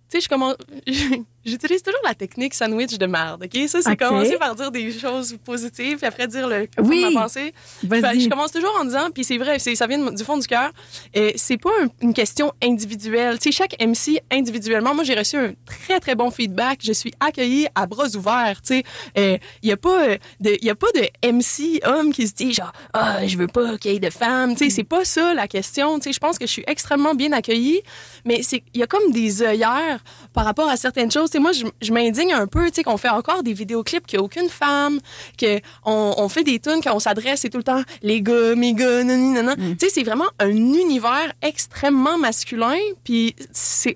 tu 0.10 0.18
sais, 0.18 0.22
je 0.22 0.30
commence. 0.30 0.56
J'utilise 1.44 1.82
toujours 1.82 2.00
la 2.06 2.14
technique 2.14 2.54
sandwich 2.54 2.98
de 2.98 3.06
merde, 3.08 3.44
OK? 3.46 3.68
Ça, 3.68 3.82
c'est 3.82 3.96
commencer 3.98 4.38
par 4.38 4.54
dire 4.56 4.72
des 4.72 4.92
choses 4.92 5.36
positives, 5.44 5.98
puis 5.98 6.06
après 6.06 6.28
dire 6.28 6.48
le 6.48 6.68
Oui. 6.80 7.06
ma 7.14 7.22
pensée. 7.24 7.54
Je 7.84 8.30
commence 8.30 8.52
toujours 8.52 8.78
en 8.80 8.86
disant, 8.86 9.10
puis 9.14 9.24
c'est 9.24 9.38
vrai, 9.38 9.58
ça 9.60 9.88
vient 9.88 10.12
du 10.12 10.24
fond 10.24 10.38
du 10.38 10.46
cœur, 10.48 10.72
euh, 11.18 11.32
c'est 11.36 11.58
pas 11.58 11.72
un- 11.84 11.88
une 12.02 12.14
question 12.14 12.52
individuelle. 12.64 13.40
Tu 13.40 13.52
sais, 13.52 13.58
chaque 13.58 13.76
MC 13.82 14.22
individuellement, 14.32 14.94
moi, 14.94 15.04
j'ai 15.04 15.16
reçu 15.16 15.38
un 15.38 15.54
très, 15.66 16.00
très 16.00 16.14
bon 16.16 16.30
feedback. 16.32 16.80
Je 16.84 16.94
suis 16.94 17.12
accueillie 17.20 17.68
à 17.74 17.86
bras 17.88 18.08
ouverts, 18.16 18.62
tu 18.62 18.84
sais. 19.16 19.40
Il 19.64 19.70
y 19.70 19.72
a 19.72 19.78
pas 19.78 20.10
euh, 20.10 20.18
de, 20.40 20.58
y 20.62 20.70
a 20.70 20.76
pas 20.76 20.88
de 20.96 21.08
MC 21.28 21.80
homme 21.86 22.14
qui 22.14 22.28
se 22.28 22.34
dit 22.34 22.54
genre, 22.54 22.72
ah, 22.94 23.26
je 23.26 23.36
veux 23.38 23.48
pas 23.48 23.78
qu'il 23.80 23.94
y 23.94 23.96
ait 23.96 24.00
de 24.00 24.10
femmes. 24.12 24.56
Tu 24.56 24.66
sais, 24.66 24.70
c'est 24.70 24.84
pas 24.84 25.06
ça 25.06 25.34
la 25.34 25.48
question. 25.48 25.98
Tu 26.00 26.04
sais, 26.10 26.14
je 26.14 26.20
pense 26.20 26.38
que 26.38 26.46
je 26.46 26.52
suis 26.52 26.64
extrêmement 26.68 27.16
bien 27.16 27.32
accueillie, 27.32 27.82
mais 28.26 28.42
il 28.74 28.80
y 28.80 28.84
a 28.84 28.88
comme 28.88 29.12
des 29.12 29.42
œillères 29.42 30.04
par 30.34 30.46
rapport 30.46 30.70
à 30.70 30.78
certaines 30.78 31.12
choses. 31.12 31.31
Moi, 31.40 31.52
je, 31.52 31.66
je 31.82 31.92
m'indigne 31.92 32.34
un 32.34 32.48
peu, 32.48 32.68
tu 32.68 32.76
sais, 32.76 32.84
qu'on 32.84 32.98
fait 32.98 33.10
encore 33.10 33.44
des 33.44 33.54
vidéoclips 33.54 34.06
qu'il 34.06 34.20
n'y 34.20 34.22
a 34.22 34.26
aucune 34.26 34.50
femme, 34.50 35.00
que 35.38 35.60
on, 35.86 36.30
fait 36.30 36.44
des 36.44 36.60
tunes 36.60 36.82
quand 36.84 36.96
on 36.96 37.00
s'adresse, 37.00 37.42
c'est 37.42 37.50
tout 37.50 37.58
le 37.58 37.64
temps 37.64 37.82
les 38.02 38.22
gars, 38.22 38.56
mes 38.56 38.74
gars, 38.74 39.04
nanana. 39.04 39.56
Tu 39.56 39.76
sais, 39.80 39.90
c'est 39.90 40.04
vraiment 40.04 40.28
un 40.40 40.50
univers 40.50 41.34
extrêmement 41.42 42.18
masculin, 42.18 42.78
puis 43.04 43.36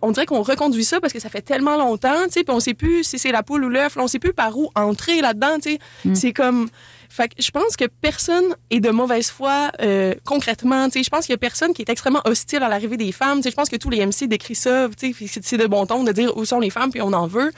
on 0.02 0.12
dirait 0.12 0.26
qu'on 0.26 0.42
reconduit 0.42 0.86
ça 0.86 1.00
parce 1.00 1.14
que 1.14 1.20
ça 1.20 1.30
fait 1.30 1.42
tellement 1.42 1.78
longtemps, 1.78 2.26
tu 2.26 2.32
sais, 2.32 2.44
puis 2.44 2.54
on 2.54 2.60
sait 2.60 2.74
plus 2.74 3.04
si 3.04 3.20
c'est 3.20 3.32
la 3.32 3.44
poule 3.44 3.66
ou 3.66 3.70
l'œuf, 3.70 3.98
on 3.98 4.08
sait 4.08 4.20
plus 4.20 4.34
par 4.34 4.58
où 4.58 4.70
entrer 4.76 5.22
là-dedans, 5.22 5.60
tu 5.62 5.72
sais. 5.72 5.80
C'est 6.14 6.34
comme... 6.34 6.70
Fait 7.16 7.30
que 7.30 7.36
je 7.42 7.50
pense 7.50 7.78
que 7.78 7.86
personne 8.02 8.56
est 8.70 8.82
de 8.82 8.90
mauvaise 8.90 9.30
foi 9.30 9.72
euh, 9.82 10.14
concrètement. 10.26 10.88
Tu 10.88 11.00
sais, 11.00 11.04
je 11.04 11.10
pense 11.10 11.26
qu'il 11.26 11.32
y 11.32 11.36
a 11.36 11.38
personne 11.38 11.74
qui 11.74 11.82
est 11.82 11.90
extrêmement 11.90 12.22
hostile 12.26 12.62
à 12.62 12.68
l'arrivée 12.68 12.98
des 12.98 13.14
femmes. 13.14 13.38
Tu 13.38 13.44
sais, 13.44 13.52
je 13.52 13.56
pense 13.56 13.70
que 13.70 13.78
tous 13.78 13.90
les 13.90 14.06
MC 14.06 14.28
décrivent 14.28 14.58
ça. 14.58 14.90
Tu 15.00 15.08
sais, 15.08 15.14
puis 15.14 15.30
c'est 15.42 15.58
de 15.58 15.66
bon 15.66 15.86
ton 15.86 16.04
de 16.04 16.12
dire 16.12 16.36
où 16.36 16.44
sont 16.44 16.60
les 16.60 16.70
femmes 16.70 16.92
puis 16.92 17.02
on 17.02 17.14
en 17.14 17.26
veut. 17.26 17.54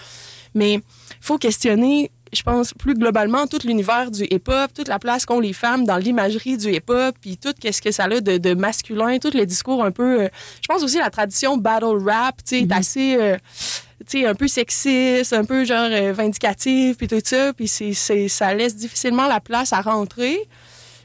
Mais 0.53 0.73
il 0.75 0.81
faut 1.21 1.39
questionner, 1.39 2.11
je 2.31 2.43
pense, 2.43 2.73
plus 2.75 2.93
globalement 2.93 3.47
tout 3.47 3.59
l'univers 3.63 4.11
du 4.11 4.25
hip-hop, 4.29 4.71
toute 4.75 4.87
la 4.87 4.99
place 4.99 5.25
qu'ont 5.25 5.39
les 5.39 5.53
femmes 5.53 5.85
dans 5.85 5.97
l'imagerie 5.97 6.57
du 6.57 6.71
hip-hop, 6.71 7.15
puis 7.19 7.37
tout 7.37 7.53
qu'est-ce 7.59 7.81
que 7.81 7.91
ça 7.91 8.03
a 8.03 8.09
de, 8.21 8.37
de 8.37 8.53
masculin, 8.53 9.17
tout 9.17 9.31
le 9.33 9.45
discours 9.47 9.83
un 9.83 9.91
peu. 9.91 10.21
euh, 10.21 10.29
je 10.61 10.67
pense 10.67 10.83
aussi 10.83 10.99
la 10.99 11.09
tradition 11.09 11.57
battle 11.57 11.97
rap, 12.05 12.37
tu 12.37 12.57
sais, 12.57 12.61
est 12.61 12.71
assez. 12.71 13.15
euh, 13.19 13.37
tu 14.05 14.25
un 14.25 14.35
peu 14.35 14.47
sexiste, 14.47 15.33
un 15.33 15.45
peu 15.45 15.65
genre 15.65 15.89
euh, 15.91 16.13
vindicatif, 16.13 16.97
puis 16.97 17.07
tout 17.07 17.21
ça, 17.23 17.53
puis 17.53 17.67
c'est, 17.67 17.93
c'est, 17.93 18.27
ça 18.27 18.53
laisse 18.53 18.75
difficilement 18.75 19.27
la 19.27 19.39
place 19.39 19.73
à 19.73 19.81
rentrer. 19.81 20.37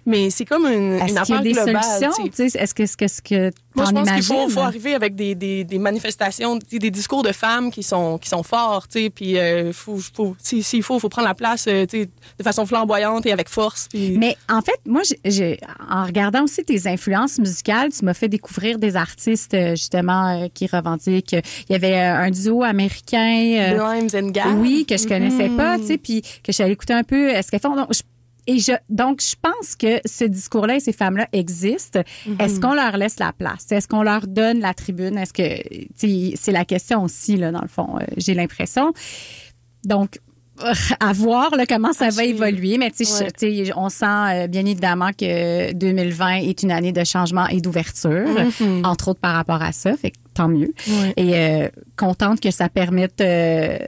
Mais 0.05 0.31
c'est 0.31 0.45
comme 0.45 0.67
une, 0.67 0.95
Est-ce 0.95 1.13
une 1.13 1.19
affaire 1.19 1.43
des 1.43 1.53
globale. 1.53 1.75
Est-ce 1.77 2.75
que 2.75 2.87
ce 2.87 2.97
que, 2.97 3.07
ce 3.09 3.23
que 3.23 3.51
Moi, 3.77 3.85
je 3.87 3.93
pense 3.93 4.11
qu'il 4.11 4.23
faut, 4.25 4.49
faut 4.49 4.61
arriver 4.61 4.95
avec 4.95 5.15
des, 5.15 5.35
des, 5.35 5.63
des 5.65 5.79
manifestations, 5.79 6.59
des, 6.71 6.91
discours 6.91 7.23
de 7.23 7.31
femmes 7.33 7.71
qui 7.71 7.83
sont, 7.85 8.19
qui 8.19 8.29
sont 8.29 8.43
forts, 8.43 8.89
tu 8.89 9.01
sais, 9.05 9.11
puis 9.11 9.39
euh, 9.39 9.73
faut, 9.73 9.99
faut, 10.15 10.35
si- 10.43 10.63
s'il 10.63 10.83
faut, 10.83 10.99
faut 10.99 11.09
prendre 11.09 11.29
la 11.29 11.35
place, 11.35 11.67
euh, 11.69 11.87
tu 11.87 12.03
sais, 12.03 12.09
de 12.39 12.43
façon 12.43 12.67
flamboyante 12.67 13.27
et 13.27 13.33
avec 13.33 13.49
force. 13.49 13.87
Puis... 13.89 14.17
Mais 14.19 14.37
en 14.51 14.61
fait, 14.61 14.79
moi, 14.87 15.03
j'ai- 15.05 15.21
j'ai, 15.25 15.61
en 15.89 16.05
regardant 16.05 16.43
aussi 16.45 16.65
tes 16.65 16.87
influences 16.89 17.39
musicales, 17.39 17.91
tu 17.97 18.05
m'as 18.05 18.15
fait 18.15 18.29
découvrir 18.29 18.79
des 18.79 18.97
artistes 18.97 19.55
euh, 19.55 19.71
justement 19.71 20.43
euh, 20.43 20.47
qui 20.53 20.67
revendiquent. 20.67 21.33
Il 21.69 21.73
y 21.73 21.75
avait 21.77 21.95
euh, 21.97 22.17
un 22.27 22.31
duo 22.31 22.63
américain. 22.63 23.75
euh, 23.77 23.79
and 24.15 24.29
Gab. 24.31 24.59
Oui, 24.59 24.85
que 24.87 24.97
je 24.97 25.07
connaissais 25.07 25.49
Mhm. 25.49 25.57
pas, 25.57 25.79
tu 25.79 25.87
sais, 25.87 25.99
puis 25.99 26.23
que 26.23 26.29
je 26.49 26.53
suis 26.53 26.63
allée 26.63 26.73
écouter 26.73 26.93
un 26.95 27.05
peu 27.05 27.31
euh, 27.35 27.41
ce 27.43 27.51
qu'elles 27.51 27.61
font. 27.61 27.77
Donc, 27.77 27.89
je, 27.93 28.01
et 28.47 28.59
je, 28.59 28.73
donc, 28.89 29.21
je 29.23 29.35
pense 29.41 29.77
que 29.77 30.01
ce 30.05 30.25
discours-là 30.25 30.77
et 30.77 30.81
ces 30.81 30.93
femmes-là 30.93 31.29
existent. 31.33 32.01
Mhm. 32.27 32.37
Est-ce 32.41 32.61
qu'on 32.61 32.75
leur 32.75 32.97
laisse 32.97 33.19
la 33.19 33.33
place? 33.33 33.71
Est-ce 33.71 33.87
qu'on 33.89 34.03
leur 34.03 34.27
donne 34.27 34.61
la 34.61 34.75
tribune? 34.75 35.17
Est-ce 35.19 35.33
que, 35.33 35.63
c'est 36.37 36.53
la 36.53 36.65
question 36.65 37.03
aussi, 37.05 37.37
là, 37.37 37.53
dans 37.53 37.63
le 37.63 37.69
fond, 37.69 37.99
euh, 38.01 38.05
j'ai 38.17 38.35
l'impression. 38.35 38.93
Donc, 39.85 40.19
à 41.01 41.13
voir 41.13 41.57
là, 41.57 41.65
comment 41.67 41.93
ça 41.93 42.11
va 42.11 42.25
évoluer. 42.25 42.79
Mais 42.79 42.93
Ouais. 43.01 43.73
on 43.75 43.89
sent 43.89 44.05
euh, 44.07 44.47
bien 44.47 44.65
évidemment 44.67 45.11
que 45.13 45.73
2020 45.73 46.35
est 46.43 46.63
une 46.63 46.71
année 46.71 46.93
de 46.93 47.03
changement 47.05 47.47
et 47.49 47.61
d'ouverture, 47.61 48.29
Mhm. 48.61 48.85
entre 48.85 49.09
autres 49.09 49.21
par 49.21 49.35
rapport 49.35 49.63
à 49.63 49.73
ça. 49.73 49.97
Fait 49.97 50.11
que 50.11 50.19
tant 50.35 50.49
mieux. 50.49 50.73
Ouais. 50.87 51.15
Et 51.17 51.35
euh, 51.37 51.69
contente 51.97 52.41
que 52.41 52.51
ça 52.51 52.69
permette 52.69 53.21
euh, 53.21 53.79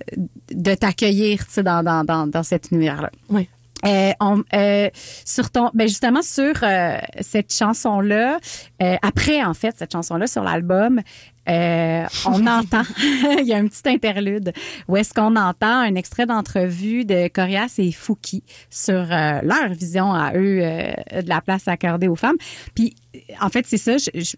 de 0.51 0.75
t'accueillir 0.75 1.45
dans, 1.59 1.83
dans, 1.85 2.03
dans, 2.05 2.27
dans 2.27 2.43
cet 2.43 2.71
univers-là. 2.73 3.11
Oui. 3.29 3.49
Euh, 3.87 4.13
on, 4.21 4.43
euh, 4.55 4.89
sur 5.25 5.51
ton, 5.51 5.71
ben 5.75 5.87
justement 5.89 6.23
sur 6.23 6.55
euh, 6.63 6.97
cette 7.21 7.53
chanson-là, 7.53 8.39
euh, 8.83 8.97
après 9.03 9.43
en 9.45 9.53
fait 9.55 9.75
cette 9.79 9.93
chanson-là 9.93 10.27
sur 10.27 10.43
l'album, 10.43 11.01
euh, 11.49 12.05
on 12.25 12.47
entend, 12.47 12.83
il 13.39 13.45
y 13.47 13.53
a 13.53 13.59
un 13.59 13.67
petit 13.67 13.87
interlude 13.89 14.53
où 14.89 14.97
est-ce 14.97 15.13
qu'on 15.13 15.37
entend 15.37 15.81
un 15.81 15.95
extrait 15.97 16.25
d'entrevue 16.27 17.05
de 17.05 17.29
Corias 17.29 17.75
et 17.79 17.93
Fouki 17.93 18.43
sur 18.71 18.95
euh, 18.95 19.41
leur 19.43 19.69
vision 19.75 20.13
à 20.15 20.33
eux 20.35 20.61
euh, 20.63 21.21
de 21.23 21.29
la 21.29 21.41
place 21.43 21.69
accordée 21.69 22.09
aux 22.09 22.17
femmes. 22.17 22.37
Puis 22.75 22.95
en 23.41 23.51
fait 23.51 23.67
c'est 23.67 23.77
ça, 23.77 23.99
je, 23.99 24.09
je, 24.15 24.37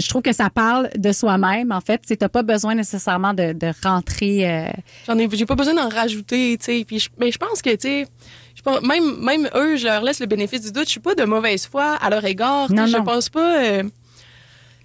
je 0.00 0.08
trouve 0.08 0.22
que 0.22 0.32
ça 0.32 0.50
parle 0.50 0.90
de 0.96 1.12
soi-même 1.12 1.70
en 1.70 1.80
fait. 1.80 2.00
Tu 2.04 2.16
n'as 2.20 2.28
pas 2.28 2.42
besoin 2.42 2.74
nécessairement 2.74 3.34
de, 3.34 3.52
de 3.52 3.70
rentrer. 3.84 4.50
euh, 4.50 4.68
J'en 5.06 5.16
ai, 5.18 5.28
j'ai 5.32 5.46
pas 5.46 5.54
besoin 5.54 5.74
d'en 5.74 5.88
rajouter, 5.88 6.56
tu 6.58 6.64
sais. 6.64 6.84
Puis 6.84 6.98
je- 6.98 7.10
mais 7.18 7.30
je 7.30 7.38
pense 7.38 7.62
que, 7.62 7.70
tu 7.70 7.76
sais, 7.82 8.06
je 8.54 8.62
pense- 8.62 8.82
même, 8.82 9.16
même 9.20 9.48
eux, 9.54 9.76
je 9.76 9.86
leur 9.86 10.02
laisse 10.02 10.20
le 10.20 10.26
bénéfice 10.26 10.62
du 10.62 10.72
doute. 10.72 10.84
Je 10.86 10.90
suis 10.90 11.00
pas 11.00 11.14
de 11.14 11.24
mauvaise 11.24 11.66
foi 11.66 11.94
à 11.94 12.10
leur 12.10 12.24
égard. 12.24 12.68
sais. 12.68 12.74
Non, 12.74 12.86
je 12.86 12.96
non. 12.96 13.04
pense 13.04 13.28
pas. 13.28 13.62
euh, 13.64 13.82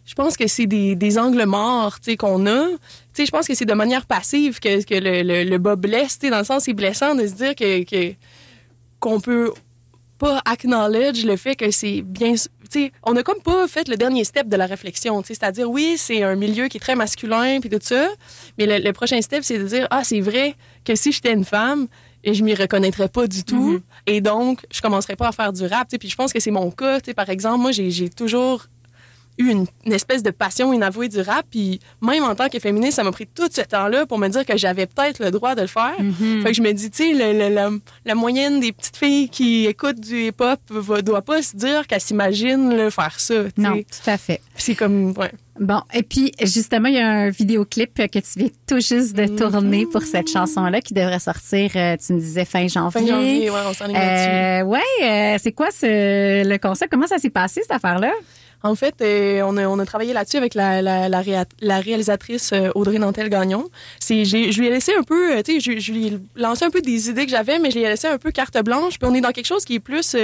je 0.05 0.13
pense 0.13 0.37
que 0.37 0.45
c'est 0.47 0.67
des, 0.67 0.95
des 0.95 1.17
angles 1.17 1.45
morts, 1.45 1.97
qu'on 2.19 2.45
a. 2.45 2.67
Je 3.17 3.31
pense 3.31 3.47
que 3.47 3.55
c'est 3.55 3.65
de 3.65 3.73
manière 3.73 4.05
passive 4.05 4.59
que, 4.59 4.83
que 4.83 4.93
le, 4.95 5.23
le, 5.23 5.43
le 5.49 5.57
bas 5.57 5.75
blesse, 5.75 6.19
dans 6.19 6.37
le 6.37 6.43
sens 6.43 6.63
c'est 6.65 6.73
blessant 6.73 7.15
de 7.15 7.25
se 7.25 7.33
dire 7.33 7.55
que, 7.55 8.13
qu'on 8.99 9.19
peut 9.19 9.51
pas 10.17 10.41
acknowledge 10.45 11.25
le 11.25 11.35
fait 11.35 11.55
que 11.55 11.71
c'est 11.71 12.01
bien 12.01 12.33
on 13.03 13.15
a 13.17 13.23
comme 13.23 13.41
pas 13.41 13.67
fait 13.67 13.87
le 13.87 13.95
dernier 13.97 14.23
step 14.23 14.47
de 14.47 14.55
la 14.55 14.65
réflexion 14.65 15.21
c'est-à-dire 15.25 15.69
oui 15.69 15.95
c'est 15.97 16.23
un 16.23 16.35
milieu 16.35 16.67
qui 16.67 16.77
est 16.77 16.79
très 16.79 16.95
masculin 16.95 17.59
puis 17.59 17.69
tout 17.69 17.79
ça 17.81 18.07
mais 18.57 18.65
le, 18.65 18.83
le 18.83 18.93
prochain 18.93 19.21
step 19.21 19.43
c'est 19.43 19.57
de 19.59 19.63
dire 19.65 19.87
ah 19.91 20.03
c'est 20.05 20.21
vrai 20.21 20.55
que 20.85 20.95
si 20.95 21.11
j'étais 21.11 21.33
une 21.33 21.43
femme 21.45 21.87
et 22.25 22.33
je 22.33 22.43
m'y 22.43 22.53
reconnaîtrais 22.53 23.07
pas 23.07 23.27
du 23.27 23.45
tout 23.45 23.79
et 24.05 24.19
donc 24.19 24.65
je 24.73 24.81
commencerais 24.81 25.15
pas 25.15 25.29
à 25.29 25.31
faire 25.31 25.53
du 25.53 25.65
rap 25.65 25.87
puis 25.97 26.09
je 26.09 26.15
pense 26.15 26.33
que 26.33 26.39
c'est 26.41 26.51
mon 26.51 26.71
cas 26.71 26.99
par 27.15 27.29
exemple 27.29 27.61
moi 27.61 27.71
j'ai 27.71 28.09
toujours 28.09 28.65
eu 29.37 29.49
une, 29.49 29.65
une 29.85 29.93
espèce 29.93 30.23
de 30.23 30.31
passion 30.31 30.73
inavouée 30.73 31.09
du 31.09 31.19
rap. 31.19 31.45
Puis 31.49 31.79
même 32.01 32.23
en 32.23 32.35
tant 32.35 32.49
que 32.49 32.59
féministe, 32.59 32.93
ça 32.93 33.03
m'a 33.03 33.11
pris 33.11 33.27
tout 33.27 33.49
ce 33.51 33.61
temps-là 33.61 34.05
pour 34.05 34.17
me 34.17 34.27
dire 34.27 34.45
que 34.45 34.57
j'avais 34.57 34.85
peut-être 34.85 35.23
le 35.23 35.31
droit 35.31 35.55
de 35.55 35.61
le 35.61 35.67
faire. 35.67 35.95
Fait 35.97 36.49
que 36.49 36.53
je 36.53 36.61
me 36.61 36.71
dis, 36.71 36.89
tu 36.89 37.15
sais, 37.15 37.69
la, 38.05 38.15
moyenne 38.15 38.59
des 38.59 38.71
petites 38.71 38.97
filles 38.97 39.29
qui 39.29 39.65
écoutent 39.65 39.99
du 39.99 40.27
hip-hop 40.27 40.59
doit 41.03 41.21
pas 41.21 41.41
se 41.41 41.55
dire 41.55 41.87
qu'elle 41.87 42.01
s'imagine 42.01 42.75
là, 42.75 42.91
faire 42.91 43.19
ça. 43.19 43.43
non, 43.57 43.75
tout 43.77 44.09
à 44.09 44.17
fait. 44.17 44.41
C'est 44.55 44.75
comme, 44.75 45.13
ouais. 45.17 45.31
Bon, 45.57 45.81
et 45.93 46.03
puis 46.03 46.33
justement, 46.41 46.89
il 46.89 46.95
y 46.95 46.99
a 46.99 47.07
un 47.09 47.29
vidéoclip 47.29 47.93
que 47.95 48.19
tu 48.19 48.39
viens 48.39 48.49
tout 48.67 48.81
juste 48.81 49.15
de 49.15 49.25
tourner 49.25 49.85
pour 49.85 50.01
cette 50.01 50.29
chanson-là 50.29 50.81
qui 50.81 50.93
devrait 50.93 51.19
sortir, 51.19 51.71
euh, 51.77 51.95
tu 51.95 52.11
me 52.11 52.19
disais, 52.19 52.43
fin 52.43 52.67
janvier. 52.67 52.99
Fin 52.99 53.07
janvier, 53.07 53.49
ouais, 53.49 53.59
on 53.65 53.73
s'en 53.73 53.87
est. 53.87 53.95
Euh, 53.95 54.65
ouais, 54.65 54.79
euh, 55.01 55.37
c'est 55.41 55.53
quoi 55.53 55.71
ce, 55.71 56.45
le 56.45 56.57
concept? 56.57 56.91
Comment 56.91 57.07
ça 57.07 57.19
s'est 57.19 57.29
passé, 57.29 57.61
cette 57.61 57.71
affaire-là? 57.71 58.11
En 58.63 58.75
fait, 58.75 58.95
euh, 59.01 59.43
on, 59.45 59.55
a, 59.55 59.65
on 59.67 59.79
a 59.79 59.85
travaillé 59.85 60.11
là-dessus 60.11 60.35
avec 60.37 60.55
la, 60.55 60.81
la, 60.81 61.07
la, 61.07 61.21
réa- 61.21 61.45
la 61.61 61.79
réalisatrice 61.79 62.51
euh, 62.51 62.71
Audrey 62.75 62.97
Nantel-Gagnon. 62.97 63.69
Je 64.01 64.59
lui 64.59 64.67
ai 64.67 64.69
laissé 64.71 64.91
un 64.99 65.03
peu, 65.03 65.37
euh, 65.37 65.41
tu 65.41 65.61
sais, 65.61 65.73
je, 65.73 65.79
je 65.79 65.91
lui 65.93 66.07
ai 66.07 66.17
lancé 66.35 66.65
un 66.65 66.69
peu 66.69 66.81
des 66.81 67.09
idées 67.09 67.25
que 67.25 67.31
j'avais, 67.31 67.59
mais 67.59 67.71
je 67.71 67.77
lui 67.77 67.85
ai 67.85 67.89
laissé 67.89 68.07
un 68.07 68.17
peu 68.17 68.31
carte 68.31 68.61
blanche. 68.61 68.99
Puis 68.99 69.07
on 69.09 69.13
est 69.13 69.21
dans 69.21 69.31
quelque 69.31 69.45
chose 69.45 69.63
qui 69.63 69.75
est 69.75 69.79
plus... 69.79 70.15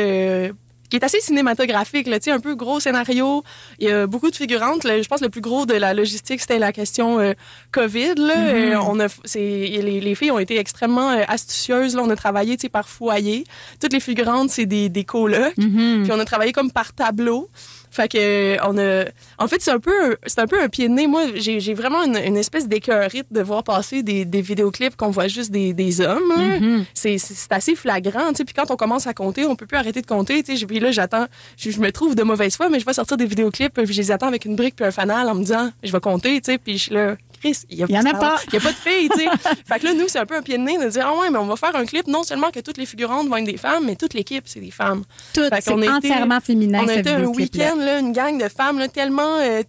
qui 0.92 0.98
est 0.98 1.06
assez 1.06 1.22
cinématographique, 1.22 2.06
là, 2.08 2.20
tu 2.20 2.26
sais, 2.26 2.32
un 2.32 2.42
peu 2.42 2.54
gros 2.54 2.82
scénario. 2.82 3.44
Il 3.80 3.88
y 3.88 3.92
a 3.92 4.08
beaucoup 4.08 4.30
de 4.30 4.36
figurantes. 4.36 4.84
là. 4.84 5.02
je 5.02 5.08
pense 5.08 5.22
que 5.22 5.26
le 5.26 5.32
plus 5.32 5.42
gros 5.42 5.66
de 5.66 5.74
la 5.74 5.94
logistique, 5.94 6.42
c'était 6.42 6.60
la 6.60 6.74
question 6.74 7.18
euh, 7.20 7.34
COVID. 7.72 8.16
Là. 8.18 8.38
Euh, 8.38 8.76
on 8.86 9.00
a, 9.00 9.08
c'est, 9.24 9.40
les, 9.40 10.02
les 10.02 10.16
filles 10.16 10.32
ont 10.32 10.40
été 10.40 10.60
extrêmement 10.60 11.12
euh, 11.12 11.24
astucieuses. 11.30 11.96
Là. 11.96 12.04
On 12.04 12.10
a 12.10 12.16
travaillé 12.18 12.58
tu 12.58 12.64
sais, 12.64 12.70
par 12.70 12.90
foyer. 12.90 13.46
Toutes 13.80 13.94
les 13.94 14.02
figurantes, 14.02 14.50
c'est 14.50 14.66
des, 14.66 14.90
des 14.90 15.06
colocs. 15.06 15.56
Puis 15.56 16.12
on 16.12 16.20
a 16.20 16.26
travaillé 16.26 16.52
comme 16.52 16.72
par 16.72 16.92
tableau. 16.94 17.50
Fait 17.92 18.08
que 18.08 18.18
euh, 18.18 18.58
on 18.66 18.78
a, 18.78 19.04
en 19.38 19.48
fait, 19.48 19.62
c'est 19.62 19.70
un 19.72 19.80
peu, 19.80 19.92
un- 20.12 20.16
c'est 20.26 20.40
un 20.40 20.48
peu 20.48 20.62
un 20.64 20.70
pied 20.70 20.88
de 20.88 20.94
nez. 20.94 21.08
Moi, 21.08 21.24
j'ai 21.36 21.60
j'ai 21.60 21.74
vraiment 21.74 22.04
une, 22.04 22.16
une 22.18 22.38
espèce 22.38 22.68
d'écœurite 22.68 23.28
de 23.32 23.42
voir 23.42 23.64
passer 23.64 24.02
des, 24.02 24.24
des 24.26 24.42
vidéoclips 24.42 24.96
qu'on 24.96 25.10
voit 25.12 25.28
juste 25.28 25.52
des, 25.52 25.74
des 25.74 26.00
hommes. 26.02 26.32
hein. 26.38 26.60
Mm-hmm. 26.60 26.86
C'est 26.94 27.52
assez 27.52 27.76
flagrant, 27.76 28.30
tu 28.30 28.38
sais. 28.38 28.46
Puis 28.46 28.54
quand 28.54 28.72
on 28.72 28.76
commence 28.78 29.08
à 29.08 29.14
compter, 29.14 29.46
on 29.46 29.56
peut 29.56 29.66
plus 29.66 29.78
arrêter 29.78 30.02
de 30.02 30.08
compter, 30.08 30.42
tu 30.42 30.58
sais. 30.58 30.66
Puis 30.66 30.80
là, 30.80 30.92
j'attends, 30.92 31.26
je, 31.58 31.70
je 31.70 31.80
me 31.82 31.92
trouve 31.92 32.16
de 32.16 32.24
mauvaise 32.24 32.56
foi, 32.56 32.70
mais 32.70 32.80
je 32.80 32.86
vais 32.86 32.94
sortir 32.94 33.18
des 33.18 33.26
vidéoclips, 33.26 33.74
puis 33.74 33.86
je 33.86 34.02
les 34.02 34.12
attends 34.12 34.28
avec 34.28 34.46
une 34.46 34.56
brique 34.56 34.76
puis 34.78 34.86
un 34.86 34.92
fanal 34.92 35.28
en 35.30 35.36
me 35.36 35.42
disant, 35.42 35.70
je 35.84 35.92
vais 35.92 36.00
compter, 36.00 36.40
tu 36.42 36.54
sais. 36.54 36.58
Puis 36.58 36.78
je 36.78 36.84
suis 36.84 36.94
là. 36.94 37.16
Chris, 37.42 37.58
il 37.70 37.78
y, 37.80 37.84
a- 37.84 37.88
y 37.90 37.98
en 37.98 38.06
a 38.06 38.14
pas. 38.14 38.36
Il 38.48 38.54
y 38.54 38.58
a 38.58 38.60
pas 38.62 38.72
de 38.72 38.78
filles, 38.78 39.10
tu 39.10 39.20
sais. 39.20 39.26
fait 39.68 39.80
que 39.80 39.86
là, 39.86 39.94
nous, 39.94 40.08
c'est 40.08 40.20
un 40.20 40.26
peu 40.26 40.36
un 40.38 40.42
pied 40.42 40.58
de 40.58 40.64
nez 40.64 40.78
de 40.78 40.88
dire, 40.90 41.06
ah 41.08 41.20
ouais, 41.20 41.30
mais 41.30 41.40
on 41.40 41.46
va 41.48 41.56
faire 41.58 41.76
un 41.76 41.86
clip, 41.86 42.08
non 42.08 42.24
seulement 42.24 42.52
que 42.52 42.60
toutes 42.60 42.78
les 42.78 42.86
figurantes 42.86 43.28
vont 43.28 43.36
être 43.38 43.46
des 43.46 43.58
femmes, 43.58 43.86
mais 43.86 43.96
toute 43.96 44.14
l'équipe, 44.14 44.44
c'est 44.48 44.60
des 44.60 44.72
femmes. 44.72 45.04
Tout, 45.34 45.42
c'est 45.46 45.54
a 45.54 45.58
été- 45.60 45.90
entièrement 45.90 46.40
féminin, 46.40 46.82
On 46.84 46.88
a 46.88 46.94
été 46.96 47.10
un 47.10 47.26
week-end, 47.26 47.76
là, 47.78 48.00
une 48.00 48.12
gang 48.14 48.38
de 48.42 48.48
femmes 48.48 48.78
là, 48.80 48.88
tellement, 48.88 49.38
euh, 49.40 49.64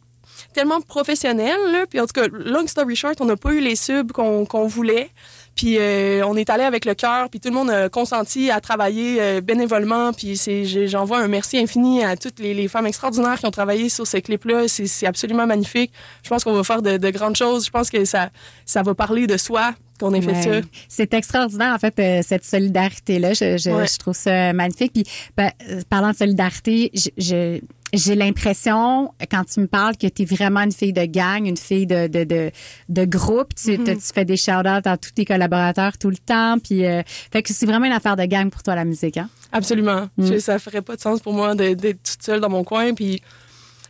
tellement 0.53 0.81
professionnelles. 0.83 1.61
Là. 1.73 1.87
Puis 1.89 1.99
en 1.99 2.07
tout 2.07 2.13
cas, 2.21 2.27
long 2.31 2.67
story 2.67 2.95
short, 2.95 3.21
on 3.21 3.25
n'a 3.25 3.37
pas 3.37 3.53
eu 3.53 3.61
les 3.61 3.75
subs 3.77 4.13
qu'on 4.13 4.45
qu'on 4.45 4.67
voulait. 4.67 5.11
Puis 5.55 5.77
euh, 5.79 6.25
on 6.27 6.35
est 6.37 6.49
allé 6.51 6.65
avec 6.65 6.85
le 6.85 6.95
cœur, 6.95 7.29
puis 7.29 7.39
tout 7.39 7.49
le 7.51 7.55
monde 7.55 7.71
a 7.71 7.89
consenti 7.89 8.51
à 8.51 8.61
travailler 8.61 9.21
euh, 9.21 9.41
bénévolement. 9.41 10.13
Puis 10.13 10.41
j'envoie 10.87 11.19
un 11.19 11.29
merci 11.29 11.59
infini 11.59 12.03
à 12.03 12.17
toutes 12.17 12.39
les, 12.41 12.55
les 12.55 12.69
femmes 12.69 12.87
extraordinaires 12.87 13.39
qui 13.39 13.47
ont 13.47 13.51
travaillé 13.51 13.89
sur 13.89 14.07
ce 14.07 14.17
clip-là. 14.17 14.67
C'est 14.69 15.07
absolument 15.07 15.47
magnifique. 15.47 15.93
Je 16.23 16.29
pense 16.31 16.43
qu'on 16.45 16.55
va 16.55 16.65
faire 16.65 16.83
de, 16.83 16.97
de 16.97 17.11
grandes 17.11 17.37
choses. 17.37 17.67
Je 17.67 17.71
pense 17.71 17.91
que 17.91 18.05
ça, 18.05 18.31
ça 18.65 18.83
va 18.83 18.95
parler 18.95 19.27
de 19.27 19.37
soi 19.37 19.75
qu'on 20.01 20.15
ait 20.15 20.23
fait 20.23 20.33
Ouais. 20.33 20.43
ça. 20.63 20.69
C'est 20.89 21.15
extraordinaire, 21.15 21.75
en 21.75 21.79
fait, 21.79 21.99
euh, 21.99 22.23
cette 22.27 22.45
solidarité-là. 22.45 23.35
Je, 23.35 23.57
je, 23.59 23.71
Ouais. 23.71 23.87
je 23.87 23.99
trouve 23.99 24.15
ça 24.15 24.53
magnifique. 24.55 24.93
Puis, 24.95 25.05
ben, 25.37 25.51
parlant 25.91 26.11
de 26.11 26.17
solidarité, 26.17 26.91
je- 26.95 27.11
je- 27.19 27.61
j'ai 27.93 28.15
l'impression, 28.15 29.13
quand 29.31 29.45
tu 29.45 29.61
me 29.61 29.67
parles, 29.67 29.97
que 29.97 30.07
tu 30.07 30.23
es 30.23 30.25
vraiment 30.25 30.61
une 30.61 30.73
fille 30.73 30.93
de 30.93 31.05
gang, 31.05 31.47
une 31.47 31.57
fille 31.57 31.87
de, 31.87 32.07
de, 32.07 32.25
de, 32.25 32.51
de 32.89 33.05
groupe. 33.05 33.55
Tu, 33.55 33.73
Mm-hmm. 33.73 33.95
tu 33.97 34.13
fais 34.15 34.25
des 34.25 34.37
shout-outs 34.37 34.87
à 34.87 34.97
tous 34.97 35.11
tes 35.13 35.25
collaborateurs 35.25 35.97
tout 35.99 36.11
le 36.11 36.17
temps? 36.17 36.59
Puis, 36.59 36.85
euh, 36.87 37.03
fait 37.33 37.43
que 37.43 37.53
c'est 37.53 37.67
vraiment 37.67 37.87
une 37.87 37.93
affaire 37.93 38.17
de 38.17 38.25
gang 38.25 38.51
pour 38.51 38.63
toi, 38.63 38.75
la 38.75 38.85
musique. 38.85 39.17
Hein? 39.19 39.29
Absolument. 39.53 40.09
Mm. 40.17 40.27
Je- 40.27 40.39
ça 40.39 40.59
ferait 40.59 40.83
pas 40.83 40.97
de 40.97 41.01
sens 41.01 41.21
pour 41.21 41.33
moi 41.33 41.55
d'être 41.55 42.03
toute 42.03 42.23
seule 42.23 42.41
dans 42.41 42.49
mon 42.51 42.65
coin. 42.65 42.95
Puis 42.95 43.23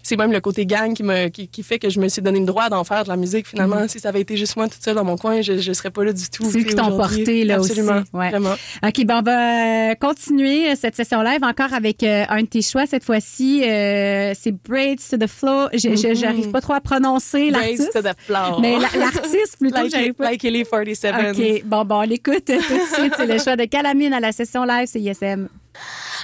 c'est 0.02 0.16
même 0.16 0.32
le 0.32 0.40
côté 0.40 0.66
gang 0.66 0.94
qui, 0.94 1.02
me, 1.02 1.28
qui, 1.28 1.48
qui 1.48 1.62
fait 1.62 1.78
que 1.78 1.88
je 1.90 2.00
me 2.00 2.08
suis 2.08 2.22
donné 2.22 2.40
le 2.40 2.46
droit 2.46 2.68
d'en 2.68 2.84
faire 2.84 3.04
de 3.04 3.08
la 3.08 3.16
musique. 3.16 3.46
Finalement, 3.46 3.86
si 3.88 4.00
ça 4.00 4.08
avait 4.08 4.20
été 4.20 4.36
juste 4.36 4.56
moi 4.56 4.68
toute 4.68 4.82
seule 4.82 4.94
dans 4.96 5.04
mon 5.04 5.16
coin, 5.16 5.40
je, 5.42 5.58
je 5.58 5.72
serais 5.72 5.90
pas 5.90 6.04
là 6.04 6.12
du 6.12 6.28
tout. 6.30 6.44
C'est 6.50 6.64
qui 6.64 6.74
t'ont 6.74 6.96
porté, 6.96 7.44
là, 7.44 7.56
Absolument. 7.56 7.98
aussi. 8.00 8.04
Ouais. 8.12 8.30
Vraiment. 8.30 8.54
OK, 8.84 9.04
bon, 9.04 9.14
on 9.14 9.22
va 9.22 9.90
euh, 9.90 9.94
continuer 9.94 10.70
euh, 10.70 10.74
cette 10.78 10.96
session 10.96 11.22
live 11.22 11.42
encore 11.44 11.72
avec 11.72 12.02
euh, 12.02 12.24
un 12.28 12.42
de 12.42 12.46
tes 12.46 12.62
choix. 12.62 12.86
Cette 12.86 13.04
fois-ci, 13.04 13.62
euh, 13.64 14.32
c'est 14.38 14.52
Braids 14.52 14.96
to 15.10 15.16
the 15.16 15.26
Flow. 15.28 15.68
Je- 15.72 16.14
J'arrive 16.14 16.50
pas 16.50 16.60
trop 16.60 16.72
à 16.74 16.80
prononcer 16.80 17.50
Braids 17.50 17.76
l'artiste. 17.76 17.92
to 17.92 18.02
the 18.02 18.14
floor. 18.18 18.60
Mais 18.60 18.72
la- 18.72 18.98
l'artiste, 18.98 19.56
plutôt, 19.60 19.82
like, 19.82 20.12
pas. 20.16 20.30
like 20.30 20.44
Ellie 20.44 20.64
47. 20.64 21.14
OK, 21.30 21.62
bon, 21.64 21.84
bon, 21.84 21.96
on 21.98 22.02
l'écoute 22.02 22.44
tout 22.44 22.52
de 22.52 22.58
suite. 22.94 23.14
C'est 23.16 23.26
le 23.26 23.38
choix 23.38 23.56
de 23.56 23.64
Calamine 23.66 24.12
à 24.12 24.20
la 24.20 24.32
session 24.32 24.64
live, 24.64 24.86
c'est 24.86 25.00
ISM. 25.00 25.48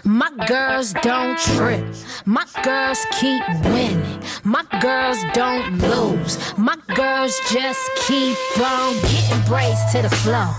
My 0.05 0.31
girls 0.47 0.93
don't 1.03 1.37
trip. 1.39 1.85
My 2.25 2.47
girls 2.63 3.05
keep 3.21 3.43
winning. 3.65 4.23
My 4.45 4.65
girls 4.81 5.19
don't 5.35 5.79
lose. 5.79 6.39
My 6.57 6.77
girls 6.95 7.39
just 7.51 7.81
keep 8.07 8.39
on 8.61 8.95
getting 9.11 9.43
braced 9.49 9.91
to 9.93 10.03
the 10.03 10.11
flow. 10.23 10.55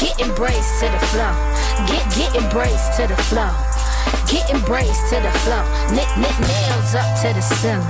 Getting 0.00 0.34
braced 0.34 0.80
to 0.80 0.88
the 0.88 0.98
flow. 1.12 1.34
Get 1.86 2.04
getting 2.16 2.48
braced 2.48 2.96
to 2.96 3.06
the 3.06 3.16
flow. 3.28 3.52
Getting 4.26 4.60
braced 4.64 5.08
to 5.10 5.20
the 5.20 5.32
flow. 5.44 5.64
Knit 5.92 6.08
knit 6.16 6.38
nails 6.40 6.94
up 6.94 7.08
to 7.20 7.32
the 7.34 7.42
ceiling. 7.42 7.84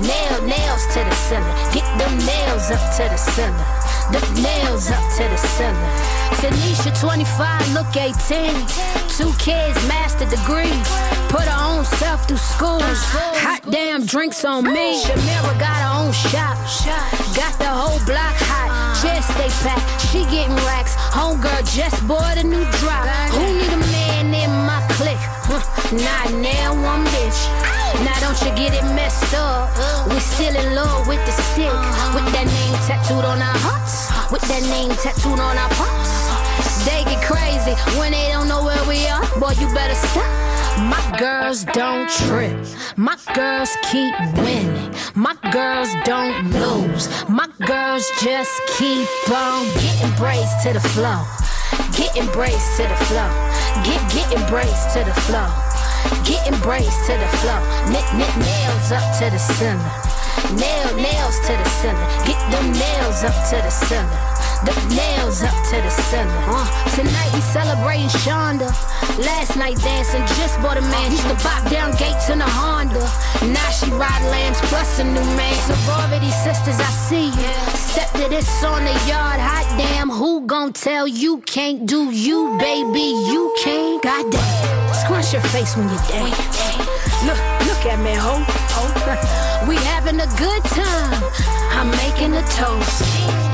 Nail 0.00 0.40
nails 0.48 0.86
to 0.94 1.04
the 1.04 1.14
ceiling. 1.14 1.56
Get 1.72 1.86
them 1.98 2.16
nails 2.24 2.70
up 2.70 2.84
to 2.96 3.04
the 3.04 3.16
ceiling. 3.16 3.85
The 4.12 4.20
nails 4.40 4.90
up 4.90 5.02
to 5.16 5.24
the 5.24 5.36
ceiling. 5.36 5.74
Tanisha 6.38 6.94
25, 7.00 7.72
look 7.74 7.96
18. 7.96 8.54
Two 9.10 9.32
kids, 9.38 9.76
master 9.88 10.26
degree. 10.26 10.70
Put 11.28 11.42
her 11.42 11.58
own 11.58 11.84
self 11.84 12.28
through 12.28 12.36
school. 12.36 12.78
Hot 12.80 13.62
damn 13.68 14.06
drinks 14.06 14.44
on 14.44 14.64
me. 14.64 15.02
Shamira 15.02 15.58
got 15.58 15.78
her 15.82 16.06
own 16.06 16.12
shop. 16.12 16.56
Got 17.34 17.58
the 17.58 17.66
whole 17.66 17.98
block 18.06 18.36
hot. 18.46 18.70
Chest 19.02 19.34
stay 19.34 19.50
packed. 19.66 20.06
She 20.08 20.22
getting 20.30 20.54
racks. 20.70 20.94
Homegirl 21.10 21.66
just 21.74 22.06
bought 22.06 22.38
a 22.38 22.44
new 22.44 22.64
drop. 22.78 23.06
Who 23.34 23.42
need 23.58 23.72
a 23.72 23.82
man 23.90 24.34
in 24.34 24.50
my 24.70 24.86
clique? 24.94 25.26
Not 25.92 26.32
now, 26.42 26.74
one 26.80 27.04
bitch. 27.06 27.75
Now 28.04 28.18
don't 28.20 28.38
you 28.42 28.52
get 28.54 28.74
it 28.74 28.84
messed 28.94 29.34
up. 29.34 29.70
We 30.08 30.18
still 30.20 30.54
in 30.54 30.74
love 30.74 31.06
with 31.08 31.24
the 31.24 31.32
stick. 31.32 31.72
With 32.14 32.28
that 32.32 32.46
name 32.46 32.76
tattooed 32.88 33.24
on 33.24 33.40
our 33.40 33.58
hearts. 33.64 34.10
With 34.32 34.42
that 34.48 34.62
name 34.62 34.90
tattooed 34.96 35.40
on 35.40 35.56
our 35.56 35.70
parts. 35.78 36.12
They 36.84 37.04
get 37.04 37.22
crazy 37.24 37.74
when 37.98 38.12
they 38.12 38.28
don't 38.32 38.48
know 38.48 38.64
where 38.64 38.84
we 38.86 39.06
are. 39.08 39.24
Boy, 39.40 39.54
you 39.60 39.72
better 39.74 39.94
stop. 39.94 40.28
My 40.78 41.02
girls 41.18 41.64
don't 41.72 42.08
trip. 42.08 42.56
My 42.96 43.16
girls 43.34 43.70
keep 43.90 44.14
winning. 44.36 44.94
My 45.14 45.34
girls 45.50 45.88
don't 46.04 46.52
lose. 46.52 47.08
My 47.28 47.48
girls 47.66 48.04
just 48.20 48.52
keep 48.76 49.08
on 49.30 49.64
getting 49.80 50.12
braced 50.16 50.62
to 50.64 50.72
the 50.74 50.80
flow. 50.80 51.24
Getting 51.96 52.26
braced 52.32 52.76
to 52.76 52.82
the 52.84 52.98
flow. 53.08 53.30
Get 53.84 54.00
getting 54.12 54.44
braced 54.46 54.92
to 54.94 55.04
the 55.04 55.14
flow. 55.26 55.48
Getting 56.24 56.58
braced 56.60 57.06
to 57.06 57.14
the 57.16 57.30
flow. 57.38 57.60
Knit 57.90 58.06
knit 58.14 58.34
nails 58.38 58.92
up 58.92 59.06
to 59.18 59.30
the 59.30 59.38
ceiling. 59.38 59.78
Nail 60.54 60.94
nails 60.96 61.38
to 61.46 61.52
the 61.52 61.68
ceiling. 61.80 62.08
Get 62.26 62.40
them 62.50 62.72
nails 62.72 63.24
up 63.24 63.36
to 63.50 63.56
the 63.56 63.70
ceiling. 63.70 64.35
The 64.64 64.72
nails 64.94 65.42
up 65.42 65.52
to 65.68 65.76
the 65.76 65.90
ceiling. 65.90 66.26
Uh, 66.48 66.64
tonight 66.96 67.30
we 67.34 67.40
celebrating 67.40 68.08
Shonda. 68.24 68.72
Last 69.20 69.56
night 69.56 69.76
dancing, 69.78 70.24
just 70.40 70.56
bought 70.62 70.78
a 70.78 70.80
man. 70.80 71.10
Used 71.12 71.28
to 71.28 71.34
bop 71.44 71.70
down 71.70 71.92
gates 71.96 72.30
in 72.30 72.40
a 72.40 72.48
Honda. 72.48 73.04
Now 73.52 73.70
she 73.70 73.90
ride 73.90 74.24
lambs 74.30 74.58
plus 74.72 74.98
a 74.98 75.04
new 75.04 75.28
man. 75.36 75.54
Sorority 75.68 76.30
sisters, 76.30 76.80
I 76.80 76.90
see 77.08 77.26
you. 77.26 77.52
Step 77.76 78.10
to 78.12 78.28
this 78.30 78.48
on 78.64 78.84
the 78.84 78.96
yard. 79.06 79.40
Hot 79.40 79.66
damn, 79.76 80.08
who 80.08 80.46
gon' 80.46 80.72
tell 80.72 81.06
you 81.06 81.38
can't 81.42 81.84
do 81.84 82.10
you, 82.10 82.56
baby? 82.58 83.12
You 83.28 83.54
can't. 83.62 84.02
Goddamn. 84.02 84.94
Squash 84.94 85.34
your 85.34 85.42
face 85.52 85.76
when 85.76 85.88
you 85.88 85.98
dance. 86.08 86.36
Look, 87.28 87.40
look 87.68 87.82
at 87.92 88.00
me, 88.00 88.14
ho. 88.14 88.40
ho. 88.72 89.66
we 89.68 89.76
having 89.76 90.18
a 90.20 90.28
good 90.38 90.64
time. 90.64 91.22
I'm 91.76 91.90
making 91.90 92.32
a 92.32 92.42
toast. 92.56 93.45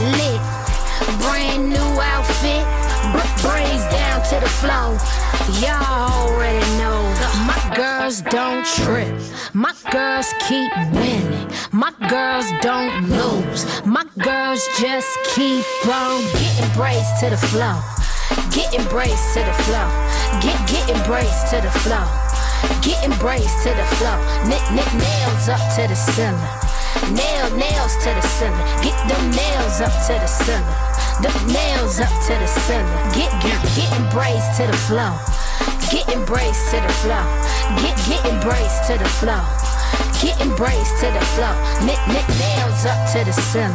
Lit, 0.00 0.40
brand 1.20 1.68
new 1.68 2.00
outfit. 2.00 2.64
Braids 3.42 3.84
down 3.92 4.22
to 4.30 4.40
the 4.40 4.48
flow. 4.48 4.96
Y'all 5.60 6.28
already 6.28 6.64
know. 6.78 7.00
My 7.44 7.72
girls 7.76 8.22
don't 8.22 8.64
trip. 8.64 9.14
My 9.52 9.74
girls 9.90 10.32
keep 10.48 10.72
winning. 10.92 11.50
My 11.72 11.92
girls 12.08 12.46
don't 12.62 13.10
lose. 13.10 13.64
My 13.84 14.04
girls 14.18 14.66
just 14.78 15.08
keep 15.34 15.64
on 15.86 16.22
getting 16.32 16.70
braced 16.72 17.20
to 17.20 17.30
the 17.30 17.36
flow. 17.36 17.76
Getting 18.52 18.86
braced 18.88 19.34
to 19.34 19.40
the 19.40 19.52
flow. 19.64 19.88
Get 20.40 20.56
getting 20.68 21.02
braced 21.04 21.50
to 21.50 21.60
the 21.60 21.70
flow. 21.80 22.06
Getting 22.80 23.16
braced 23.18 23.62
to 23.64 23.70
the 23.70 23.86
flow. 23.96 24.16
Knit 24.48 24.64
knit 24.72 24.92
nails 24.94 25.48
up 25.48 25.60
to 25.76 25.88
the 25.88 25.94
ceiling. 25.94 26.69
Nail 27.10 27.50
nails 27.58 27.94
to 28.06 28.10
the 28.14 28.22
ceiling. 28.22 28.54
Get 28.86 28.94
them 29.10 29.30
nails 29.34 29.80
up 29.82 29.90
to 30.06 30.14
the 30.14 30.26
ceiling. 30.26 30.62
The 31.18 31.32
nails 31.52 31.98
up 31.98 32.12
to 32.26 32.34
the 32.38 32.46
ceiling. 32.46 32.86
Get 33.18 33.30
get 33.42 33.58
getting 33.74 34.06
braced 34.14 34.54
to 34.58 34.66
the 34.70 34.78
flow. 34.86 35.18
Getting 35.90 36.24
braced 36.24 36.70
to 36.70 36.78
the 36.78 36.92
flow. 37.02 37.26
Get 37.82 37.98
getting 38.06 38.38
braced 38.38 38.86
to 38.86 38.94
the 38.94 39.10
flow. 39.18 39.42
Getting 40.22 40.54
braced 40.54 41.02
to 41.02 41.10
the 41.10 41.24
flow. 41.34 41.54
Knit 41.82 41.98
knit 42.06 42.28
nails 42.38 42.86
up 42.86 43.00
to 43.10 43.24
the 43.26 43.34
ceiling. 43.34 43.74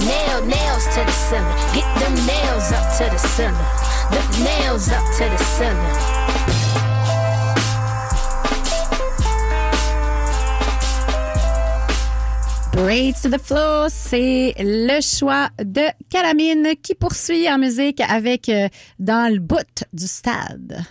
Nail 0.00 0.40
nails 0.48 0.84
to 0.96 1.04
the 1.04 1.12
ceiling. 1.12 1.56
Get 1.76 1.88
them 2.00 2.14
nails 2.24 2.72
up 2.72 2.88
to 2.96 3.04
the 3.12 3.18
ceiling. 3.18 3.68
The 4.08 4.22
nails 4.40 4.88
up 4.88 5.04
to 5.20 5.24
the 5.28 5.38
ceiling. 5.38 6.63
Braids 12.74 13.22
to 13.22 13.28
the 13.28 13.38
Flow, 13.38 13.86
c'est 13.88 14.52
le 14.58 15.00
choix 15.00 15.48
de 15.58 15.82
Calamine 16.10 16.74
qui 16.82 16.94
poursuit 16.94 17.48
en 17.48 17.56
musique 17.56 18.00
avec 18.00 18.48
euh, 18.48 18.68
Dans 18.98 19.32
le 19.32 19.38
bout 19.38 19.84
du 19.92 20.08
stade. 20.08 20.82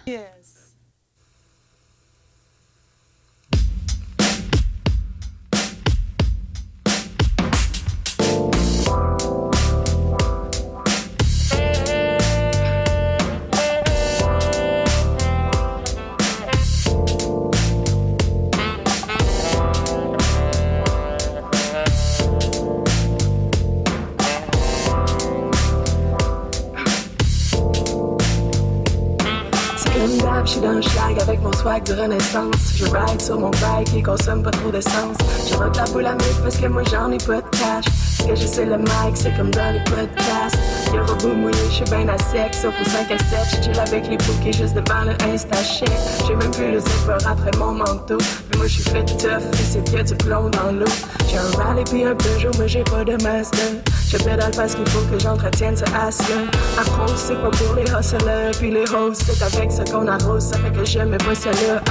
Je 30.46 30.52
suis 30.52 30.62
dans 30.62 30.74
le 30.74 30.82
schlag 30.82 31.20
avec 31.22 31.42
mon 31.42 31.54
swag 31.54 31.84
de 31.84 31.94
renaissance. 31.94 32.74
Je 32.76 32.86
ride 32.86 33.22
sur 33.22 33.40
mon 33.40 33.50
bike 33.50 33.94
et 33.96 34.04
consomme 34.04 34.44
pas 34.44 34.52
trop 34.52 34.72
d'essence. 34.72 35.18
Je 35.50 35.56
rock 35.56 35.76
la 35.76 35.86
boule 35.86 36.06
à 36.06 36.14
mythe 36.14 36.42
parce 36.42 36.58
que 36.58 36.68
moi 36.68 36.84
j'en 36.90 37.12
ai 37.12 37.18
pas 37.18 37.42
de 37.42 37.50
cash. 37.52 37.86
Ce 38.20 38.28
que 38.28 38.36
je 38.36 38.48
sais 38.48 38.66
le 38.66 38.78
mic, 38.78 39.16
c'est 39.16 39.36
comme 39.36 39.52
dans 39.52 39.72
les 39.72 39.84
podcasts. 39.84 40.58
Y'a 40.94 41.02
robot 41.02 41.34
mouillé, 41.36 41.58
je 41.70 41.76
suis 41.76 41.86
bien 41.86 42.08
à 42.08 42.18
sec, 42.18 42.54
sauf 42.54 42.74
au 42.80 42.90
5 42.90 43.12
à 43.12 43.18
7. 43.18 43.28
Je 43.50 43.64
chill 43.64 43.80
avec 43.80 44.08
les 44.08 44.18
bouquets 44.18 44.54
juste 44.54 44.76
devant 44.76 45.04
le 45.06 45.12
Insta. 45.32 45.58
J'ai 46.28 46.36
même 46.36 46.52
plus 46.52 46.72
le 46.72 46.80
zipper 46.80 47.26
après 47.26 47.52
mon 47.58 47.74
manteau. 47.74 48.18
Mais 48.52 48.58
moi 48.58 48.68
je 48.68 48.74
suis 48.74 48.84
fait 48.84 49.06
tough, 49.06 49.44
et 49.54 49.66
c'est 49.70 49.92
que 49.92 50.04
du 50.04 50.16
plomb 50.16 50.50
dans 50.50 50.72
l'eau. 50.72 50.92
J'ai 51.28 51.38
un 51.38 51.64
rallye 51.64 51.84
puis 51.84 52.06
un 52.06 52.16
Peugeot, 52.16 52.52
mais 52.60 52.68
j'ai 52.68 52.84
pas 52.84 53.04
de 53.04 53.22
master. 53.24 53.74
Je 54.14 54.20
pédale 54.20 54.52
parce 54.56 54.76
qu'il 54.76 54.88
faut 54.90 55.02
que 55.12 55.18
j'entretienne 55.18 55.76
ce 55.76 55.86
asque. 55.86 56.32
Afro, 56.80 57.08
c'est 57.16 57.34
pas 57.34 57.50
pour 57.50 57.74
les 57.74 57.82
hustlers, 57.82 58.52
puis 58.60 58.70
les 58.70 58.88
hoes, 58.92 59.16
c'est 59.16 59.42
avec 59.42 59.72
ce 59.72 59.92
qu'on 59.92 60.06
arrose, 60.06 60.44
ça 60.44 60.58
fait 60.60 60.72
que 60.72 60.86
j'aime 60.86 61.18
cela. 61.34 61.82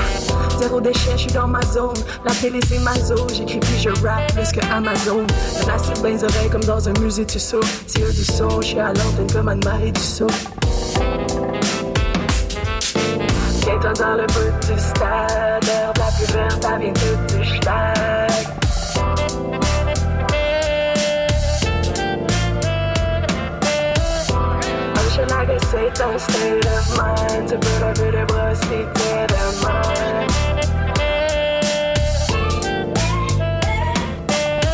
Zéro 0.57 0.81
déchet, 0.81 1.11
je 1.15 1.23
suis 1.23 1.33
dans 1.33 1.49
ma 1.49 1.61
zone. 1.63 1.97
La 2.25 2.33
télé, 2.33 2.61
c'est 2.69 2.79
ma 2.79 2.95
zone. 2.95 3.29
J'écris 3.35 3.59
puis 3.59 3.81
je 3.81 3.89
rap 4.07 4.33
plus 4.35 4.53
que 4.53 4.65
Amazon. 4.73 5.27
Racine 5.67 6.01
ben 6.01 6.15
les 6.15 6.23
oreilles 6.23 6.51
comme 6.51 6.63
dans 6.63 6.89
un 6.89 6.93
musée, 7.01 7.27
tu 7.27 7.41
sautes. 7.41 7.67
Eux 7.99 8.13
du 8.13 8.25
son, 8.25 8.61
je 8.61 8.69
suis 8.69 8.79
à 8.79 8.93
l'antenne 8.93 9.33
comme 9.33 9.49
Anne-Marie 9.49 9.91
du 9.91 10.01
saut. 10.01 10.29
Viens-toi 13.65 13.93
dans 13.95 14.15
le 14.15 14.27
du 14.27 14.81
stade, 14.81 15.65
la 15.65 15.93
plus 16.17 16.33
verte, 16.33 16.67
elle 16.73 16.83
vient 16.83 16.93
tout 16.93 17.43
c'est 25.73 26.03
un 26.03 26.19
state 26.19 26.67
of 26.67 26.99
mind. 26.99 27.49
Tu 27.49 27.57
peux 27.59 28.03
lever 28.03 28.19
les 28.19 28.25
bras 28.27 28.55
si 28.55 28.69
t'es 28.69 29.27
de. 29.27 29.43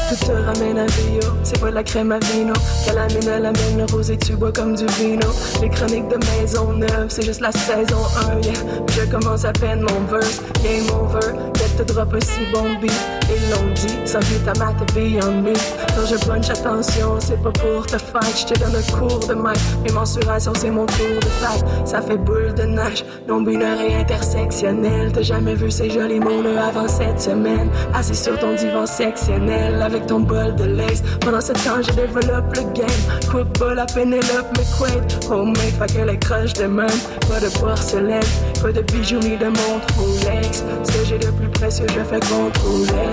Tout 0.09 0.27
te 0.27 0.33
ramène 0.33 0.79
à 0.79 0.87
Rio, 0.87 1.21
c'est 1.43 1.61
pas 1.61 1.71
la 1.71 1.83
crème 1.83 2.13
à 2.13 2.19
vino? 2.19 2.55
Calamine 2.85 3.29
à 3.29 3.39
la 3.39 3.53
mine, 3.53 3.79
le 3.79 3.85
rosé 3.93 4.17
tu 4.17 4.35
bois 4.37 4.53
comme 4.53 4.75
du 4.75 4.87
vino. 4.99 5.29
Les 5.61 5.69
chroniques 5.69 6.09
de 6.09 6.17
maison 6.17 6.73
neuve, 6.73 7.09
c'est 7.09 7.25
juste 7.25 7.41
la 7.41 7.53
saison 7.53 8.03
1, 8.33 8.41
yeah. 8.41 8.55
Je 8.89 9.03
commence 9.11 9.45
à 9.45 9.53
peine 9.53 9.83
mon 9.83 10.01
verse, 10.11 10.41
game 10.65 10.87
over. 10.99 11.33
Peut-être 11.53 11.85
te 11.85 11.93
drop 11.93 12.15
un 12.15 12.21
si 12.21 12.41
bon 12.53 12.81
beat. 12.81 13.18
Ils 13.31 13.51
l'ont 13.51 13.73
dit, 13.75 13.95
sans 14.05 14.21
but 14.21 14.45
ta 14.45 14.53
mat 14.59 14.75
beyond 14.95 15.43
me. 15.43 15.53
Quand 15.95 16.07
je 16.07 16.17
punch, 16.27 16.51
attention, 16.51 17.17
c'est 17.19 17.43
pas 17.43 17.51
pour 17.51 17.87
te 17.87 17.99
fight. 17.99 18.47
Je 18.49 18.55
te 18.55 18.59
donne 18.59 18.77
un 18.77 18.99
cours 18.99 19.21
de 19.27 19.35
mic. 19.35 19.59
Mes 19.85 19.93
mensurations, 19.93 20.53
c'est 20.57 20.71
mon 20.71 20.87
tour 20.87 21.17
de 21.21 21.29
taille. 21.41 21.63
Ça 21.85 22.01
fait 22.01 22.17
boule 22.17 22.55
de 22.55 22.63
neige, 22.63 23.05
non 23.29 23.43
binaire 23.43 23.81
et 23.81 23.97
intersectionnel. 23.97 25.13
T'as 25.13 25.23
jamais 25.23 25.55
vu 25.55 25.71
ces 25.71 25.91
jolis 25.91 26.21
mots 26.21 26.43
avant 26.59 26.89
cette 26.89 27.21
semaine. 27.21 27.69
Assis 27.95 28.17
sur 28.17 28.39
ton 28.39 28.55
divan 28.55 28.87
sectionnel 28.87 29.83
avec 29.83 30.07
ton 30.07 30.21
bol 30.21 30.55
de 30.57 30.65
lace. 30.65 31.03
Pendant 31.21 31.41
ce 31.41 31.53
temps, 31.53 31.83
je 31.83 31.93
développe 31.93 32.57
le 32.57 32.63
game. 32.73 32.89
Coupe 33.31 33.59
pas 33.59 33.75
la 33.75 33.87
Pénélope 33.87 34.57
McQuaid. 34.57 35.31
Homemade, 35.31 35.59
fait 35.59 35.95
que 35.95 36.03
les 36.05 36.19
croches 36.19 36.55
de 36.55 36.65
même. 36.65 36.89
Pas 37.29 37.41
de 37.41 37.49
porcelaine, 37.59 38.23
pas 38.63 38.73
de 38.73 38.81
bijoux 38.81 39.19
ni 39.21 39.37
de 39.37 39.47
montre 39.47 39.87
Rolex. 39.99 40.65
Ce 40.85 40.93
que 40.93 41.05
j'ai 41.05 41.19
de 41.19 41.31
plus 41.31 41.49
précieux, 41.49 41.87
je 41.89 42.01
fais 42.05 42.21
contre 42.21 42.61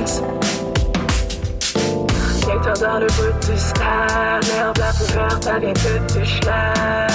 Rolex. 0.05 0.21
Viens-toi 2.45 2.73
dans 2.73 2.99
le 2.99 3.07
bout 3.07 3.51
du 3.51 3.57
stade. 3.57 4.45
L'herbe 4.47 4.77
la 4.77 4.93
plus 4.93 5.13
verte, 5.13 5.47
elle 5.47 5.61
vient 5.61 5.73
tout 5.73 6.19
du 6.19 6.25
schlag. 6.25 7.11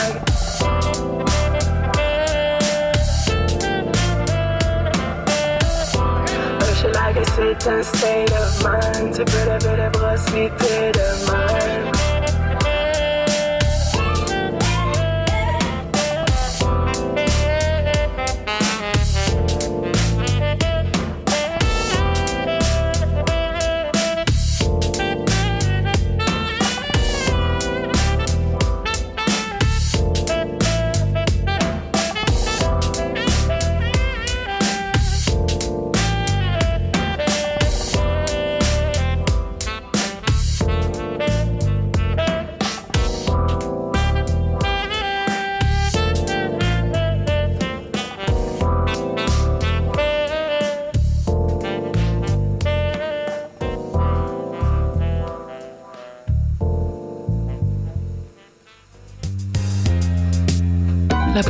Hochelaga, 6.61 7.23
c'est 7.37 7.69
un 7.69 7.83
state 7.83 8.33
of 8.33 8.65
mind. 8.65 9.15
Tu 9.15 9.25
peux 9.25 9.45
lever 9.45 9.77
les 9.83 9.91
bras 9.91 10.17
si 10.17 10.51
t'es 10.59 10.93
de 10.93 11.31
même. 11.31 12.00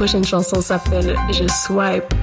Prochaine 0.00 0.24
chanson 0.24 0.62
s'appelle 0.62 1.14
Je 1.30 1.46
swipe. 1.46 2.14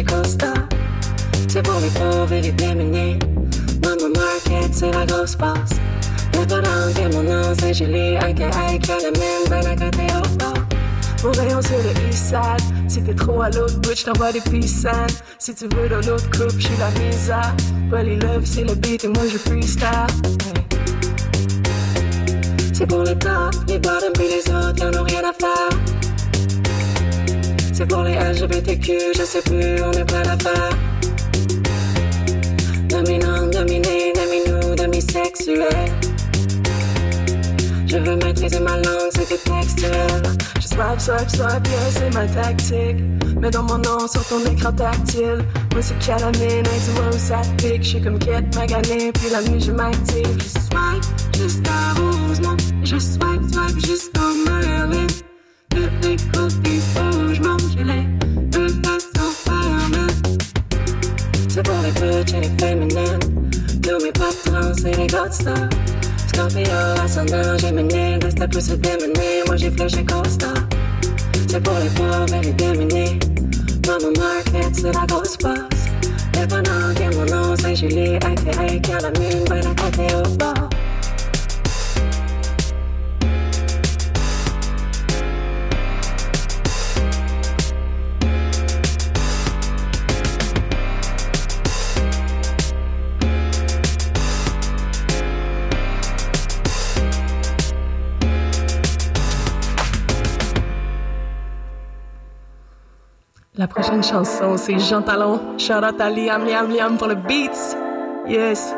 Flashé 0.00 0.04
Costa. 0.04 0.54
Les 1.54 1.90
pauvres 1.90 2.32
et 2.32 2.40
les 2.40 2.52
démunis. 2.52 3.18
Mama 3.82 4.08
Market, 4.14 4.72
c'est 4.72 4.92
la 4.92 5.04
grosse 5.06 5.36
passe. 5.36 5.70
Le 6.34 6.46
bonhomme 6.46 6.92
que 6.94 7.14
mon 7.14 7.22
nom, 7.22 7.54
c'est 7.58 7.74
Julie. 7.74 8.16
Ike, 8.16 8.40
Ike, 8.40 8.86
la 8.88 9.10
même, 9.10 9.48
ben 9.48 9.66
à 9.66 9.76
côté 9.76 10.06
au 10.14 10.36
bas. 10.36 10.54
Mon 11.22 11.32
rayon 11.32 11.60
c'est 11.60 11.82
le 11.82 12.08
Eastside 12.08 12.40
Si 12.88 13.02
t'es 13.02 13.14
trop 13.14 13.42
à 13.42 13.50
l'autre 13.50 13.78
bout, 13.80 13.94
j't'envoie 13.94 14.32
des 14.32 14.40
pissanes 14.40 15.06
Si 15.38 15.54
tu 15.54 15.64
veux 15.64 15.86
dans 15.86 16.00
l'autre 16.08 16.30
coupe, 16.30 16.58
j'suis 16.58 16.72
la 16.78 16.90
misa 16.98 17.42
Polly 17.90 18.16
Love 18.16 18.46
c'est 18.46 18.64
le 18.64 18.74
beat 18.74 19.04
et 19.04 19.08
moi 19.08 19.24
je 19.30 19.36
freestyle. 19.36 19.86
C'est 22.72 22.86
pour 22.86 23.02
les 23.02 23.18
tops, 23.18 23.58
les 23.68 23.78
bottoms 23.78 24.12
puis 24.14 24.28
les 24.28 24.50
autres 24.50 24.74
qui 24.76 24.84
en 24.84 24.98
ont 24.98 25.04
rien 25.04 25.20
à 25.20 25.32
faire 25.34 25.89
C'est 27.80 27.86
pour 27.86 28.02
les 28.02 28.12
LGBTQ, 28.12 28.92
je 29.16 29.22
sais 29.22 29.40
plus, 29.40 29.82
on 29.82 29.90
est 29.92 30.04
plein 30.04 30.20
d'affaires 30.20 30.76
Dominant, 32.90 33.46
dominé, 33.46 34.12
demi-nous, 34.12 34.74
demi-sexuel 34.74 35.90
Je 37.86 37.96
veux 37.96 38.16
maîtriser 38.16 38.60
ma 38.60 38.76
langue, 38.76 39.10
c'était 39.12 39.38
textuel. 39.38 40.22
Je 40.60 40.66
swipe, 40.68 41.00
swipe, 41.00 41.30
swipe, 41.30 41.68
yeah, 41.68 41.90
c'est 41.90 42.12
ma 42.12 42.26
tactique. 42.26 42.98
Mets 43.40 43.50
dans 43.50 43.62
mon 43.62 43.78
nom 43.78 44.06
sur 44.06 44.28
ton 44.28 44.44
écran 44.44 44.72
tactile. 44.72 45.42
Moi, 45.72 45.80
c'est 45.80 45.98
calamine, 46.00 46.62
dis-moi 46.62 47.08
où 47.14 47.18
ça 47.18 47.40
pique? 47.56 47.82
J'suis 47.82 48.02
comme 48.02 48.18
quête 48.18 48.54
maganée, 48.56 49.10
puis 49.10 49.30
la 49.32 49.40
nuit, 49.40 49.58
je 49.58 49.72
m'active. 49.72 50.36
Je 50.36 50.48
swipe 50.50 51.04
jusqu'à 51.34 51.94
Rosemont. 51.96 52.58
Je 52.84 52.98
swipe, 52.98 53.54
swipe 53.54 53.86
jusqu'au 53.86 54.34
Merlin. 54.44 55.06
De 55.70 55.80
rouges, 56.06 57.09
c'est 64.76 64.96
les 64.96 65.06
gold 65.06 65.32
stars. 65.32 65.68
Scorpio, 66.28 66.62
ascendant, 67.04 67.58
Gemini, 67.58 68.18
reste 68.22 68.46
plus 68.50 68.66
se 68.66 68.74
démener. 68.74 69.42
Moi 69.46 69.56
j'ai 69.56 69.70
flashé 69.70 70.04
Costa. 70.04 70.48
C'est 71.48 71.62
pour 71.62 71.74
les 71.82 71.90
pauvres 71.90 72.34
et 72.34 72.40
les 72.44 72.52
démunis. 72.52 73.18
Mama 73.86 74.08
Market, 74.18 74.74
c'est 74.74 74.92
la 74.92 75.06
grosse. 75.06 75.36
Les 76.34 76.46
bonhommes 76.46 76.94
qui 76.94 77.16
mon 77.16 77.26
nom, 77.26 77.54
c'est 77.56 77.74
Julie. 77.74 78.16
À 78.16 79.00
la 79.00 79.10
mine, 79.18 79.44
ben 79.48 79.60
à 79.66 79.74
côté 79.82 80.14
au 80.14 80.28
bord. 80.36 80.69
La 103.60 103.68
prochaine 103.68 104.02
chanson, 104.02 104.56
c'est 104.56 104.78
Jean 104.78 105.02
Talon. 105.02 105.38
Shout 105.58 105.84
out 105.84 106.00
à 106.00 106.08
Liam, 106.08 106.46
Liam, 106.46 106.70
Liam 106.70 106.96
pour 106.96 107.08
le 107.08 107.14
beats. 107.14 107.76
Yes. 108.26 108.74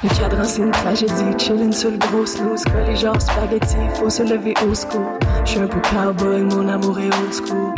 Le 0.00 0.08
cadran, 0.16 0.44
c'est 0.44 0.62
une 0.62 0.70
tragédie. 0.70 1.12
Chillin' 1.36 1.72
sur 1.72 1.90
le 1.90 1.98
gros 1.98 2.24
snooze. 2.24 2.62
Collé 2.66 2.94
genre 2.94 3.20
spaghetti. 3.20 3.74
Faut 3.94 4.08
se 4.08 4.22
lever 4.22 4.54
au 4.64 4.72
secours. 4.74 5.18
J'suis 5.44 5.58
un 5.58 5.66
peu 5.66 5.80
cowboy, 5.80 6.42
mon 6.42 6.68
amour 6.68 6.96
est 7.00 7.06
old 7.06 7.34
school. 7.34 7.74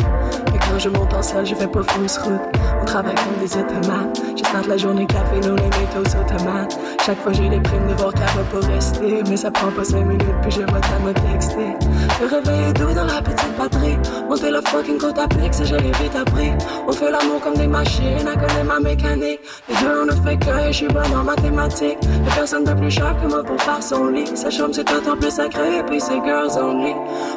Mais 0.53 0.59
quand 0.59 0.79
je 0.79 0.91
monte 0.91 1.15
en 1.15 1.23
salle, 1.23 1.47
je 1.47 1.55
fais 1.55 1.67
pas 1.67 1.83
fausse 1.83 2.19
route. 2.19 2.43
Travaille 2.87 3.15
comme 3.17 3.45
des 3.45 3.53
automates. 3.57 4.23
Je 4.37 4.45
starte 4.45 4.67
la 4.69 4.77
journée 4.77 5.07
café, 5.07 5.37
nous 5.43 5.57
les 5.57 5.65
métaux 5.65 6.01
automates. 6.01 6.79
Chaque 7.05 7.21
fois 7.21 7.33
j'ai 7.33 7.49
des 7.49 7.61
primes 7.61 7.89
de 7.89 7.95
voir 7.95 8.13
qu'elle 8.15 8.25
va 8.25 8.61
pas 8.61 8.67
rester. 8.67 9.23
Mais 9.29 9.37
ça 9.37 9.51
prend 9.51 9.71
pas 9.71 9.85
cinq 9.85 10.05
minutes, 10.05 10.35
puis 10.43 10.51
je 10.53 10.61
vois 10.63 10.81
ta 10.81 10.99
me 11.01 11.13
texter. 11.13 11.75
Le 12.21 12.27
réveil 12.27 12.71
est 12.71 12.73
doux 12.73 12.95
dans 12.95 13.05
la 13.05 13.21
petite 13.21 13.53
patrie. 13.59 13.99
Monter 14.29 14.51
le 14.51 14.61
fucking 14.63 14.99
côte 14.99 15.19
à 15.19 15.27
pic, 15.27 15.53
si 15.53 15.65
je 15.67 15.75
vite 15.75 16.17
appris. 16.17 16.53
On 16.87 16.93
fait 16.93 17.11
l'amour 17.11 17.41
comme 17.43 17.55
des 17.55 17.67
machines, 17.67 18.27
à 18.27 18.35
connaître 18.35 18.65
ma 18.65 18.81
mécanique. 18.81 19.41
Les 19.69 19.75
deux, 19.75 20.03
on 20.03 20.07
ne 20.07 20.13
fait 20.13 20.37
que, 20.37 20.69
je 20.69 20.73
suis 20.73 20.89
bonne 20.89 21.15
en 21.15 21.25
mathématiques. 21.25 21.99
Y'a 22.03 22.35
personne 22.35 22.65
de 22.65 22.73
plus 22.73 22.91
cher 22.91 23.15
que 23.21 23.29
moi 23.29 23.43
pour 23.43 23.61
faire 23.61 23.83
son 23.83 24.09
lit. 24.09 24.37
Sa 24.37 24.51
chambre, 24.51 24.75
c'est 24.75 24.87
d'autant 24.87 25.17
plus 25.17 25.31
sacré, 25.31 25.83
puis 25.87 26.01
c'est 26.01 26.23
girls 26.25 26.57
only. 26.59 26.95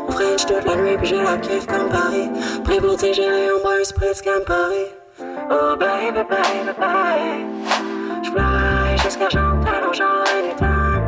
On 0.07 0.11
French 0.11 0.45
toute 0.45 0.65
la 0.65 0.75
nuit, 0.75 0.95
puis 0.97 1.07
j'ai 1.07 1.23
la 1.23 1.37
kiffe 1.37 1.65
comme 1.65 1.89
Paris. 1.89 2.29
Prêt 2.63 2.77
pour 2.77 2.95
digérer, 2.95 3.47
on 3.57 3.63
boit 3.63 3.75
un 3.81 3.83
spritz 3.83 4.21
comme 4.21 4.43
Paris. 4.45 4.98
Oh 5.51 5.75
baby, 5.75 6.21
baby, 6.29 6.71
baby. 6.77 7.45
J'fly 8.23 8.97
jusqu'à 9.03 9.29
j'entends 9.29 9.93
genre 9.93 10.23
anytime. 10.37 11.03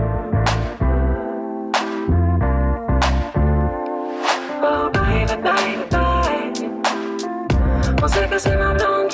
Oh 4.64 4.90
baby, 4.92 5.36
baby, 5.44 5.84
baby. 5.92 6.70
On 8.02 8.08
sait 8.08 8.28
que 8.28 8.40
c'est 8.40 8.58
ma 8.58 8.74
blonde 8.74 9.12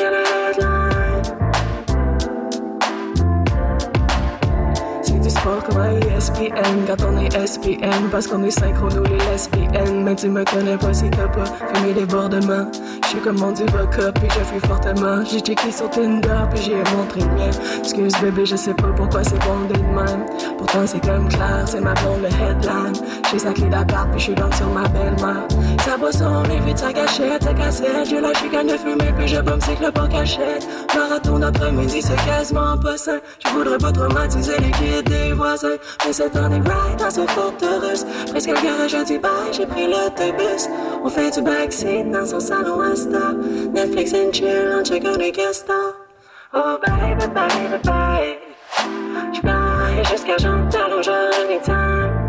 Sport 5.47 5.63
comme 5.63 5.77
un 5.77 5.99
ESPN 6.01 6.85
quand 6.85 7.05
on 7.07 7.17
est 7.19 7.47
SPN 7.47 8.09
parce 8.11 8.27
qu'on 8.27 8.43
est 8.43 8.51
synchro 8.51 8.89
nous 8.89 9.03
les 9.03 9.17
lesbiennes 9.17 10.03
mais 10.03 10.13
tu 10.13 10.27
me 10.27 10.43
connais 10.43 10.75
pas 10.75 10.93
si 10.93 11.09
t'as 11.09 11.29
pas 11.29 11.45
fumé 11.45 11.93
les 11.93 12.05
bordements 12.05 12.69
je 13.07 13.11
suis 13.11 13.21
comme 13.21 13.39
mon 13.39 13.53
divocat 13.53 14.11
puis 14.15 14.27
je 14.29 14.43
fuis 14.43 14.59
fortement. 14.67 15.23
J'ai 15.23 15.39
checké 15.39 15.71
sur 15.71 15.89
Tinder 15.89 16.43
puis 16.53 16.61
j'ai 16.61 16.75
montré 16.93 17.21
le 17.21 17.37
mien. 17.37 17.49
Excuse 17.79 18.11
bébé 18.21 18.45
je 18.45 18.57
sais 18.57 18.73
pas 18.73 18.91
pourquoi 18.97 19.23
c'est 19.23 19.39
bon 19.45 19.61
d'être 19.69 19.87
même. 19.87 20.25
Pourtant 20.57 20.85
c'est 20.85 20.99
comme 20.99 21.29
clair 21.29 21.63
c'est 21.67 21.79
ma 21.79 21.93
blonde 21.93 22.23
le 22.23 22.27
headline. 22.27 23.01
J'ai 23.31 23.39
sa 23.39 23.53
clé 23.53 23.69
d'appart 23.69 24.09
puis 24.11 24.19
je 24.19 24.23
suis 24.25 24.35
dans 24.35 24.51
sur 24.51 24.67
ma 24.67 24.89
belle-mère. 24.89 25.47
Sa 25.85 25.95
boisson 25.95 26.43
les 26.49 26.59
vides 26.59 26.77
sa 26.77 26.91
gâchette 26.91 27.43
sa 27.43 27.53
cassette. 27.53 28.09
J'ai 28.09 28.19
la 28.19 28.33
chicane 28.33 28.67
de 28.67 28.75
fumer 28.75 29.13
puis 29.17 29.29
je 29.29 29.39
bombe 29.39 29.61
c'est 29.61 29.75
que 29.75 29.85
le 29.85 29.91
pas 29.93 30.09
cachette. 30.09 30.67
Marathon 30.93 31.39
d'après-midi 31.39 32.01
c'est 32.01 32.25
quasiment 32.25 32.77
pas 32.77 32.97
sain. 32.97 33.19
Je 33.45 33.49
voudrais 33.51 33.77
pas 33.77 33.93
traumatiser 33.93 34.57
les 34.59 34.71
kids 34.71 35.33
voisins. 35.37 35.77
Mais 36.05 36.21
un 36.21 36.49
des 36.49 36.55
rides 36.55 36.99
dans 36.99 37.11
ce 37.11 37.21
forteresse 37.27 38.05
presque 38.29 38.49
le 38.49 38.61
garage 38.61 39.03
dit 39.05 39.17
bye 39.17 39.31
j'ai 39.51 39.65
pris 39.65 39.87
l'autobus. 39.87 40.67
On 41.03 41.09
fait 41.09 41.31
du 41.31 41.41
backseat 41.41 42.11
dans 42.11 42.25
son 42.25 42.39
salon 42.39 42.81
Insta. 42.81 43.33
Netflix 43.73 44.13
and 44.13 44.33
chill 44.33 44.73
en 44.77 44.83
checkant 44.83 45.17
des 45.17 45.31
guest 45.31 45.65
stars 45.65 45.95
oh 46.53 46.77
baby 46.85 47.27
baby 47.33 47.77
baby. 47.83 48.37
J'fly 49.33 50.03
jusqu'à 50.09 50.37
j'entends 50.37 51.01
genre 51.01 51.33
anytime 51.45 52.27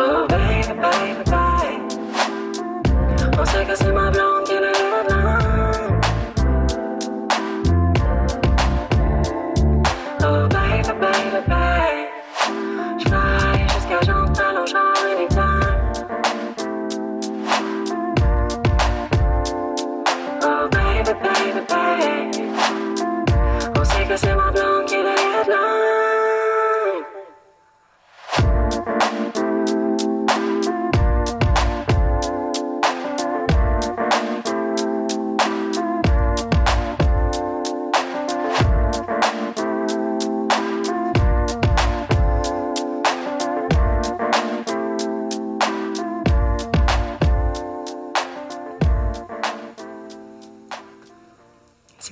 Oh 0.00 0.26
baby 0.28 0.74
baby 0.82 1.30
baby. 1.30 1.98
On 3.38 3.44
que 3.66 3.74
c'est 3.76 3.92
ma 3.92 4.10
blonde 4.10 4.37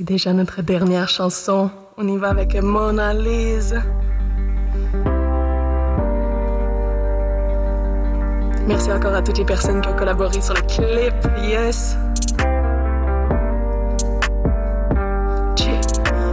déjà 0.06 0.32
notre 0.32 0.62
dernière 0.62 1.08
chanson. 1.08 1.68
On 1.98 2.06
y 2.06 2.16
va 2.16 2.28
avec 2.28 2.54
Mona 2.54 3.12
Lisa. 3.12 3.82
Merci 8.68 8.92
encore 8.92 9.14
à 9.14 9.22
toutes 9.22 9.38
les 9.38 9.44
personnes 9.44 9.80
qui 9.80 9.88
ont 9.88 9.96
collaboré 9.96 10.40
sur 10.40 10.54
le 10.54 10.62
clip. 10.62 11.14
Yes. 11.42 11.96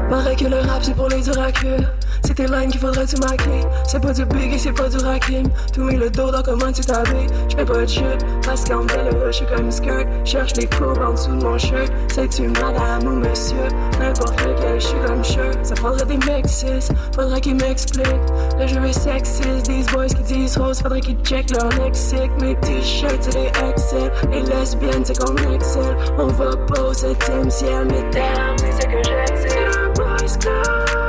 Paraît 0.09 0.35
que 0.35 0.45
le 0.45 0.57
rap 0.57 0.83
c'est 0.83 0.95
pour 0.95 1.09
les 1.09 1.23
cuire. 1.53 1.91
C'est 2.25 2.35
tes 2.35 2.47
lines 2.47 2.69
qu'il 2.69 2.79
faudrait 2.79 3.05
tu 3.05 3.17
m'accueilles. 3.17 3.65
C'est 3.85 3.99
pas 3.99 4.13
du 4.13 4.25
big 4.25 4.53
et 4.53 4.57
c'est 4.57 4.71
pas 4.71 4.89
du 4.89 4.97
rakim. 4.97 5.43
Tout 5.73 5.83
mis 5.83 5.97
le 5.97 6.09
dos 6.09 6.31
dans 6.31 6.41
comment 6.41 6.71
tu 6.71 6.81
t'habilles. 6.81 7.27
J'fais 7.49 7.65
pas 7.65 7.81
de 7.81 7.85
chute 7.85 8.25
parce 8.45 8.63
qu'en 8.63 8.85
belle 8.85 9.09
je 9.27 9.31
suis 9.31 9.45
comme 9.45 9.71
skirt. 9.71 10.07
Cherche 10.23 10.53
les 10.55 10.67
courbes 10.67 11.01
en 11.01 11.13
dessous 11.13 11.35
de 11.35 11.43
mon 11.43 11.57
shirt. 11.57 11.91
Sais-tu 12.11 12.47
madame 12.47 13.05
ou 13.05 13.15
monsieur? 13.17 13.67
N'importe 13.99 14.39
lequel, 14.41 14.79
je 14.79 14.87
suis 14.87 14.99
comme 15.05 15.23
shirt. 15.23 15.57
Ça 15.63 15.75
prendrait 15.75 16.05
des 16.05 16.17
mexes, 16.25 16.65
faudrait 17.13 17.41
qu'ils 17.41 17.55
m'expliquent. 17.55 18.07
Le 18.59 18.67
jeu 18.67 18.83
est 18.85 18.93
sexiste. 18.93 19.63
These 19.63 19.87
boys 19.87 20.07
qui 20.07 20.23
disent 20.33 20.57
rose, 20.57 20.81
faudrait 20.81 21.01
qu'ils 21.01 21.17
check 21.23 21.49
leur 21.51 21.69
lexique. 21.83 22.31
Mes 22.41 22.55
t-shirts 22.61 23.17
c'est 23.21 23.33
des 23.33 23.51
excel. 23.69 24.11
Les 24.31 24.41
lesbiennes 24.41 25.03
c'est 25.03 25.17
comme 25.17 25.37
excel. 25.53 25.95
On 26.17 26.27
va 26.27 26.55
pas 26.55 26.81
au 26.81 26.93
septième 26.93 27.49
ciel, 27.49 27.87
mais 27.89 28.03
damn, 28.11 28.57
c'est 28.57 28.71
ce 28.71 28.87
que. 28.87 29.03
C'est 29.35 29.57
un 29.77 29.89
boys 29.93 30.37
club. 30.39 31.02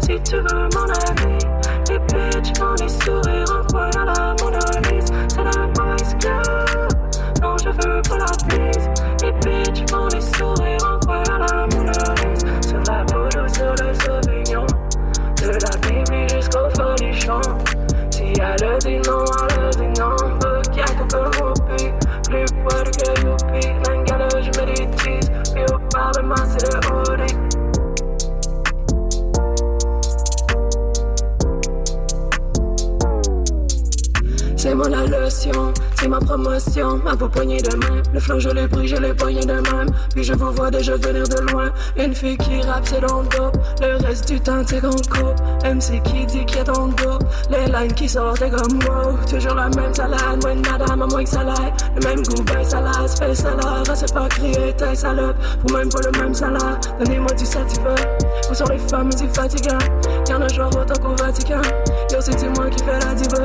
Si 0.00 0.20
tu 0.22 0.36
veux 0.36 0.68
mon 0.74 0.88
avis, 1.08 1.46
les 1.88 1.98
bitches 1.98 2.58
font 2.58 2.74
des 2.74 2.88
sourires 2.88 3.50
en 3.50 3.66
coin 3.70 3.90
à 3.96 4.04
la 4.04 4.34
Mona 4.40 4.58
Lisa. 4.88 5.14
C'est 5.28 5.58
un 5.58 5.66
boys 5.68 6.14
club. 6.18 6.88
Non, 7.42 7.56
je 7.58 7.70
veux 7.70 8.02
pas 8.02 8.18
la 8.18 8.32
bise. 8.48 8.88
Les 9.22 9.32
bitches 9.32 9.90
font 9.90 10.08
des 10.08 10.20
sourires 10.20 10.84
en 10.84 10.98
coin 11.06 11.22
à 11.32 11.38
la 11.38 11.66
Mona 11.66 11.92
Lisa. 11.92 12.46
Sur 12.68 12.80
la 12.88 13.04
photo, 13.10 13.48
sur 13.54 13.72
le 13.72 13.94
sauvignon. 13.94 14.66
De 15.40 15.48
la 15.48 15.76
Bible 15.88 16.28
jusqu'au 16.34 16.68
folichon. 16.76 17.40
Si 18.10 18.32
elle 18.36 18.64
a 18.64 18.78
dit 18.78 18.98
non, 19.08 19.24
elle 19.48 19.64
a 19.64 19.70
dit 19.70 20.00
non. 20.00 20.16
Au 21.12 21.52
pays. 21.64 21.92
Plus 22.28 22.46
poids 22.62 22.84
que 22.84 23.20
youpi. 23.22 23.68
L'engala, 23.86 24.28
je 24.40 24.60
me 24.60 24.66
détise. 24.66 25.30
Puis 25.52 25.64
au 25.72 25.78
parlement, 25.90 26.34
c'est 26.46 26.72
le 26.72 26.80
la 34.90 35.06
lotion, 35.06 35.72
c'est 35.98 36.08
ma 36.08 36.18
promotion, 36.18 36.98
ma 37.04 37.16
peau 37.16 37.28
poignée 37.28 37.62
de 37.62 37.74
main. 37.76 38.02
Le 38.12 38.20
flow, 38.20 38.40
je 38.40 38.48
l'ai 38.48 38.66
pris, 38.66 38.88
je 38.88 38.96
l'ai 38.96 39.14
poigné 39.14 39.40
de 39.40 39.52
même. 39.52 39.88
Puis 40.14 40.24
je 40.24 40.34
vous 40.34 40.50
vois 40.50 40.70
déjà 40.70 40.96
venir 40.96 41.22
de 41.28 41.52
loin. 41.52 41.70
Une 41.96 42.14
fille 42.14 42.36
qui 42.36 42.60
rappe, 42.62 42.86
c'est 42.86 43.00
dans 43.00 43.22
le 43.22 43.28
dos. 43.28 43.52
Le 43.80 44.04
reste 44.04 44.28
du 44.28 44.40
temps, 44.40 44.62
c'est 44.66 44.80
qu'on 44.80 44.90
coupe. 44.90 45.40
MC 45.64 46.02
qui 46.02 46.26
dit 46.26 46.44
qu'il 46.44 46.58
y 46.58 46.60
a 46.60 46.64
ton 46.64 46.88
dos. 46.88 47.18
Les 47.50 47.70
lines 47.70 47.92
qui 47.92 48.08
sortent, 48.08 48.40
comme 48.40 48.78
wow. 48.82 49.16
Toujours 49.28 49.54
la 49.54 49.68
même 49.68 49.94
salade, 49.94 50.40
de 50.40 50.68
madame, 50.68 51.02
à 51.02 51.06
moins 51.06 51.24
que 51.24 51.30
salade. 51.30 51.72
Le 51.94 52.06
même 52.06 52.22
goût, 52.24 52.42
ben 52.42 52.64
salade, 52.64 53.08
fait 53.18 53.28
le 53.28 53.34
salaire. 53.34 53.82
C'est 53.94 54.12
pas 54.12 54.28
crier, 54.28 54.74
t'es 54.76 54.94
salope. 54.94 55.36
Pour 55.60 55.76
même 55.76 55.88
pas 55.88 56.00
le 56.00 56.18
même 56.18 56.34
salaire. 56.34 56.80
Donnez-moi 56.98 57.32
du 57.34 57.46
sativa. 57.46 57.94
Où 58.50 58.54
sont 58.54 58.64
les 58.66 58.78
femmes, 58.78 59.10
c'est 59.12 59.34
fatigant. 59.34 59.78
Y'en 60.28 60.40
a 60.40 60.48
genre 60.48 60.70
autant 60.76 61.00
qu'au 61.00 61.14
Vatican. 61.14 61.62
Yo, 62.10 62.18
c'est 62.20 62.42
moi 62.56 62.68
qui 62.70 62.82
fais 62.84 62.98
la 62.98 63.14
diva. 63.14 63.44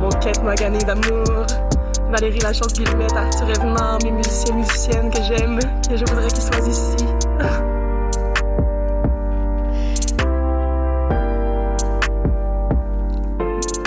Mon 0.00 0.08
quête 0.08 0.42
magané 0.42 0.78
d'amour. 0.78 1.46
Valérie 2.10 2.40
Lachance, 2.40 2.72
Guillemette, 2.72 3.12
Arthur 3.12 3.50
Evenard, 3.50 3.98
mes 4.02 4.10
musiciens, 4.10 4.54
musiciennes 4.56 5.10
que 5.10 5.22
j'aime, 5.22 5.60
que 5.88 5.96
je 5.96 6.04
voudrais 6.06 6.28
qu'ils 6.28 6.42
soient 6.42 6.68
ici. 6.68 7.04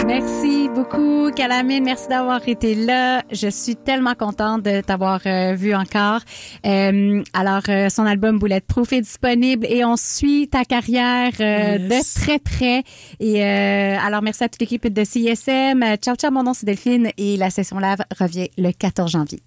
Merci 0.06 0.70
beaucoup, 0.70 1.32
Calamine. 1.36 1.84
Merci 1.86 2.08
d'avoir 2.08 2.48
été 2.48 2.76
là. 2.76 3.24
Je 3.32 3.48
suis 3.48 3.76
tellement 3.76 4.14
contente 4.16 4.62
de 4.62 4.82
t'avoir 4.82 5.22
euh, 5.26 5.54
vu 5.54 5.74
encore. 5.74 6.20
Euh, 6.66 7.22
alors, 7.34 7.62
euh, 7.70 7.90
son 7.90 8.06
album 8.06 8.40
Bulletproof 8.40 8.94
est 8.94 9.02
disponible 9.02 9.66
et 9.70 9.84
on 9.84 9.98
suit 9.98 10.48
ta 10.50 10.64
carrière 10.66 11.32
euh, 11.40 11.78
Yes. 11.90 12.16
de 12.16 12.22
très 12.22 12.40
près. 12.40 12.84
Et 13.20 13.44
euh, 13.44 13.98
alors, 14.00 14.22
merci 14.22 14.44
à 14.44 14.50
toute 14.50 14.62
l'équipe 14.62 14.88
de 14.88 15.04
CISM. 15.04 15.84
Ciao, 16.02 16.16
ciao. 16.16 16.32
Mon 16.32 16.44
nom, 16.44 16.54
c'est 16.54 16.66
Delphine 16.66 17.10
et 17.18 17.38
la 17.38 17.50
session 17.50 17.80
live 17.80 17.98
revient 18.20 18.50
le 18.58 18.72
14 18.72 19.12
janvier. 19.12 19.40